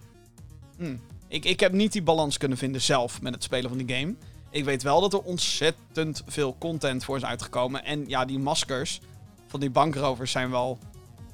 [0.77, 1.01] Hmm.
[1.29, 4.15] Ik, ik heb niet die balans kunnen vinden zelf met het spelen van die game.
[4.49, 7.85] Ik weet wel dat er ontzettend veel content voor is uitgekomen.
[7.85, 8.99] En ja, die maskers
[9.47, 10.77] van die bankrovers zijn wel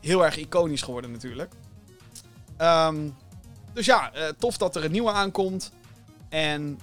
[0.01, 1.53] heel erg iconisch geworden natuurlijk.
[2.57, 3.15] Um,
[3.73, 5.71] dus ja, uh, tof dat er een nieuwe aankomt.
[6.29, 6.79] En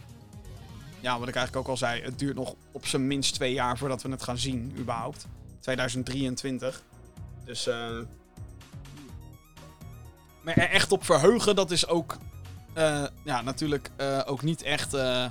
[1.01, 3.79] ja, wat ik eigenlijk ook al zei, het duurt nog op zijn minst twee jaar
[3.79, 5.27] voordat we het gaan zien, überhaupt.
[5.61, 6.83] 2023.
[7.45, 7.99] Dus uh,
[10.43, 12.19] maar er echt op verheugen, dat is ook
[12.79, 15.25] uh, ja, natuurlijk uh, ook niet echt, uh,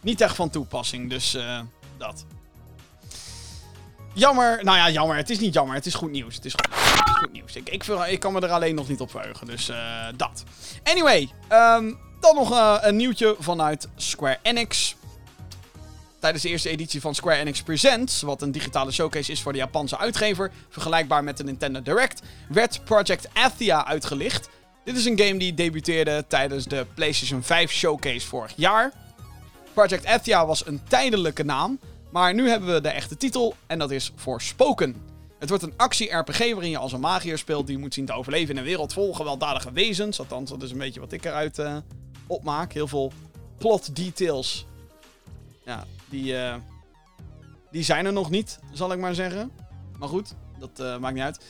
[0.00, 1.10] niet echt van toepassing.
[1.10, 1.36] Dus
[1.98, 2.24] dat.
[4.12, 4.64] Jammer.
[4.64, 5.16] Nou ja, jammer.
[5.16, 5.74] Het is niet jammer.
[5.74, 6.34] Het is goed nieuws.
[6.34, 6.54] Het is
[7.18, 7.56] goed nieuws.
[7.56, 7.68] Ik,
[8.08, 9.70] ik, kan me er alleen nog niet op verheugen, dus
[10.16, 10.44] dat.
[10.82, 14.96] Anyway, um, dan nog een nieuwtje vanuit Square Enix.
[16.24, 19.58] Tijdens de eerste editie van Square Enix Presents, wat een digitale showcase is voor de
[19.58, 24.48] Japanse uitgever, vergelijkbaar met de Nintendo Direct, werd Project Athia uitgelicht.
[24.84, 28.92] Dit is een game die debuteerde tijdens de PlayStation 5 showcase vorig jaar.
[29.72, 31.78] Project Athia was een tijdelijke naam,
[32.10, 34.96] maar nu hebben we de echte titel en dat is Forspoken.
[35.38, 38.50] Het wordt een actie-RPG waarin je als een magier speelt die moet zien te overleven
[38.50, 40.18] in een wereld vol gewelddadige wezens.
[40.18, 41.76] Althans, dat is een beetje wat ik eruit uh,
[42.26, 42.72] opmaak.
[42.72, 43.12] Heel veel
[43.58, 44.66] plot details.
[45.64, 46.54] Ja, die, uh,
[47.70, 49.50] die zijn er nog niet, zal ik maar zeggen.
[49.98, 51.44] Maar goed, dat uh, maakt niet uit.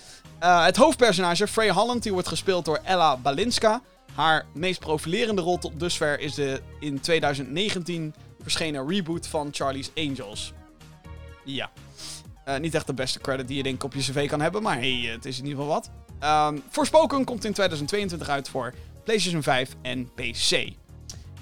[0.44, 3.82] Het hoofdpersonage, Frey Holland, die wordt gespeeld door Ella Balinska.
[4.14, 10.52] Haar meest profilerende rol tot dusver is de in 2019 verschenen reboot van Charlie's Angels.
[11.44, 11.70] Ja.
[12.48, 14.76] Uh, niet echt de beste credit die je denk op je cv kan hebben, maar
[14.76, 15.90] hey, het is in ieder geval wat.
[16.52, 18.74] Um, Forspoken komt in 2022 uit voor
[19.04, 20.50] PlayStation 5 en PC.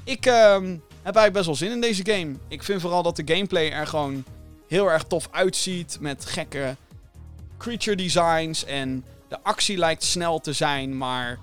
[0.04, 2.34] Ik um, heb eigenlijk best wel zin in deze game.
[2.48, 4.24] Ik vind vooral dat de gameplay er gewoon
[4.68, 5.96] heel erg tof uitziet.
[6.00, 6.76] Met gekke
[7.62, 8.64] creature designs.
[8.64, 11.38] En de actie lijkt snel te zijn, maar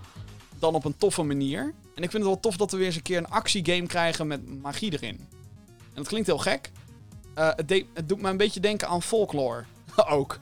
[0.60, 1.74] dan op een toffe manier.
[1.96, 4.28] En ik vind het wel tof dat we weer eens een keer een actiegame krijgen
[4.28, 5.28] met magie erin.
[5.70, 6.72] En dat klinkt heel gek.
[7.38, 9.64] Uh, het, het, doet me een beetje denken aan folklore.
[9.96, 10.40] ook.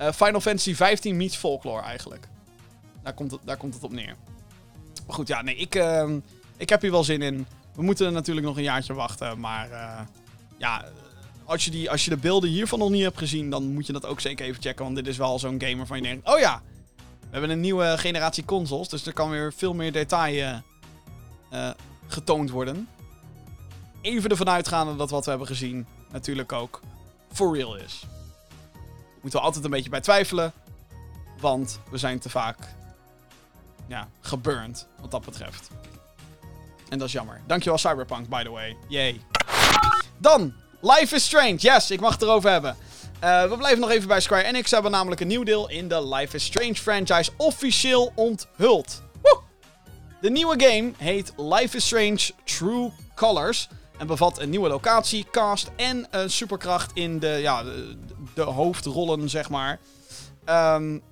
[0.00, 2.28] Uh, Final Fantasy 15 meets folklore eigenlijk.
[3.02, 4.16] Daar komt het, daar komt het op neer.
[5.06, 6.10] Maar goed, ja, nee, ik, uh,
[6.56, 7.46] ik heb hier wel zin in.
[7.74, 9.40] We moeten natuurlijk nog een jaartje wachten.
[9.40, 10.00] Maar uh,
[10.58, 10.84] ja,
[11.50, 13.92] als je, die, als je de beelden hiervan nog niet hebt gezien, dan moet je
[13.92, 14.84] dat ook zeker even checken.
[14.84, 16.62] Want dit is wel zo'n gamer van je denkt: oh ja,
[16.96, 18.88] we hebben een nieuwe generatie consoles.
[18.88, 20.62] Dus er kan weer veel meer detail
[22.06, 22.88] getoond worden.
[24.00, 26.80] Even ervan uitgaande dat wat we hebben gezien natuurlijk ook
[27.32, 28.02] for real is.
[29.20, 30.52] Moeten we altijd een beetje bij twijfelen.
[31.40, 32.56] Want we zijn te vaak
[33.86, 35.70] ja, geburnt wat dat betreft.
[36.88, 37.40] En dat is jammer.
[37.46, 38.76] Dankjewel Cyberpunk, by the way.
[38.88, 39.20] Yay.
[40.18, 41.56] Dan, Life is Strange.
[41.56, 42.76] Yes, ik mag het erover hebben.
[43.24, 44.68] Uh, we blijven nog even bij Square Enix.
[44.68, 49.02] Ze hebben namelijk een nieuw deel in de Life is Strange franchise officieel onthuld.
[49.22, 49.40] Woe!
[50.20, 53.68] De nieuwe game heet Life is Strange True Colors.
[53.98, 57.62] En bevat een nieuwe locatie, cast en een superkracht in de, ja,
[58.34, 59.78] de, hoofdrollen, zeg maar.
[60.46, 61.02] Um,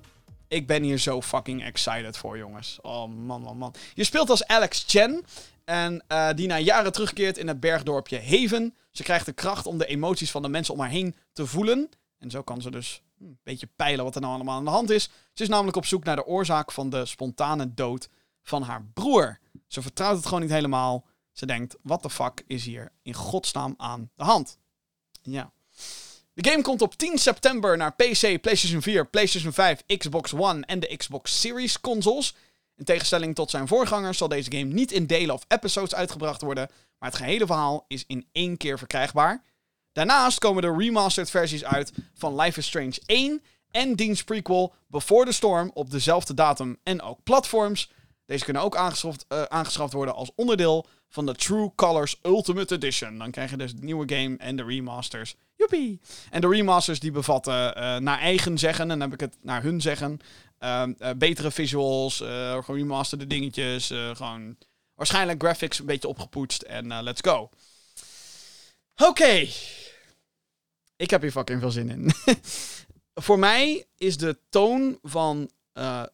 [0.47, 2.79] ik ben hier zo fucking excited voor, jongens.
[2.81, 3.73] Oh man, man, man.
[3.93, 5.25] Je speelt als Alex Chen.
[5.69, 8.75] En uh, die na jaren terugkeert in het bergdorpje Haven.
[8.91, 11.89] Ze krijgt de kracht om de emoties van de mensen om haar heen te voelen.
[12.17, 14.89] En zo kan ze dus een beetje peilen wat er nou allemaal aan de hand
[14.89, 15.03] is.
[15.33, 18.09] Ze is namelijk op zoek naar de oorzaak van de spontane dood
[18.41, 19.39] van haar broer.
[19.67, 21.05] Ze vertrouwt het gewoon niet helemaal.
[21.31, 24.57] Ze denkt, wat de fuck is hier in godsnaam aan de hand?
[25.21, 25.51] Ja.
[26.33, 30.79] De game komt op 10 september naar PC, PlayStation 4, PlayStation 5, Xbox One en
[30.79, 32.35] de Xbox Series consoles.
[32.79, 36.69] In tegenstelling tot zijn voorgangers zal deze game niet in delen of episodes uitgebracht worden,
[36.99, 39.43] maar het gehele verhaal is in één keer verkrijgbaar.
[39.91, 45.25] Daarnaast komen de remastered versies uit van Life is Strange 1 en diens prequel Before
[45.25, 47.91] the Storm op dezelfde datum en ook platforms.
[48.25, 53.17] Deze kunnen ook aangeschaft, uh, aangeschaft worden als onderdeel van de True Colors Ultimate Edition.
[53.17, 55.35] Dan krijg je dus de nieuwe game en de remasters.
[55.55, 55.99] Joepie!
[56.29, 59.63] En de remasters die bevatten uh, naar eigen zeggen, en dan heb ik het naar
[59.63, 60.19] hun zeggen,
[60.59, 64.57] uh, uh, betere visuals, gewoon remasterde dingetjes, gewoon
[64.95, 67.49] waarschijnlijk graphics een beetje opgepoetst en let's go.
[68.95, 69.47] Oké.
[70.95, 72.11] Ik heb hier fucking veel zin in.
[73.25, 75.49] Voor mij is de toon van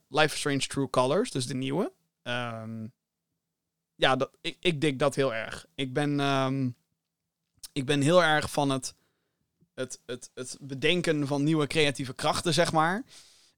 [0.08, 1.92] Life Strange True Colors, dus de nieuwe,
[2.24, 2.94] um,
[3.96, 5.66] ja, dat, ik, ik dik dat heel erg.
[5.76, 6.76] Ik ben, um,
[7.74, 8.96] ik ben heel erg van het,
[9.74, 13.04] het, het, het bedenken van nieuwe creatieve krachten, zeg maar.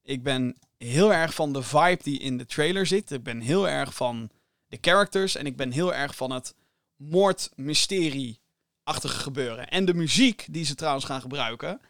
[0.08, 3.10] Ik ben heel erg van de vibe die in de trailer zit.
[3.10, 4.30] Ik ben heel erg van
[4.66, 5.34] de characters.
[5.34, 6.54] En ik ben heel erg van het
[6.96, 9.68] moord-mysterie-achtige gebeuren.
[9.68, 11.80] En de muziek die ze trouwens gaan gebruiken,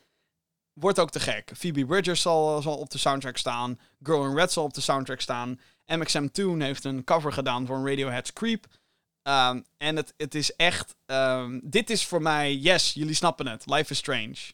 [0.73, 1.53] wordt ook te gek.
[1.57, 3.79] Phoebe Bridgers zal, zal op de soundtrack staan.
[4.03, 5.61] Girl in Red zal op de soundtrack staan.
[5.87, 8.67] MXM Toon heeft een cover gedaan voor Radiohead's Creep.
[9.23, 10.97] Um, en het, het is echt.
[11.07, 12.57] Um, dit is voor mij.
[12.57, 13.67] Yes, jullie snappen het.
[13.67, 14.53] Life is Strange.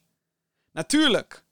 [0.73, 1.45] Natuurlijk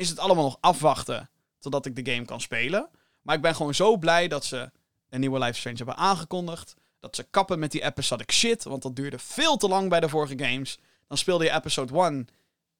[0.00, 1.29] is het allemaal nog afwachten.
[1.60, 2.88] Totdat ik de game kan spelen.
[3.22, 4.70] Maar ik ben gewoon zo blij dat ze
[5.08, 6.74] een nieuwe Life Strange hebben aangekondigd.
[7.00, 8.64] Dat ze kappen met die episodic shit.
[8.64, 10.78] Want dat duurde veel te lang bij de vorige games.
[11.06, 12.28] Dan speelde je episode 1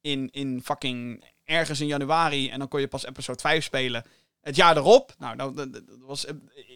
[0.01, 2.51] in, in fucking ergens in januari.
[2.51, 4.05] En dan kon je pas episode 5 spelen
[4.41, 6.27] het jaar erop, nou, dat, dat, was,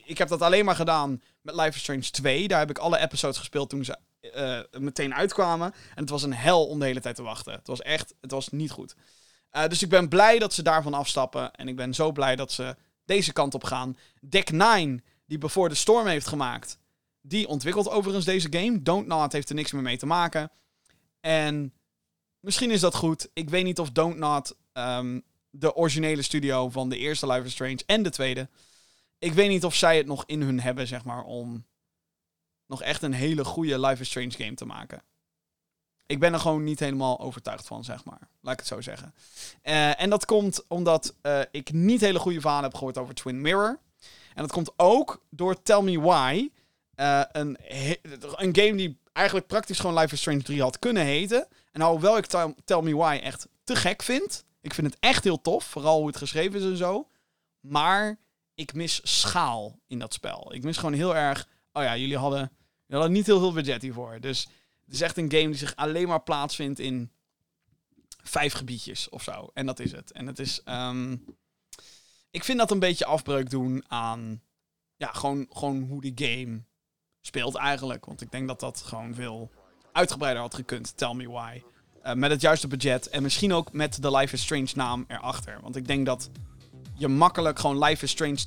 [0.05, 2.48] ik heb dat alleen maar gedaan met Life Strange 2.
[2.48, 5.72] Daar heb ik alle episodes gespeeld toen ze uh, meteen uitkwamen.
[5.94, 7.52] En het was een hel om de hele tijd te wachten.
[7.52, 8.94] Het was echt, het was niet goed.
[9.55, 11.52] Eh, dus ik ben blij dat ze daarvan afstappen.
[11.52, 13.97] En ik ben zo blij dat ze deze kant op gaan.
[14.20, 16.78] Deck 9, die Before the Storm heeft gemaakt,
[17.20, 18.82] die ontwikkelt overigens deze game.
[18.82, 20.51] Don't Not heeft er niks meer mee te maken.
[21.20, 21.72] En
[22.40, 23.28] misschien is dat goed.
[23.32, 25.20] Ik weet niet of Don't Not ehm,
[25.51, 28.48] de originele studio van de eerste Life is Strange en de tweede.
[29.18, 31.66] Ik weet niet of zij het nog in hun hebben, zeg maar, om
[32.66, 35.02] nog echt een hele goede Life is Strange game te maken.
[36.06, 38.28] Ik ben er gewoon niet helemaal overtuigd van, zeg maar.
[38.40, 39.14] Laat ik het zo zeggen.
[39.62, 43.40] Eh, en dat komt omdat uh, ik niet hele goede verhalen heb gehoord over Twin
[43.40, 43.78] Mirror.
[44.35, 46.48] En dat komt ook door Tell Me Why.
[46.97, 47.59] Uh, een,
[48.36, 51.47] een game die eigenlijk praktisch gewoon Life is Strange 3 had kunnen heten.
[51.72, 52.26] En hoewel ik
[52.64, 54.44] Tell Me Why echt te gek vind.
[54.60, 55.64] Ik vind het echt heel tof.
[55.64, 57.09] Vooral hoe het geschreven is en zo.
[57.60, 58.18] Maar
[58.55, 60.55] ik mis schaal in dat spel.
[60.55, 61.48] Ik mis gewoon heel erg.
[61.72, 64.20] Oh ja, jullie hadden, jullie hadden niet heel veel budget hiervoor.
[64.20, 64.48] Dus
[64.94, 67.10] is echt een game die zich alleen maar plaatsvindt in
[68.22, 69.50] vijf gebiedjes of zo.
[69.54, 70.12] En dat is het.
[70.12, 70.60] En het is.
[70.64, 71.24] Um,
[72.30, 74.42] ik vind dat een beetje afbreuk doen aan.
[74.96, 76.62] Ja, gewoon, gewoon hoe die game
[77.20, 78.04] speelt eigenlijk.
[78.04, 79.50] Want ik denk dat dat gewoon veel
[79.92, 80.96] uitgebreider had gekund.
[80.96, 81.62] Tell me why.
[82.04, 83.08] Uh, met het juiste budget.
[83.08, 85.58] En misschien ook met de Life is Strange naam erachter.
[85.62, 86.30] Want ik denk dat
[86.94, 88.38] je makkelijk gewoon Life is Strange.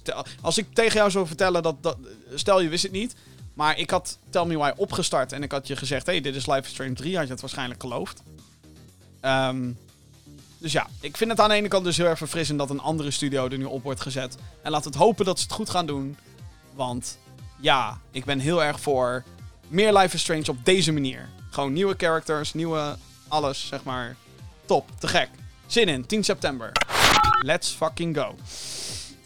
[0.42, 1.98] Als ik tegen jou zou vertellen dat, dat.
[2.34, 3.16] Stel je wist het niet.
[3.58, 6.46] Maar ik had Tell Me Why opgestart en ik had je gezegd: hey, dit is
[6.46, 7.16] Life is Strange 3.
[7.16, 8.22] Had je het waarschijnlijk geloofd.
[9.22, 9.78] Um,
[10.58, 12.80] dus ja, ik vind het aan de ene kant dus heel erg verfrissend dat een
[12.80, 14.38] andere studio er nu op wordt gezet.
[14.62, 16.18] En laat het hopen dat ze het goed gaan doen.
[16.74, 17.18] Want
[17.60, 19.24] ja, ik ben heel erg voor
[19.68, 21.30] meer Life is Strange op deze manier.
[21.50, 22.98] Gewoon nieuwe characters, nieuwe
[23.28, 24.16] alles, zeg maar.
[24.66, 25.30] Top, te gek.
[25.66, 26.72] Zin in, 10 september.
[27.42, 28.36] Let's fucking go.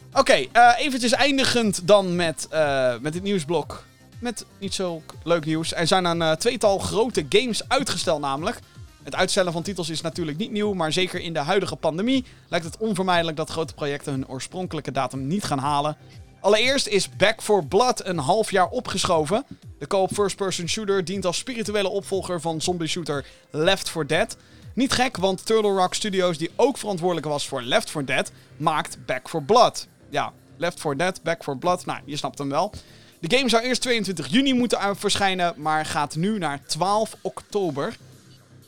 [0.09, 3.83] Oké, okay, uh, eventjes eindigend dan met, uh, met het nieuwsblok.
[4.21, 5.73] Met niet zo leuk nieuws.
[5.73, 8.59] Er zijn een uh, tweetal grote games uitgesteld namelijk.
[9.03, 12.65] Het uitstellen van titels is natuurlijk niet nieuw, maar zeker in de huidige pandemie lijkt
[12.65, 15.97] het onvermijdelijk dat grote projecten hun oorspronkelijke datum niet gaan halen.
[16.39, 19.45] Allereerst is Back for Blood een half jaar opgeschoven.
[19.79, 24.37] De co-op first-person shooter dient als spirituele opvolger van zombie shooter Left 4 Dead.
[24.73, 29.05] Niet gek, want Turtle Rock Studios, die ook verantwoordelijk was voor Left 4 Dead, maakt
[29.05, 29.87] Back for Blood.
[30.09, 32.73] Ja, Left 4 Dead, Back for Blood, nou, je snapt hem wel.
[33.21, 37.97] De game zou eerst 22 juni moeten verschijnen, maar gaat nu naar 12 oktober.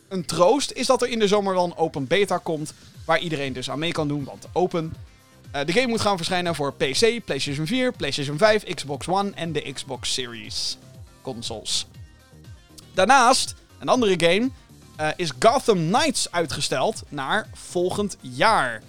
[0.07, 2.73] Een troost is dat er in de zomer wel een open beta komt,
[3.05, 4.93] waar iedereen dus aan mee kan doen, want open.
[5.55, 9.51] Uh, de game moet gaan verschijnen voor PC, PlayStation 4, PlayStation 5, Xbox One en
[9.51, 10.77] de Xbox Series
[11.21, 11.85] consoles.
[12.93, 14.49] Daarnaast, een andere game,
[14.99, 18.81] uh, is Gotham Knights uitgesteld naar volgend jaar.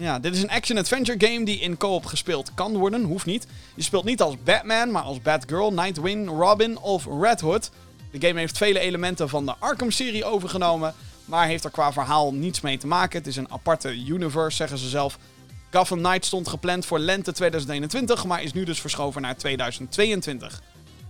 [0.00, 3.46] Ja, dit is een action-adventure game die in co-op gespeeld kan worden, hoeft niet.
[3.74, 7.70] Je speelt niet als Batman, maar als Batgirl, Nightwing, Robin of Red Hood.
[8.10, 10.94] De game heeft vele elementen van de Arkham-serie overgenomen,
[11.24, 13.18] maar heeft er qua verhaal niets mee te maken.
[13.18, 15.18] Het is een aparte universe, zeggen ze zelf.
[15.70, 20.62] Gotham Knight stond gepland voor lente 2021, maar is nu dus verschoven naar 2022.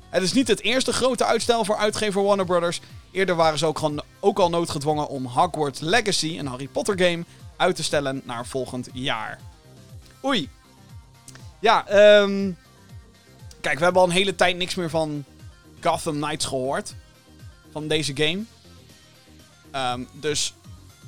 [0.09, 2.81] Het is niet het eerste grote uitstel voor uitgever Warner Brothers.
[3.11, 7.25] Eerder waren ze ook, gewoon, ook al noodgedwongen om Hogwarts Legacy, een Harry Potter game,
[7.59, 9.39] uit te stellen naar volgend jaar.
[10.25, 10.49] Oei.
[11.61, 11.85] Ja,
[12.21, 12.57] um,
[13.61, 15.25] kijk, we hebben al een hele tijd niks meer van
[15.81, 16.95] Gotham Knights gehoord.
[17.73, 18.43] Van deze game.
[19.93, 20.55] Um, dus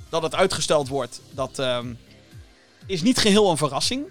[0.09, 1.98] dat het uitgesteld wordt, dat um,
[2.86, 4.05] is niet geheel een verrassing.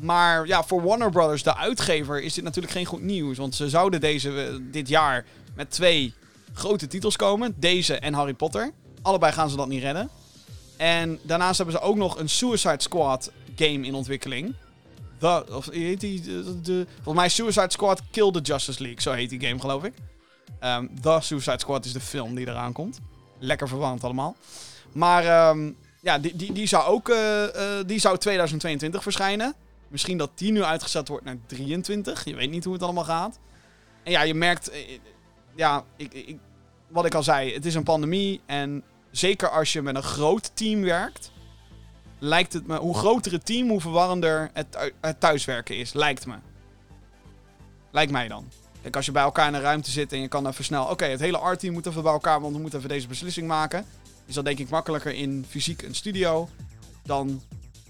[0.00, 3.38] Maar ja, voor Warner Brothers, de uitgever, is dit natuurlijk geen goed nieuws.
[3.38, 5.24] Want ze zouden deze, dit jaar
[5.54, 6.14] met twee
[6.52, 7.54] grote titels komen.
[7.56, 8.72] Deze en Harry Potter.
[9.06, 10.10] Allebei gaan ze dat niet redden.
[10.76, 14.54] En daarnaast hebben ze ook nog een Suicide Squad game in ontwikkeling.
[15.18, 16.22] The, of heet die,
[16.62, 19.02] de, volgens mij Suicide Squad Kill the Justice League.
[19.02, 19.92] Zo heet die game, geloof ik.
[20.60, 23.00] Um, The Suicide Squad is de film die eraan komt.
[23.38, 24.36] Lekker verwarrend allemaal.
[24.92, 29.54] Maar um, ja, die, die, die, zou ook uh, uh, die zou 2022 verschijnen.
[29.88, 32.24] Misschien dat die nu uitgezet wordt naar 23.
[32.24, 33.38] Je weet niet hoe het allemaal gaat.
[34.02, 34.72] En ja, je merkt...
[34.72, 34.76] Uh,
[35.54, 36.38] ja, ik, ik,
[36.88, 37.54] wat ik al zei.
[37.54, 38.40] Het is een pandemie.
[38.46, 38.82] En
[39.18, 41.30] zeker als je met een groot team werkt
[42.18, 45.92] lijkt het me, hoe groter het team, hoe verwarrender het, het thuiswerken is.
[45.92, 46.34] Lijkt me.
[47.90, 48.48] Lijkt mij dan.
[48.82, 50.84] Kijk, als je bij elkaar in een ruimte zit en je kan even snel...
[50.84, 53.86] Oké, het hele art-team moet even bij elkaar, want we moeten even deze beslissing maken.
[54.26, 56.48] Is dat denk ik makkelijker in fysiek een studio
[57.02, 57.42] dan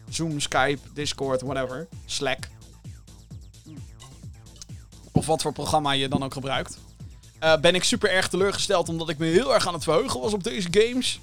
[0.09, 1.89] Zoom, Skype, Discord, whatever.
[2.05, 2.49] Slack.
[5.13, 6.79] Of wat voor programma je dan ook gebruikt.
[7.43, 10.33] Uh, ben ik super erg teleurgesteld omdat ik me heel erg aan het verheugen was
[10.33, 11.21] op deze games.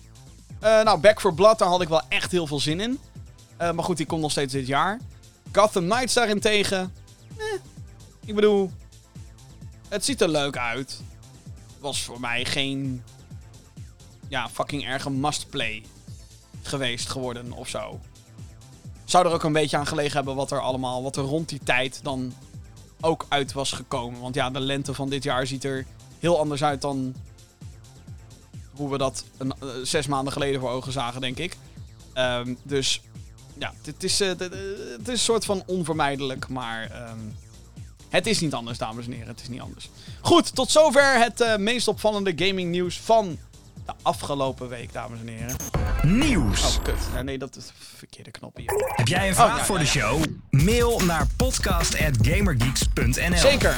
[0.63, 2.99] Uh, nou, Back for Blood, daar had ik wel echt heel veel zin in.
[3.61, 4.99] Uh, maar goed, die komt nog steeds dit jaar.
[5.51, 6.93] Gotham Knights daarentegen.
[7.37, 7.45] Eh,
[8.25, 8.71] ik bedoel,
[9.89, 11.01] het ziet er leuk uit.
[11.79, 13.03] Was voor mij geen
[14.27, 15.83] ja, fucking erge must-play
[16.61, 17.99] geweest geworden of zo.
[19.05, 21.61] Zou er ook een beetje aan gelegen hebben wat er allemaal, wat er rond die
[21.63, 22.33] tijd dan
[23.01, 24.21] ook uit was gekomen.
[24.21, 25.85] Want ja, de lente van dit jaar ziet er
[26.23, 27.15] heel anders uit dan
[28.73, 31.57] hoe we dat een, eh, zes maanden geleden voor ogen zagen, denk ik.
[32.13, 33.01] Ehm, dus
[33.57, 34.51] ja, het is, eh, d- het
[35.01, 37.17] is een soort van onvermijdelijk, maar ehm,
[38.09, 39.27] het is niet anders, dames en heren.
[39.27, 39.89] Het is niet anders.
[40.21, 43.37] Goed, tot zover het eh, meest opvallende gaming nieuws van
[43.85, 45.55] de afgelopen week, dames en heren.
[46.03, 46.77] Nieuws.
[46.77, 46.95] Oh, kut.
[47.13, 48.91] Ja, nee, dat is de verkeerde knop hier.
[48.95, 50.23] Heb jij een vraag ja, voor ja, de show?
[50.49, 53.77] Mail naar podcast.gamergeeks.nl Zeker.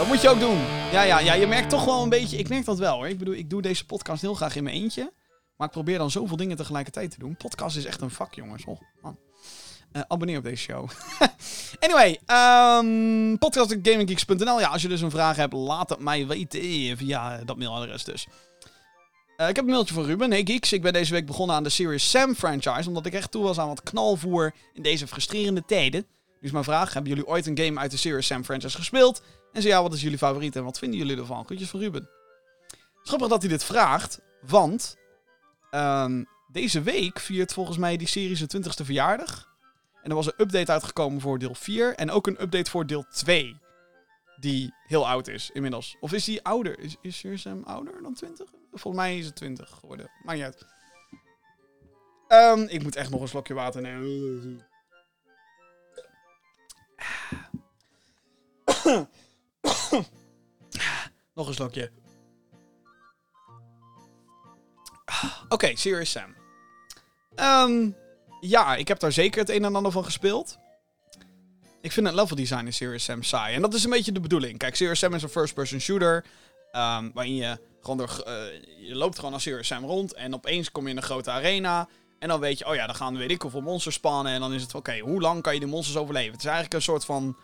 [0.00, 0.58] Dat moet je ook doen.
[0.92, 2.36] Ja, ja, ja, je merkt toch wel een beetje...
[2.36, 3.08] Ik merk dat wel hoor.
[3.08, 5.12] Ik bedoel, ik doe deze podcast heel graag in mijn eentje.
[5.56, 7.36] Maar ik probeer dan zoveel dingen tegelijkertijd te doen.
[7.36, 8.64] Podcast is echt een vak, jongens.
[8.64, 9.18] Oh, man.
[9.92, 10.90] Eh, abonneer op deze show.
[11.84, 12.18] anyway,
[12.80, 14.60] um, podcast.gaminggeeks.nl.
[14.60, 18.26] Ja, als je dus een vraag hebt, laat het mij weten via dat mailadres dus.
[19.36, 20.30] Eh, ik heb een mailtje van Ruben.
[20.30, 23.30] Hey Geeks, ik ben deze week begonnen aan de Serious Sam franchise, omdat ik echt
[23.30, 26.06] toe was aan wat knalvoer in deze frustrerende tijden.
[26.40, 29.22] Dus mijn vraag, hebben jullie ooit een game uit de Serious Sam franchise gespeeld?
[29.52, 31.44] En zo ja, wat is jullie favoriet en wat vinden jullie ervan?
[31.44, 32.08] Groetjes van Ruben.
[33.02, 34.96] Grappig dat hij dit vraagt, want
[35.70, 39.48] ehm, deze week viert volgens mij die serie zijn 20ste verjaardag.
[40.02, 43.04] En er was een update uitgekomen voor deel 4 en ook een update voor deel
[43.10, 43.60] 2.
[44.36, 45.96] Die heel oud is inmiddels.
[46.00, 46.78] Of is die ouder?
[46.78, 48.50] Is, is Serious Sam ouder dan 20?
[48.72, 50.10] Volgens mij is het 20 geworden.
[50.22, 50.66] Maakt niet uit.
[52.28, 54.66] Ehm, ik moet echt nog een slokje water nemen.
[61.46, 61.90] nog slokje.
[65.48, 66.34] Oké, Serious Sam.
[67.34, 67.90] Ehm,
[68.40, 70.58] ja, ik heb daar zeker het een en ander van gespeeld.
[71.80, 73.54] Ik vind het level design in Serious Sam saai.
[73.54, 74.58] En dat is een beetje de bedoeling.
[74.58, 76.24] Kijk, Serious Sam is een first-person shooter.
[76.72, 78.34] ehm, waarin je gewoon door, eh,
[78.88, 80.14] je loopt gewoon als Serious Sam rond.
[80.14, 81.88] En opeens kom je in een grote arena.
[82.18, 84.32] En dan weet je, oh ja, dan gaan weet ik hoeveel monsters spannen.
[84.32, 86.30] En dan is het, oké, hoe lang kan je die monsters overleven?
[86.32, 87.36] Het is eigenlijk een soort van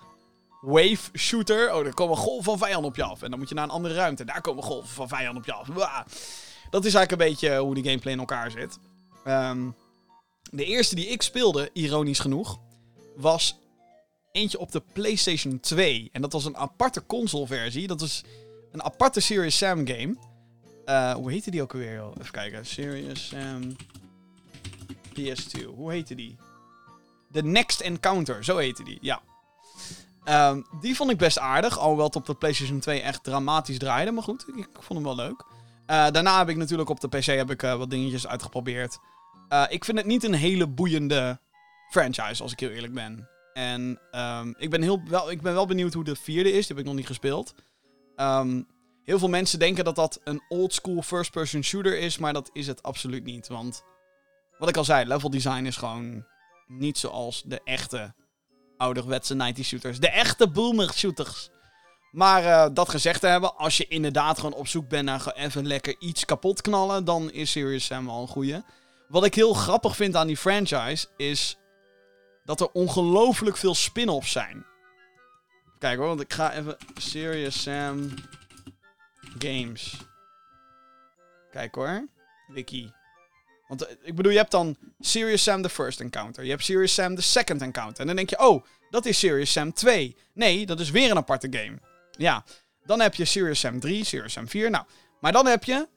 [0.67, 1.75] wave shooter.
[1.75, 3.23] Oh, er komen golven van vijanden op je af.
[3.23, 4.25] En dan moet je naar een andere ruimte.
[4.25, 5.69] Daar komen golven van vijanden op je af.
[6.71, 8.79] Dat is eigenlijk een beetje hoe die gameplay in elkaar zit.
[9.25, 9.71] Ehm,
[10.51, 12.59] de eerste die ik speelde, ironisch genoeg,
[13.17, 13.59] was
[14.33, 16.09] eentje op de PlayStation 2.
[16.13, 17.87] En dat was een aparte consoleversie.
[17.87, 18.25] Dat was
[18.73, 20.17] een aparte Serious Sam game.
[20.85, 22.03] Eh, hoe heette die ook alweer?
[22.21, 22.67] Even kijken.
[22.67, 23.77] Serious Sam
[25.15, 25.65] PS2.
[25.65, 26.37] Hoe heette die?
[27.33, 28.45] The Next Encounter.
[28.45, 29.23] Zo heette die, ja.
[30.27, 31.79] Ehm, die vond ik best aardig.
[31.79, 34.11] Alhoewel het op de PlayStation 2 echt dramatisch draaide.
[34.11, 35.45] Maar goed, ik, vond hem wel leuk.
[35.87, 38.99] Eh, daarna heb ik natuurlijk op de PC heb ik, eh, wat dingetjes uitgeprobeerd.
[39.49, 41.41] Eh, ik vind het niet een hele boeiende
[41.91, 43.29] franchise, als ik heel eerlijk ben.
[43.53, 46.67] En ehm, ik, ben heel, wel, ik ben wel benieuwd hoe de vierde is.
[46.67, 47.55] Die heb ik nog niet gespeeld.
[48.17, 48.63] Ehm,
[49.05, 52.19] heel veel mensen denken dat dat een oldschool first-person shooter is.
[52.19, 53.49] Maar dat is het absoluut niet.
[53.49, 53.85] Want
[54.59, 56.25] wat ik al zei, level design is gewoon
[56.67, 58.15] niet zoals de echte
[58.77, 60.01] ouderwetse 90 shooters.
[60.01, 61.51] De echte boomer shooters.
[62.11, 65.67] Maar eh, dat gezegd te hebben, als je inderdaad gewoon op zoek bent naar even
[65.67, 68.63] lekker iets kapot knallen, dan is Serious Sam wel een goeie.
[69.09, 71.59] Wat ik heel grappig vind aan die franchise is
[72.45, 74.67] dat er ongelooflijk veel spin-offs zijn.
[75.79, 78.15] Kijk hoor, want ik ga even Serious Sam
[79.39, 79.97] Games.
[81.51, 82.09] Kijk hoor,
[82.47, 82.93] wiki.
[83.69, 86.45] Want eh, ik bedoel, je hebt dan Serious Sam the First Encounter.
[86.45, 88.01] Je hebt Serious Sam the Second Encounter.
[88.01, 90.17] En dan denk je, oh, dat is Serious Sam 2.
[90.33, 91.79] Nee, dat is weer een aparte game.
[92.11, 92.45] Ja,
[92.85, 94.71] dan heb je Serious Sam 3, Serious Sam 4.
[94.71, 94.85] Nou,
[95.21, 95.89] maar dan heb je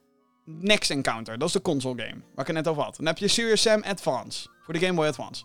[0.44, 1.38] Next Encounter.
[1.38, 2.96] Dat is de console game, waar ik het net over had.
[2.96, 5.44] Dan heb je Serious Sam Advance, voor de Game Boy Advance.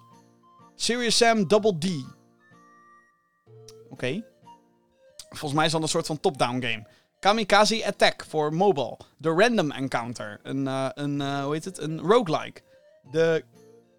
[0.76, 1.86] Serious Sam Double D.
[3.90, 4.24] Oké.
[5.30, 6.88] Volgens mij is dat een soort van top-down game.
[7.26, 8.98] Kamikaze Attack voor mobile.
[9.18, 10.40] De Random Encounter.
[10.44, 11.78] Een, eh, een eh, hoe heet het?
[11.78, 12.62] Een roguelike.
[13.12, 13.44] De,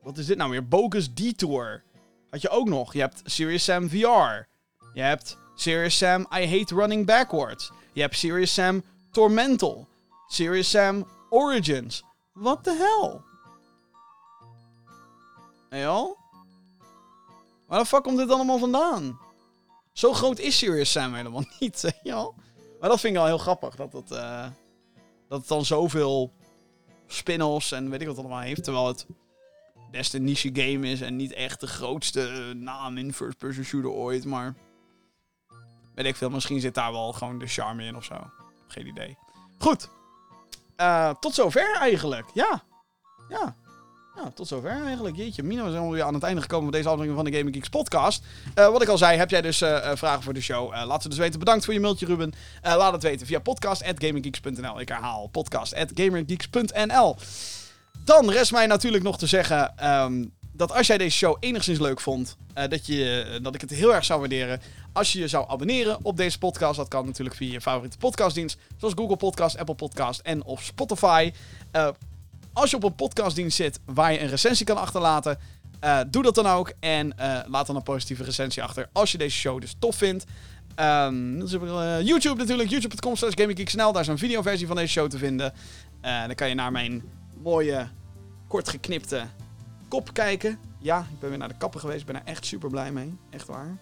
[0.03, 0.69] wat is dit nou weer?
[0.69, 1.83] Bogus Detour.
[2.31, 2.93] Had je ook nog.
[2.93, 4.47] Je hebt Serious Sam VR.
[4.95, 7.73] Je hebt Serious Sam I Hate Running Backwards.
[7.93, 9.89] Je hebt Serious Sam Tormental.
[10.27, 12.05] Serious Sam Origins.
[12.33, 13.21] What the hell?
[15.69, 16.19] Hey joh?
[17.67, 19.19] Waar de fuck komt dit allemaal vandaan?
[19.93, 22.37] Zo groot is Serious Sam helemaal niet, joh?
[22.87, 23.77] Maar dat vind ik wel heel grappig.
[23.77, 24.47] Dat het, eh,
[25.29, 26.33] dat het dan zoveel
[27.07, 28.65] spin-offs en weet ik wat allemaal heeft.
[28.65, 29.07] Terwijl het
[29.91, 31.01] best een niche game is.
[31.01, 34.25] En niet echt de grootste naam in first-person shooter ooit.
[34.25, 34.55] Maar
[35.95, 36.31] weet ik veel.
[36.31, 38.31] Misschien zit daar wel gewoon de charme in of zo.
[38.67, 39.19] Geen idee.
[39.59, 39.89] Goed.
[40.77, 42.31] Eh, tot zover eigenlijk.
[42.35, 42.63] Ja.
[43.29, 43.57] Ja.
[44.17, 45.17] Nou, tot zover eigenlijk.
[45.17, 47.55] Jeetje, Mino, we zijn alweer aan het einde gekomen van deze aflevering van de Gaming
[47.55, 48.25] Geeks podcast.
[48.55, 50.85] Eh, wat ik al zei, heb jij dus eh, eh, vragen voor de show?
[50.87, 51.39] Laat ze dus weten.
[51.39, 52.33] Bedankt voor je mailtje, Ruben.
[52.63, 54.81] Laat het weten via podcast.gaminggeeks.nl.
[54.81, 57.17] Ik herhaal, podcast.gamergeeks.nl.
[58.05, 62.01] Dan rest mij natuurlijk nog te zeggen ehm, dat als jij deze show enigszins leuk
[62.01, 62.37] vond,
[62.69, 64.61] dat, je, dat ik het heel erg zou waarderen
[64.93, 66.77] als je je zou abonneren op deze podcast.
[66.77, 71.33] Dat kan natuurlijk via je favoriete podcastdienst, zoals Google Podcast, Apple Podcast en of Spotify.
[72.57, 75.39] Als je op een podcastdienst zit waar je een recensie kan achterlaten,
[75.81, 76.73] eh, doe dat dan ook.
[76.81, 80.25] En eh, laat dan een positieve recensie achter als je deze show dus tof vindt.
[80.75, 83.93] Ehm, eh, YouTube natuurlijk, youtube.com slash gaminggeeksnl.
[83.93, 85.53] Daar is een videoversie van deze show te vinden.
[86.01, 87.05] Dan kan je naar mijn
[87.43, 87.89] mooie,
[88.49, 89.27] kort geknipte
[89.89, 90.59] kop kijken.
[90.79, 92.01] Ja, ik ben weer naar de kapper geweest.
[92.01, 93.19] Ik ben er echt super blij mee.
[93.31, 93.79] Echt waar.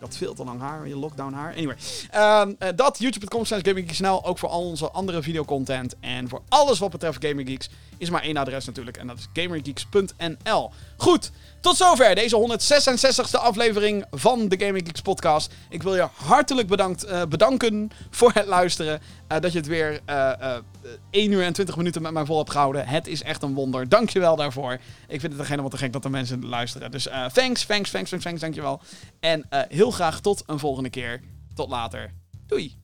[0.00, 1.54] Had veel te lang haar, je lockdown haar.
[1.54, 1.76] Anyway,
[2.10, 4.24] Ehm, eh, dat, youtube.com slash gaminggeeksnl.
[4.24, 5.94] Ook voor al onze andere videocontent.
[6.00, 8.96] En voor alles wat betreft Gaming Geeks is maar één adres natuurlijk.
[8.96, 10.70] En dat is gamergeeks.nl.
[10.96, 11.30] Goed,
[11.66, 15.54] tot zover deze 166e aflevering van de Gaming Geeks podcast.
[15.68, 19.00] Ik wil je hartelijk bedankt, eh, bedanken voor het luisteren.
[19.28, 20.62] Eh, dat je het weer eh, eh,
[21.10, 22.86] 1 uur en 20 minuten met mij vol hebt gehouden.
[22.86, 23.88] Het is echt een wonder.
[23.88, 24.72] Dankjewel daarvoor.
[25.08, 26.90] Ik vind het er helemaal te gek dat er mensen luisteren.
[26.90, 28.80] Dus thanks, thanks, thanks, thanks, thanks, dankjewel.
[29.20, 31.20] En heel graag tot een volgende keer.
[31.54, 32.12] Tot later.
[32.46, 32.76] Doei.